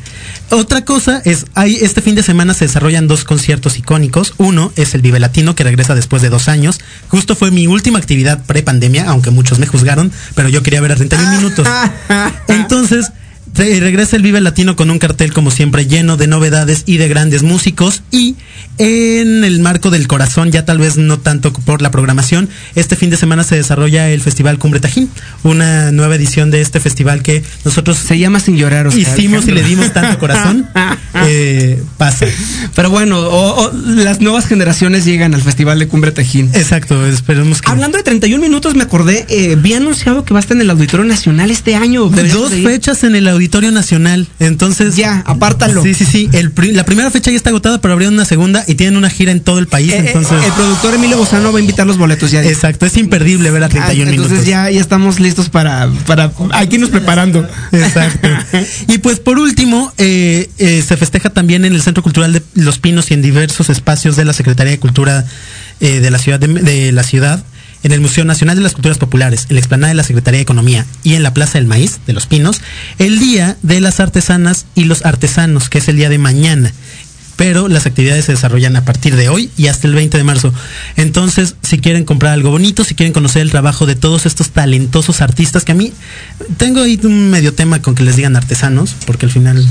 Otra 0.51 0.85
cosa 0.85 1.21
es, 1.25 1.47
hay, 1.55 1.77
este 1.77 2.01
fin 2.01 2.15
de 2.15 2.23
semana 2.23 2.55
se 2.55 2.67
desarrollan 2.67 3.09
dos 3.09 3.25
conciertos 3.25 3.79
icónicos. 3.79 4.35
Uno 4.37 4.73
es 4.77 4.95
el 4.95 5.03
Vive 5.03 5.19
Latino, 5.21 5.55
que 5.57 5.65
regresa 5.65 5.95
después 5.95 6.23
de 6.23 6.29
dos 6.29 6.49
años. 6.49 6.81
Justo 7.09 7.35
fue 7.35 7.51
mi 7.51 7.67
última 7.67 7.99
actividad 7.99 8.45
pre-pandemia, 8.45 9.09
aunque 9.09 9.31
muchos 9.31 9.59
me 9.59 9.67
juzgaron, 9.67 10.13
pero 10.35 10.49
yo 10.49 10.63
quería 10.63 10.81
ver 10.81 10.93
a 10.93 10.97
31 10.97 11.37
minutos. 11.39 11.67
Entonces, 12.49 13.13
re- 13.55 13.81
regresa 13.81 14.17
el 14.17 14.23
Vive 14.23 14.41
Latino 14.41 14.77
con 14.77 14.91
un 14.91 14.99
cartel 14.99 15.33
como 15.33 15.51
siempre 15.51 15.87
lleno 15.87 16.17
de 16.17 16.27
novedades 16.27 16.83
y 16.87 16.97
de 16.99 17.09
grandes 17.09 17.43
músicos 17.43 18.03
y 18.11 18.37
en 18.79 19.45
el 19.45 19.61
marco 19.61 19.91
del 19.91 20.07
corazón, 20.09 20.51
ya 20.51 20.65
tal 20.65 20.79
vez 20.79 20.97
no 20.97 21.19
tanto 21.19 21.53
por 21.53 21.83
la 21.83 21.91
programación, 21.91 22.49
este 22.75 22.97
fin 22.97 23.11
de 23.11 23.17
semana 23.19 23.45
se 23.45 23.57
desarrolla 23.57 24.09
el 24.11 24.21
Festival 24.23 24.59
Cumbre 24.59 24.81
Tajín, 24.81 25.11
una 25.43 25.93
nueva 25.93 26.15
edición 26.17 26.51
de 26.51 26.61
este 26.63 26.81
festival 26.81 27.23
que 27.23 27.43
nosotros 27.65 27.99
Se 27.99 28.19
llama 28.19 28.41
Sin 28.41 28.57
Llorar, 28.57 28.87
Oscar 28.87 29.01
hicimos 29.19 29.47
y 29.49 29.53
le 29.53 29.63
dimos 29.63 29.93
tanto 29.93 30.19
corazón. 30.19 30.67
Eh, 31.27 31.83
pasa. 31.99 32.27
Pero 32.75 32.89
bueno, 32.89 33.19
o- 33.19 33.65
o 33.67 33.73
las 33.73 34.21
nuevas 34.21 34.47
generaciones 34.47 35.05
llegan 35.05 35.35
al 35.35 35.43
Festival 35.43 35.79
de 35.81 35.89
Cumbre 35.89 36.13
Tajín. 36.13 36.49
Exacto, 36.55 37.05
esperemos 37.05 37.61
que... 37.61 37.69
Hablando 37.71 37.99
de 37.99 38.05
31 38.05 38.41
minutos, 38.41 38.77
me 38.77 38.85
acordé, 38.85 39.27
eh, 39.29 39.57
vi 39.61 39.75
anunciado 39.75 40.25
que 40.25 40.33
va 40.33 40.39
a 40.39 40.43
estar 40.43 40.57
en 40.57 40.63
el 40.63 40.71
Auditorio 40.71 41.05
Nacional 41.05 41.51
este 41.51 41.75
año. 41.75 42.09
Dos 42.09 42.53
fechas 42.65 43.03
en 43.03 43.17
el 43.17 43.27
Auditorio 43.27 43.40
Nacional, 43.49 44.29
entonces... 44.39 44.97
Ya, 44.97 45.23
apártalo. 45.27 45.83
Sí, 45.83 45.95
sí, 45.95 46.05
sí. 46.05 46.29
El 46.33 46.53
la 46.75 46.85
primera 46.85 47.11
fecha 47.11 47.31
ya 47.31 47.37
está 47.37 47.51
agotada, 47.51 47.81
pero 47.81 47.93
abrieron 47.95 48.15
una 48.15 48.25
segunda 48.25 48.65
y 48.67 48.75
tienen 48.75 48.97
una 48.97 49.09
gira 49.11 49.33
en 49.33 49.41
todo 49.41 49.59
el 49.59 49.67
país, 49.67 49.93
Eh, 49.93 49.97
eh, 49.99 50.05
entonces... 50.07 50.43
el 50.45 50.53
productor 50.53 50.95
Emilio 50.95 51.17
Bozano 51.17 51.53
va 51.53 51.59
a 51.59 51.61
invitar 51.61 51.87
los 51.87 51.97
boletos 51.99 52.31
ya. 52.31 52.43
Exacto, 52.45 52.87
es 52.87 52.97
imperdible 52.97 53.51
ver 53.51 53.65
a 53.65 53.69
31 53.69 53.91
Ah, 54.11 54.11
Entonces 54.11 54.31
minutos. 54.33 54.47
ya, 54.47 54.71
ya 54.71 54.81
estamos 54.81 55.21
listos 55.21 55.49
para, 55.49 55.89
para 56.07 56.33
aquí 56.53 56.79
nos 56.79 56.91
preparando. 56.91 57.49
Exacto. 57.73 58.29
Y 58.89 58.99
pues 58.99 59.21
por 59.21 59.39
último, 59.39 59.93
eh, 59.99 60.51
eh, 60.59 60.83
se 60.87 60.97
festeja 60.97 61.31
también 61.31 61.65
en 61.65 61.73
el 61.75 61.83
Centro 61.83 62.03
Cultural 62.03 62.33
de 62.33 62.43
Los 62.55 62.79
Pinos 62.79 63.11
y 63.11 63.15
en 63.15 63.23
diversos 63.23 63.71
espacios 63.71 64.17
de 64.17 64.25
la 64.25 64.33
Secretaría 64.33 64.73
de 64.73 64.79
Cultura 64.79 65.25
eh, 65.81 66.01
de 66.01 66.11
la 66.11 66.19
ciudad 66.19 66.39
de, 66.41 66.49
de 66.49 66.93
la 66.93 67.03
ciudad, 67.03 67.43
en 67.83 67.93
el 67.93 68.01
Museo 68.01 68.25
Nacional 68.25 68.57
de 68.57 68.63
las 68.63 68.73
Culturas 68.73 68.99
Populares, 68.99 69.47
en 69.49 69.55
la 69.55 69.61
explanada 69.61 69.89
de 69.89 69.95
la 69.95 70.05
Secretaría 70.05 70.39
de 70.39 70.43
Economía 70.43 70.87
y 71.03 71.15
en 71.15 71.23
la 71.23 71.35
Plaza 71.35 71.59
del 71.59 71.67
Maíz 71.67 72.01
de 72.07 72.13
Los 72.13 72.27
Pinos, 72.27 72.61
el 72.99 73.19
Día 73.19 73.57
de 73.63 73.81
las 73.81 74.01
Artesanas 74.01 74.67
y 74.75 74.85
los 74.85 75.05
Artesanos, 75.05 75.69
que 75.69 75.79
es 75.79 75.89
el 75.89 75.97
día 75.97 76.09
de 76.09 76.19
mañana. 76.19 76.73
Pero 77.37 77.69
las 77.69 77.87
actividades 77.87 78.27
se 78.27 78.33
desarrollan 78.33 78.77
a 78.77 78.85
partir 78.85 79.17
de 79.17 79.31
hoy 79.31 79.51
y 79.57 79.69
hasta 79.69 79.87
el 79.87 79.95
20 79.95 80.19
de 80.19 80.25
marzo. 80.25 80.53
Entonces, 80.97 81.55
si 81.63 81.79
quieren 81.79 82.05
comprar 82.05 82.35
algo 82.35 82.51
bonito, 82.51 82.85
si 82.85 82.95
quieren 82.95 83.15
conocer 83.15 83.41
el 83.41 83.51
trabajo 83.51 83.87
de 83.87 83.95
todos 83.95 84.27
estos 84.27 84.51
talentosos 84.51 85.23
artistas, 85.23 85.65
que 85.65 85.73
a 85.73 85.75
mí 85.75 85.95
tengo 86.59 86.83
ahí 86.83 87.01
un 87.03 87.31
medio 87.31 87.55
tema 87.55 87.81
con 87.81 87.95
que 87.95 88.03
les 88.03 88.17
digan 88.17 88.37
artesanos, 88.37 88.95
porque 89.07 89.25
al 89.25 89.33
final 89.33 89.67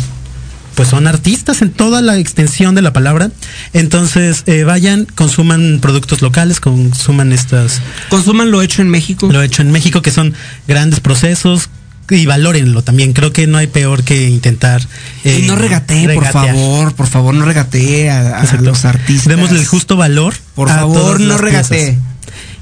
pues 0.79 0.87
son 0.87 1.07
artistas 1.07 1.61
en 1.61 1.71
toda 1.71 2.01
la 2.01 2.17
extensión 2.19 2.73
de 2.73 2.81
la 2.81 2.93
palabra. 2.93 3.31
Entonces, 3.73 4.43
eh, 4.45 4.63
vayan, 4.63 5.03
consuman 5.13 5.79
productos 5.81 6.21
locales, 6.21 6.61
consuman 6.61 7.33
estas, 7.33 7.81
Consuman 8.07 8.49
lo 8.49 8.61
hecho 8.61 8.81
en 8.81 8.87
México. 8.87 9.27
lo 9.29 9.43
hecho 9.43 9.61
en 9.61 9.71
México, 9.71 10.01
que 10.01 10.11
son 10.11 10.33
grandes 10.69 11.01
procesos. 11.01 11.69
Y 12.09 12.25
valórenlo 12.27 12.81
también. 12.81 13.11
Creo 13.11 13.33
que 13.33 13.45
no 13.45 13.57
hay 13.57 13.67
peor 13.67 14.05
que 14.05 14.29
intentar. 14.29 14.81
eh, 15.25 15.41
y 15.43 15.47
no 15.47 15.57
regatee, 15.57 16.07
por 16.13 16.25
favor, 16.25 16.95
por 16.95 17.07
favor, 17.07 17.33
no 17.33 17.43
regatee 17.43 18.09
a, 18.09 18.41
los 18.61 18.85
artistas. 18.85 19.27
Démosle 19.27 19.59
el 19.59 19.65
justo 19.65 19.97
valor. 19.97 20.33
Por 20.55 20.69
favor, 20.69 21.19
no 21.19 21.37
regatee. 21.37 21.75
piezas. 21.75 22.09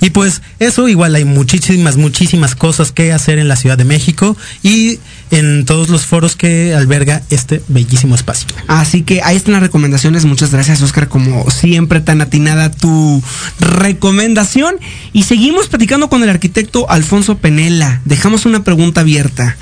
Y 0.01 0.11
pues 0.11 0.41
eso 0.59 0.87
igual 0.87 1.15
hay 1.15 1.25
muchísimas, 1.25 1.97
muchísimas 1.97 2.55
cosas 2.55 2.91
que 2.91 3.11
hacer 3.11 3.39
en 3.39 3.47
la 3.47 3.55
Ciudad 3.55 3.77
de 3.77 3.85
México 3.85 4.37
y 4.63 4.99
en 5.31 5.65
todos 5.65 5.89
los 5.89 6.05
foros 6.05 6.35
que 6.35 6.73
alberga 6.73 7.21
este 7.29 7.61
bellísimo 7.67 8.15
espacio. 8.15 8.47
Así 8.67 9.01
que 9.03 9.21
ahí 9.23 9.35
están 9.35 9.53
las 9.53 9.61
recomendaciones. 9.63 10.25
Muchas 10.25 10.51
gracias, 10.51 10.81
Oscar, 10.81 11.07
como 11.07 11.49
siempre 11.51 11.99
tan 12.01 12.21
atinada 12.21 12.71
tu 12.71 13.21
recomendación. 13.59 14.75
Y 15.13 15.23
seguimos 15.23 15.67
platicando 15.67 16.09
con 16.09 16.23
el 16.23 16.29
arquitecto 16.29 16.89
Alfonso 16.89 17.37
Penela. 17.37 18.01
Dejamos 18.05 18.45
una 18.45 18.63
pregunta 18.63 19.01
abierta. 19.01 19.57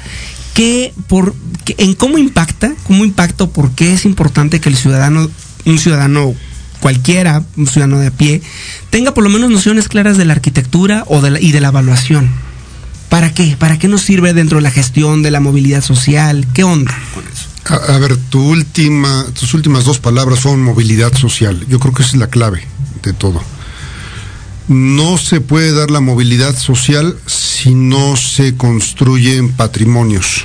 ¿Qué 0.53 0.93
por 1.07 1.35
qué- 1.65 1.75
en 1.79 1.95
cómo 1.95 2.17
impacta, 2.17 2.73
cómo 2.83 3.03
impacta 3.03 3.47
por 3.47 3.71
qué 3.71 3.93
es 3.93 4.05
importante 4.05 4.61
que 4.61 4.69
el 4.69 4.77
ciudadano, 4.77 5.29
un 5.65 5.79
ciudadano 5.79 6.33
cualquiera, 6.79 7.43
un 7.57 7.67
ciudadano 7.67 7.99
de 7.99 8.07
a 8.07 8.11
pie, 8.11 8.41
tenga 8.89 9.13
por 9.13 9.23
lo 9.23 9.29
menos 9.29 9.49
nociones 9.49 9.87
claras 9.89 10.17
de 10.17 10.25
la 10.25 10.33
arquitectura 10.33 11.03
o 11.07 11.21
de 11.21 11.31
la- 11.31 11.41
y 11.41 11.51
de 11.51 11.59
la 11.59 11.69
evaluación? 11.69 12.29
¿Para 13.15 13.33
qué? 13.33 13.55
¿Para 13.57 13.79
qué 13.79 13.87
nos 13.87 14.01
sirve 14.01 14.33
dentro 14.33 14.57
de 14.57 14.61
la 14.61 14.71
gestión 14.71 15.23
de 15.23 15.31
la 15.31 15.39
movilidad 15.39 15.81
social? 15.81 16.45
¿Qué 16.53 16.65
onda 16.65 16.93
con 17.13 17.23
eso? 17.25 17.47
A, 17.63 17.97
ver, 17.97 18.17
tu 18.17 18.41
última, 18.41 19.25
tus 19.39 19.53
últimas 19.53 19.85
dos 19.85 19.99
palabras 19.99 20.39
son 20.39 20.61
movilidad 20.61 21.13
social. 21.15 21.65
Yo 21.69 21.79
creo 21.79 21.93
que 21.93 22.03
esa 22.03 22.11
es 22.11 22.17
la 22.17 22.27
clave 22.27 22.67
de 23.03 23.13
todo. 23.13 23.41
No 24.67 25.17
se 25.17 25.39
puede 25.39 25.71
dar 25.71 25.91
la 25.91 26.01
movilidad 26.01 26.57
social 26.57 27.17
si 27.25 27.73
no 27.73 28.17
se 28.17 28.57
construyen 28.57 29.53
patrimonios. 29.53 30.43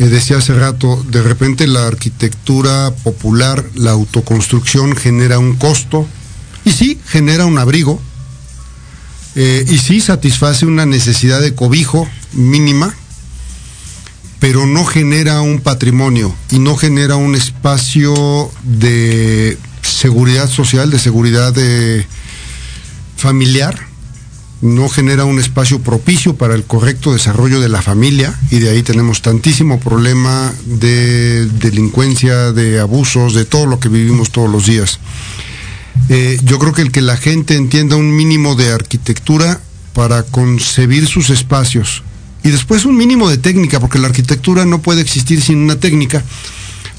Eh, 0.00 0.06
decía 0.06 0.38
hace 0.38 0.54
rato, 0.54 1.00
de 1.08 1.22
repente 1.22 1.68
la 1.68 1.86
arquitectura 1.86 2.92
popular, 3.04 3.64
la 3.76 3.92
autoconstrucción 3.92 4.96
genera 4.96 5.38
un 5.38 5.54
costo 5.54 6.08
y 6.64 6.72
sí, 6.72 6.98
genera 7.06 7.46
un 7.46 7.56
abrigo 7.56 8.02
eh, 9.40 9.64
y 9.68 9.78
sí 9.78 10.00
satisface 10.00 10.66
una 10.66 10.84
necesidad 10.84 11.40
de 11.40 11.54
cobijo 11.54 12.08
mínima, 12.32 12.92
pero 14.40 14.66
no 14.66 14.84
genera 14.84 15.42
un 15.42 15.60
patrimonio 15.60 16.34
y 16.50 16.58
no 16.58 16.76
genera 16.76 17.14
un 17.14 17.36
espacio 17.36 18.50
de 18.64 19.56
seguridad 19.82 20.50
social, 20.50 20.90
de 20.90 20.98
seguridad 20.98 21.52
de 21.52 22.04
familiar, 23.16 23.78
no 24.60 24.88
genera 24.88 25.24
un 25.24 25.38
espacio 25.38 25.80
propicio 25.82 26.34
para 26.34 26.56
el 26.56 26.64
correcto 26.64 27.12
desarrollo 27.12 27.60
de 27.60 27.68
la 27.68 27.80
familia 27.80 28.36
y 28.50 28.58
de 28.58 28.70
ahí 28.70 28.82
tenemos 28.82 29.22
tantísimo 29.22 29.78
problema 29.78 30.52
de 30.66 31.46
delincuencia, 31.46 32.50
de 32.50 32.80
abusos, 32.80 33.34
de 33.34 33.44
todo 33.44 33.66
lo 33.66 33.78
que 33.78 33.88
vivimos 33.88 34.32
todos 34.32 34.50
los 34.50 34.66
días. 34.66 34.98
Eh, 36.08 36.38
yo 36.44 36.58
creo 36.58 36.72
que 36.72 36.82
el 36.82 36.90
que 36.92 37.02
la 37.02 37.16
gente 37.16 37.54
entienda 37.54 37.96
un 37.96 38.16
mínimo 38.16 38.54
de 38.54 38.72
arquitectura 38.72 39.60
para 39.92 40.22
concebir 40.22 41.06
sus 41.06 41.28
espacios 41.30 42.02
Y 42.44 42.50
después 42.50 42.84
un 42.84 42.96
mínimo 42.96 43.28
de 43.28 43.36
técnica, 43.36 43.80
porque 43.80 43.98
la 43.98 44.06
arquitectura 44.06 44.64
no 44.64 44.80
puede 44.80 45.00
existir 45.00 45.42
sin 45.42 45.58
una 45.58 45.80
técnica 45.80 46.22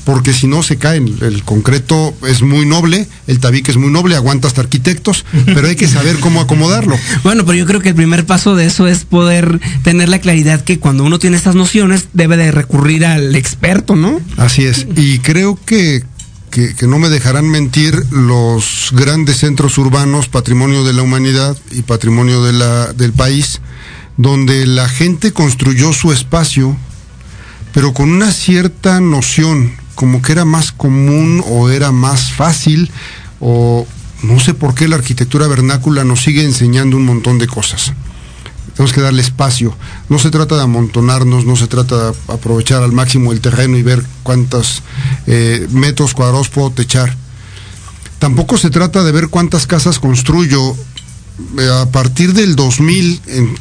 porque 0.10 0.34
si 0.34 0.47
no 0.47 0.64
se 0.64 0.78
caen. 0.78 1.18
El 1.22 1.43
concreto 1.43 2.16
es 2.28 2.41
muy 2.41 2.66
noble, 2.66 3.08
el 3.28 3.39
tabique 3.39 3.70
es 3.70 3.78
muy 3.78 3.91
noble, 3.91 4.16
aguanta 4.16 4.47
hasta 4.47 4.62
arquitectos, 4.62 5.24
pero 5.45 5.68
hay 5.68 5.76
que 5.76 5.88
saber 5.88 6.20
cómo 6.20 6.41
acomodarlo. 6.41 6.97
Bueno, 7.24 7.45
pero 7.45 7.58
yo 7.58 7.68
creo 7.68 7.80
que 7.80 7.89
el 7.89 7.95
primer 7.95 8.26
paso 8.26 8.56
de 8.56 8.66
eso 8.66 8.88
es 8.88 9.06
poder 9.06 9.60
tener 9.84 10.10
la 10.10 10.20
claridad 10.20 10.64
que 10.64 10.80
cuando 10.80 11.04
uno 11.04 11.20
tiene 11.20 11.38
estas 11.38 11.54
nociones 11.54 12.08
debe 12.14 12.38
de 12.38 12.52
recurrir 12.52 13.06
al 13.06 13.36
experto, 13.36 13.95
¿no? 13.95 14.20
Así 14.38 14.66
es. 14.66 14.88
Y 14.95 15.20
creo 15.20 15.60
que, 15.64 16.04
que, 16.50 16.76
no 16.88 17.00
me 17.00 17.10
dejarán 17.10 17.47
mentir 17.50 18.06
los 18.12 18.89
grandes 18.93 19.38
centros 19.38 19.78
urbanos, 19.78 20.28
patrimonio 20.28 20.84
de 20.84 20.93
la 20.93 21.02
humanidad 21.02 21.58
y 21.72 21.84
patrimonio 21.84 22.43
de 22.43 22.54
la, 22.54 22.93
del 22.93 23.14
país, 23.14 23.62
donde 24.18 24.66
la 24.66 24.89
gente 24.89 25.32
construyó 25.32 25.93
su 25.93 26.12
espacio, 26.12 26.76
pero 27.74 27.93
con 27.93 28.10
una 28.10 28.32
cierta 28.32 29.00
noción 29.00 29.74
como 29.95 30.22
que 30.22 30.32
era 30.32 30.45
más 30.45 30.72
común 30.72 31.43
o 31.47 31.70
era 31.70 31.91
más 31.91 32.32
fácil 32.32 32.89
o 33.39 33.86
no 34.24 34.39
sé 34.39 34.54
por 34.54 34.76
qué 34.76 34.88
la 34.88 34.95
arquitectura 34.95 35.47
vernácula 35.47 36.04
nos 36.04 36.24
sigue 36.24 36.43
enseñando 36.43 36.97
un 36.97 37.06
montón 37.06 37.38
de 37.38 37.47
cosas. 37.47 37.93
Tenemos 38.80 38.94
que 38.94 39.02
darle 39.02 39.22
espacio. 39.22 39.76
No 40.08 40.20
se 40.20 40.32
trata 40.32 40.56
de 40.56 40.62
amontonarnos, 40.62 41.44
no 41.44 41.58
se 41.58 41.68
trata 41.68 41.98
de 42.12 42.18
aprovechar 42.30 42.82
al 42.82 42.94
máximo 42.94 43.34
el 43.34 43.42
terreno 43.42 43.78
y 43.78 43.84
ver 43.84 44.06
cuántos 44.24 44.84
eh, 45.28 45.68
metros 45.70 46.14
cuadrados 46.14 46.48
puedo 46.48 46.72
techar. 46.72 47.14
Tampoco 48.20 48.58
se 48.58 48.70
trata 48.70 49.04
de 49.04 49.12
ver 49.12 49.28
cuántas 49.28 49.68
casas 49.68 50.00
construyo. 50.00 50.78
Eh, 51.58 51.70
a 51.70 51.88
partir 51.92 52.32
del 52.32 52.56
2000, 52.56 53.22
en, 53.28 53.58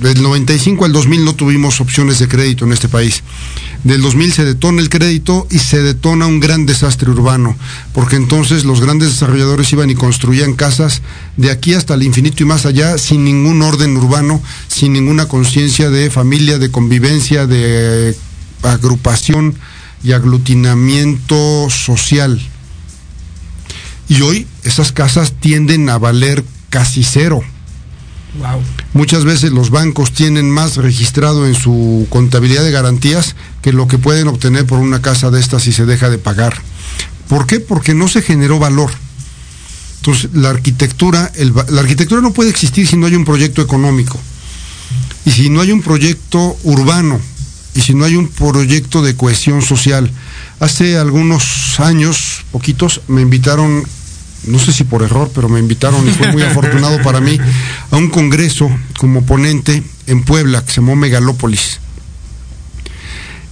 del 0.00 0.22
95 0.22 0.84
al 0.84 0.92
2000 0.92 1.24
no 1.24 1.34
tuvimos 1.34 1.80
opciones 1.80 2.18
de 2.18 2.28
crédito 2.28 2.64
en 2.64 2.72
este 2.72 2.88
país. 2.88 3.22
Del 3.84 4.00
2000 4.00 4.32
se 4.32 4.44
detona 4.44 4.80
el 4.80 4.88
crédito 4.88 5.46
y 5.50 5.58
se 5.58 5.82
detona 5.82 6.26
un 6.26 6.38
gran 6.38 6.66
desastre 6.66 7.10
urbano, 7.10 7.56
porque 7.92 8.16
entonces 8.16 8.64
los 8.64 8.80
grandes 8.80 9.08
desarrolladores 9.10 9.72
iban 9.72 9.90
y 9.90 9.94
construían 9.94 10.54
casas 10.54 11.02
de 11.36 11.50
aquí 11.50 11.74
hasta 11.74 11.94
el 11.94 12.04
infinito 12.04 12.42
y 12.42 12.46
más 12.46 12.64
allá 12.64 12.96
sin 12.98 13.24
ningún 13.24 13.60
orden 13.62 13.96
urbano, 13.96 14.40
sin 14.68 14.92
ninguna 14.92 15.26
conciencia 15.26 15.90
de 15.90 16.10
familia, 16.10 16.58
de 16.58 16.70
convivencia, 16.70 17.46
de 17.46 18.16
agrupación 18.62 19.56
y 20.04 20.12
aglutinamiento 20.12 21.68
social. 21.70 22.40
Y 24.08 24.20
hoy 24.22 24.46
esas 24.62 24.92
casas 24.92 25.32
tienden 25.40 25.88
a 25.88 25.98
valer 25.98 26.44
casi 26.70 27.02
cero. 27.02 27.42
Wow. 28.38 28.62
Muchas 28.94 29.24
veces 29.24 29.52
los 29.52 29.70
bancos 29.70 30.12
tienen 30.12 30.50
más 30.50 30.76
registrado 30.76 31.46
en 31.46 31.54
su 31.54 32.06
contabilidad 32.08 32.64
de 32.64 32.70
garantías 32.70 33.36
que 33.60 33.72
lo 33.72 33.88
que 33.88 33.98
pueden 33.98 34.28
obtener 34.28 34.66
por 34.66 34.78
una 34.78 35.02
casa 35.02 35.30
de 35.30 35.40
estas 35.40 35.64
si 35.64 35.72
se 35.72 35.84
deja 35.84 36.08
de 36.08 36.18
pagar. 36.18 36.54
¿Por 37.28 37.46
qué? 37.46 37.60
Porque 37.60 37.94
no 37.94 38.08
se 38.08 38.22
generó 38.22 38.58
valor. 38.58 38.90
Entonces, 39.98 40.30
la 40.32 40.50
arquitectura, 40.50 41.30
el, 41.36 41.52
la 41.68 41.80
arquitectura 41.82 42.20
no 42.20 42.32
puede 42.32 42.50
existir 42.50 42.86
si 42.86 42.96
no 42.96 43.06
hay 43.06 43.14
un 43.14 43.24
proyecto 43.24 43.62
económico. 43.62 44.18
Y 45.24 45.30
si 45.30 45.48
no 45.48 45.60
hay 45.60 45.70
un 45.70 45.82
proyecto 45.82 46.56
urbano, 46.64 47.20
y 47.74 47.80
si 47.80 47.94
no 47.94 48.04
hay 48.04 48.16
un 48.16 48.28
proyecto 48.28 49.02
de 49.02 49.16
cohesión 49.16 49.62
social. 49.62 50.10
Hace 50.60 50.98
algunos 50.98 51.80
años, 51.80 52.44
poquitos, 52.52 53.00
me 53.08 53.22
invitaron 53.22 53.84
no 54.44 54.58
sé 54.58 54.72
si 54.72 54.82
por 54.82 55.02
error, 55.02 55.30
pero 55.32 55.48
me 55.48 55.60
invitaron 55.60 56.06
y 56.06 56.10
fue 56.10 56.32
muy 56.32 56.42
afortunado 56.42 57.00
para 57.02 57.20
mí 57.20 57.38
a 57.92 57.98
un 57.98 58.08
congreso 58.08 58.70
como 58.98 59.24
ponente 59.24 59.82
en 60.06 60.22
Puebla 60.24 60.64
que 60.64 60.72
se 60.72 60.80
llamó 60.80 60.96
Megalópolis. 60.96 61.78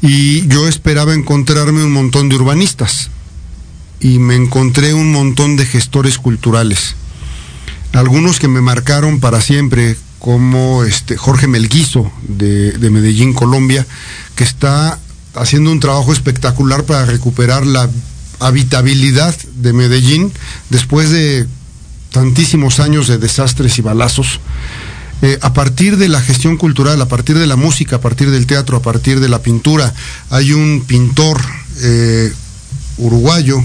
Y 0.01 0.49
yo 0.49 0.67
esperaba 0.67 1.15
encontrarme 1.15 1.85
un 1.85 1.93
montón 1.93 2.31
de 2.31 2.37
urbanistas 2.37 3.11
y 4.01 4.19
me 4.19 4.35
encontré 4.35 4.95
un 4.95 5.13
montón 5.13 5.57
de 5.57 5.67
gestores 5.67 6.17
culturales. 6.17 6.97
Algunos 7.93 8.39
que 8.39 8.49
me 8.49 8.63
marcaron 8.63 9.21
para 9.21 9.43
siempre, 9.43 9.95
como 10.19 10.85
este 10.85 11.19
Jorge 11.19 11.47
Melguizo 11.47 12.11
de, 12.27 12.73
de 12.73 12.91
Medellín, 12.91 13.35
Colombia, 13.35 13.87
que 14.37 14.45
está 14.45 14.99
haciendo 15.35 15.71
un 15.71 15.81
trabajo 15.81 16.15
espectacular 16.15 16.85
para 16.85 17.05
recuperar 17.05 17.67
la 17.67 17.91
habitabilidad 18.39 19.37
de 19.57 19.75
Medellín 19.75 20.33
después 20.71 21.11
de 21.11 21.47
tantísimos 22.11 22.81
años 22.81 23.09
de 23.09 23.19
desastres 23.19 23.79
y 23.79 23.83
balazos. 23.83 24.41
Eh, 25.23 25.39
a 25.43 25.53
partir 25.53 25.97
de 25.99 26.09
la 26.09 26.21
gestión 26.21 26.57
cultural, 26.57 27.01
a 27.01 27.07
partir 27.07 27.39
de 27.39 27.47
la 27.47 27.57
música, 27.57 27.97
a 27.97 28.01
partir 28.01 28.31
del 28.31 28.47
teatro, 28.47 28.77
a 28.77 28.83
partir 28.83 29.21
de 29.21 29.29
la 29.29 29.43
pintura, 29.43 29.93
hay 30.31 30.53
un 30.53 30.83
pintor 30.87 31.41
eh, 31.83 32.33
uruguayo 32.97 33.63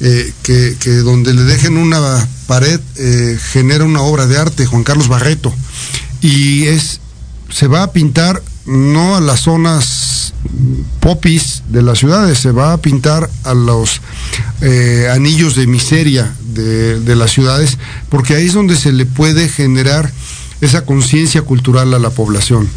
eh, 0.00 0.32
que, 0.42 0.76
que, 0.80 0.90
donde 0.96 1.34
le 1.34 1.42
dejen 1.42 1.76
una 1.76 2.28
pared 2.46 2.80
genera 3.52 3.84
una 3.84 4.02
obra 4.02 4.26
de 4.26 4.38
arte, 4.38 4.66
Juan 4.66 4.84
Carlos 4.84 5.08
Barreto, 5.08 5.54
y 6.20 6.64
es 6.64 7.00
se 7.50 7.68
va 7.68 7.84
a 7.84 7.92
pintar 7.92 8.42
no 8.66 9.16
a 9.16 9.20
las 9.20 9.40
zonas 9.40 10.03
popis 11.00 11.62
de 11.68 11.82
las 11.82 11.98
ciudades, 11.98 12.38
se 12.38 12.50
va 12.50 12.72
a 12.72 12.78
pintar 12.78 13.28
a 13.44 13.54
los 13.54 14.00
eh, 14.60 15.08
anillos 15.12 15.54
de 15.56 15.66
miseria 15.66 16.34
de, 16.54 17.16
las 17.16 17.32
ciudades, 17.32 17.78
porque 18.08 18.34
ahí 18.34 18.46
es 18.46 18.54
donde 18.54 18.76
se 18.76 18.92
le 18.92 19.06
puede 19.06 19.48
generar 19.48 20.10
esa 20.60 20.84
conciencia 20.84 21.42
cultural 21.42 21.92
a 21.94 21.98
la 21.98 22.10
población. 22.10 22.68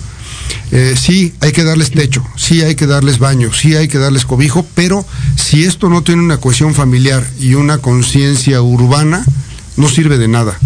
Eh, 0.72 0.96
sí, 1.00 1.34
hay 1.42 1.52
que 1.52 1.64
darles 1.64 1.92
techo, 1.92 2.26
sí 2.36 2.62
hay 2.62 2.76
que 2.76 2.88
darles 2.88 3.20
baño, 3.20 3.54
sí 3.54 3.76
hay 3.76 3.88
que 3.88 3.98
darles 3.98 4.26
cobijo, 4.26 4.66
pero 4.76 5.06
si 5.36 5.64
esto 5.66 5.90
no 5.90 6.04
tiene 6.04 6.22
una 6.22 6.38
cohesión 6.38 6.74
familiar 6.74 7.26
y 7.40 7.54
una 7.54 7.78
conciencia 7.80 8.62
urbana, 8.62 9.24
no 9.76 9.90
sirve 9.90 10.18
de 10.18 10.28
nada. 10.28 10.58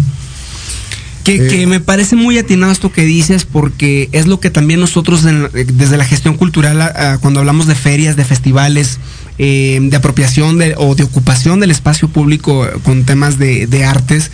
Que, 1.24 1.36
eh, 1.36 1.48
que, 1.48 1.66
me 1.66 1.78
parece 1.78 2.16
muy 2.16 2.36
atinado 2.38 2.72
esto 2.72 2.90
que 2.90 3.04
dices 3.04 3.44
porque 3.44 4.08
es 4.12 4.26
lo 4.26 4.40
que 4.40 4.50
también 4.50 4.80
nosotros 4.80 5.24
en, 5.24 5.48
desde 5.52 5.96
la 5.96 6.04
gestión 6.04 6.36
cultural 6.36 6.80
a, 6.80 7.12
a, 7.12 7.18
cuando 7.18 7.40
hablamos 7.40 7.66
de 7.66 7.76
ferias, 7.76 8.16
de 8.16 8.24
festivales, 8.24 8.98
eh, 9.38 9.78
de 9.80 9.96
apropiación 9.96 10.58
de, 10.58 10.74
o 10.76 10.94
de 10.94 11.04
ocupación 11.04 11.58
del 11.58 11.70
espacio 11.70 12.08
público 12.08 12.68
con 12.84 13.04
temas 13.04 13.38
de, 13.38 13.66
de, 13.66 13.84
artes, 13.84 14.30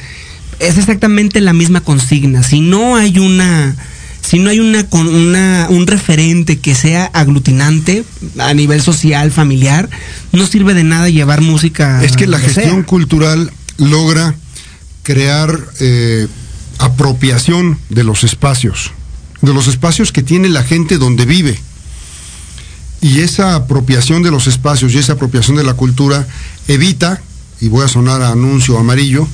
es 0.59 0.76
exactamente 0.76 1.41
la 1.41 1.53
misma 1.53 1.80
consigna. 1.80 2.43
Si 2.43 2.61
no 2.61 2.97
hay 2.97 3.18
una 3.18 3.76
si 4.20 4.41
no 4.41 4.51
hay 4.51 4.59
una, 4.59 4.86
una 4.91 5.68
un 5.70 5.86
referente 5.86 6.59
que 6.59 6.74
sea 6.74 7.07
aglutinante 7.14 8.05
a 8.39 8.53
nivel 8.55 8.82
social, 8.82 9.30
familiar, 9.30 9.89
no 10.32 10.47
sirve 10.47 10.74
de 10.74 10.84
nada 10.84 11.09
llevar 11.09 11.41
música. 11.43 12.03
Es 12.03 12.16
que 12.16 12.26
la 12.26 12.39
gestión 12.39 12.74
sea. 12.74 12.82
cultural 12.82 13.53
logra 13.78 14.34
crear 15.05 15.59
eh, 15.80 16.26
apropiación 16.79 17.79
de 17.89 18.05
los 18.05 18.24
espacios, 18.24 18.93
de 19.43 19.53
los 19.55 19.66
espacios 19.66 20.12
que 20.12 20.22
tiene 20.22 20.49
la 20.49 20.62
gente 20.62 20.99
donde 20.99 21.26
vive. 21.26 21.59
Y 23.01 23.20
esa 23.20 23.55
apropiación 23.55 24.22
de 24.22 24.31
los 24.31 24.47
espacios 24.47 24.93
y 24.95 24.99
esa 24.99 25.12
apropiación 25.14 25.57
de 25.57 25.64
la 25.64 25.74
cultura 25.74 26.26
evita, 26.66 27.20
y 27.61 27.68
voy 27.68 27.85
a 27.85 27.89
sonar 27.89 28.22
a 28.22 28.31
anuncio 28.31 28.79
amarillo, 28.79 29.29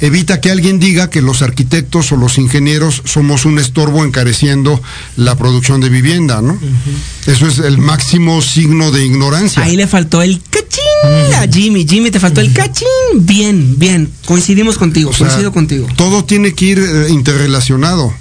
evita 0.00 0.40
que 0.40 0.50
alguien 0.50 0.80
diga 0.80 1.10
que 1.10 1.22
los 1.22 1.42
arquitectos 1.42 2.10
o 2.12 2.16
los 2.16 2.36
ingenieros 2.38 3.02
somos 3.04 3.44
un 3.44 3.58
estorbo 3.58 4.04
encareciendo 4.04 4.82
la 5.16 5.36
producción 5.36 5.80
de 5.80 5.88
vivienda, 5.88 6.42
¿no? 6.42 6.54
Uh 6.54 6.58
-huh. 6.58 7.32
Eso 7.32 7.46
es 7.46 7.58
el 7.60 7.78
máximo 7.78 8.42
signo 8.42 8.90
de 8.90 9.06
ignorancia. 9.06 9.62
Ahí 9.62 9.76
le 9.76 9.86
faltó 9.86 10.20
el 10.22 10.42
cachín 10.50 10.81
Jimmy. 11.52 11.86
Jimmy, 11.86 12.10
te 12.10 12.20
faltó 12.20 12.40
el 12.40 12.52
cachín. 12.52 12.86
Bien, 13.14 13.78
bien. 13.78 14.10
Coincidimos 14.26 14.78
contigo, 14.78 15.10
o 15.10 15.12
sea, 15.12 15.26
coincido 15.26 15.52
contigo. 15.52 15.86
Todo 15.96 16.24
tiene 16.24 16.54
que 16.54 16.64
ir 16.64 16.78
eh, 16.78 17.08
interrelacionado. 17.10 18.12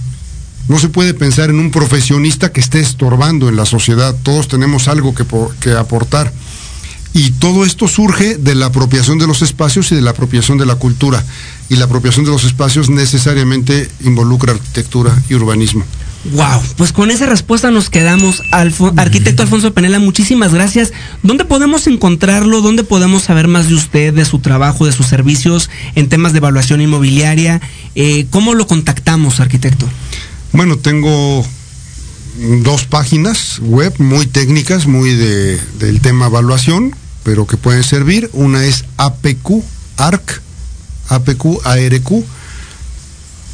No 0.67 0.79
se 0.79 0.89
puede 0.89 1.13
pensar 1.13 1.49
en 1.49 1.59
un 1.59 1.71
profesionista 1.71 2.51
que 2.51 2.61
esté 2.61 2.79
estorbando 2.79 3.49
en 3.49 3.55
la 3.55 3.65
sociedad. 3.65 4.15
Todos 4.23 4.47
tenemos 4.47 4.87
algo 4.87 5.13
que, 5.13 5.25
que 5.59 5.71
aportar. 5.71 6.31
Y 7.13 7.31
todo 7.31 7.65
esto 7.65 7.87
surge 7.87 8.37
de 8.37 8.55
la 8.55 8.67
apropiación 8.67 9.17
de 9.17 9.27
los 9.27 9.41
espacios 9.41 9.91
y 9.91 9.95
de 9.95 10.01
la 10.01 10.11
apropiación 10.11 10.57
de 10.57 10.65
la 10.65 10.75
cultura. 10.75 11.23
Y 11.69 11.75
la 11.75 11.85
apropiación 11.85 12.25
de 12.25 12.31
los 12.31 12.45
espacios 12.45 12.89
necesariamente 12.89 13.89
involucra 14.01 14.53
arquitectura 14.53 15.21
y 15.29 15.33
urbanismo. 15.33 15.83
Wow, 16.23 16.61
pues 16.77 16.93
con 16.93 17.09
esa 17.09 17.25
respuesta 17.25 17.71
nos 17.71 17.89
quedamos. 17.89 18.43
Alfo 18.51 18.93
Arquitecto 18.95 19.41
Alfonso 19.41 19.73
Penela, 19.73 19.97
muchísimas 19.97 20.53
gracias. 20.53 20.93
¿Dónde 21.23 21.45
podemos 21.45 21.87
encontrarlo? 21.87 22.61
¿Dónde 22.61 22.83
podemos 22.83 23.23
saber 23.23 23.47
más 23.47 23.69
de 23.69 23.75
usted, 23.75 24.13
de 24.13 24.25
su 24.25 24.37
trabajo, 24.39 24.85
de 24.85 24.91
sus 24.91 25.07
servicios 25.07 25.71
en 25.95 26.09
temas 26.09 26.33
de 26.33 26.37
evaluación 26.37 26.79
inmobiliaria? 26.79 27.59
Eh, 27.95 28.27
¿Cómo 28.29 28.53
lo 28.53 28.67
contactamos, 28.67 29.39
arquitecto? 29.39 29.89
Bueno, 30.53 30.77
tengo 30.77 31.43
dos 32.63 32.85
páginas 32.85 33.59
web 33.59 33.93
muy 33.97 34.27
técnicas, 34.27 34.85
muy 34.85 35.15
de, 35.15 35.59
del 35.79 36.01
tema 36.01 36.27
evaluación, 36.27 36.95
pero 37.23 37.47
que 37.47 37.57
pueden 37.57 37.83
servir. 37.83 38.29
Una 38.33 38.63
es 38.65 38.85
APQ, 38.97 39.63
ARC, 39.97 40.41
APQ, 41.09 41.65
ARQ, 41.65 42.25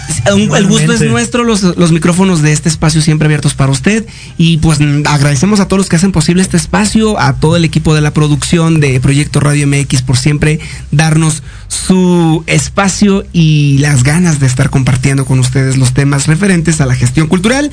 el 0.56 0.68
gusto 0.68 0.94
es 0.94 1.02
nuestro, 1.02 1.44
los, 1.44 1.64
los, 1.64 1.92
micrófonos 1.92 2.44
de 2.44 2.52
este 2.52 2.70
espacio 2.70 3.02
siempre 3.02 3.26
abiertos 3.26 3.56
para 3.56 3.72
usted. 3.72 4.06
Y 4.38 4.58
pues 4.58 4.80
agradecemos 5.06 5.60
a 5.60 5.68
todos 5.68 5.80
los 5.80 5.90
que 5.90 5.96
hacen 5.96 6.12
posible 6.12 6.44
este 6.44 6.58
espacio, 6.58 7.20
a 7.20 7.34
todo 7.34 7.58
el 7.58 7.66
equipo 7.66 7.96
de 7.96 8.02
la 8.02 8.12
producción 8.12 8.80
de 8.80 9.00
Proyecto 9.00 9.40
Radio 9.40 9.68
MX 9.68 10.04
por 10.04 10.18
siempre 10.18 10.60
darnos 10.92 11.42
su 11.68 12.44
espacio 12.46 13.26
y 13.34 13.80
las 13.80 14.04
ganas 14.04 14.40
de 14.40 14.46
estar 14.46 14.70
compartiendo 14.70 15.26
con 15.26 15.40
ustedes 15.40 15.78
los 15.78 15.94
temas 15.94 16.28
referentes 16.28 16.80
a 16.80 16.86
la 16.86 16.96
gestión 16.96 17.28
cultural. 17.28 17.72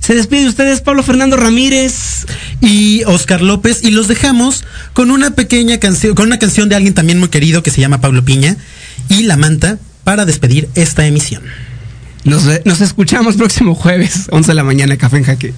Se 0.00 0.14
despide 0.14 0.42
de 0.42 0.48
ustedes 0.48 0.80
Pablo 0.80 1.02
Fernando 1.02 1.36
Ramírez 1.36 2.26
y 2.62 3.02
Oscar 3.04 3.42
López 3.42 3.84
y 3.84 3.90
los 3.90 4.08
dejamos 4.08 4.64
con 4.94 5.10
una 5.10 5.32
pequeña 5.32 5.78
canción, 5.78 6.14
con 6.14 6.26
una 6.26 6.38
canción 6.38 6.70
de 6.70 6.74
alguien 6.74 6.94
también 6.94 7.18
muy 7.18 7.28
querido 7.28 7.62
que 7.62 7.70
se 7.70 7.82
llama 7.82 8.00
Pablo 8.00 8.24
Piña 8.30 8.56
y 9.08 9.24
La 9.24 9.36
Manta 9.36 9.76
para 10.04 10.24
despedir 10.24 10.68
esta 10.76 11.04
emisión. 11.04 11.42
Nos, 12.22 12.44
nos 12.64 12.80
escuchamos 12.80 13.34
próximo 13.34 13.74
jueves, 13.74 14.28
11 14.30 14.52
de 14.52 14.54
la 14.54 14.62
mañana, 14.62 14.96
Café 14.96 15.16
en 15.16 15.24
Jaque. 15.24 15.52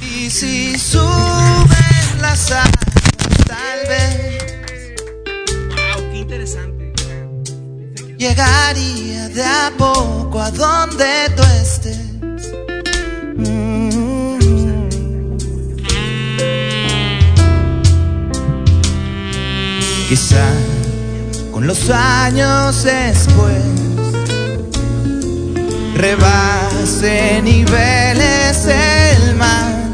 Y 0.00 0.30
si 0.30 0.78
suben 0.78 2.22
las 2.22 2.46
tal 2.46 3.80
vez. 3.90 4.94
Wow, 5.68 6.10
qué 6.10 6.18
interesante. 6.20 6.94
Llegaría 8.16 9.28
de 9.28 9.44
a 9.44 9.70
poco 9.76 10.40
a 10.40 10.50
donde 10.50 11.28
tú 11.36 11.42
estés 11.60 12.04
Quizá 20.14 20.46
con 21.50 21.66
los 21.66 21.90
años 21.90 22.84
después 22.84 23.64
rebase 25.96 27.42
niveles 27.42 28.64
el 28.64 29.34
mar. 29.34 29.90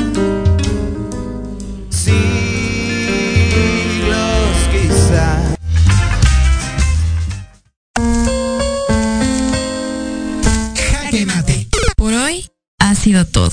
Siglos 1.89 2.19
quizá. 4.71 5.39
Por 11.97 12.13
hoy 12.13 12.47
ha 12.79 12.95
sido 12.95 13.25
todo. 13.25 13.53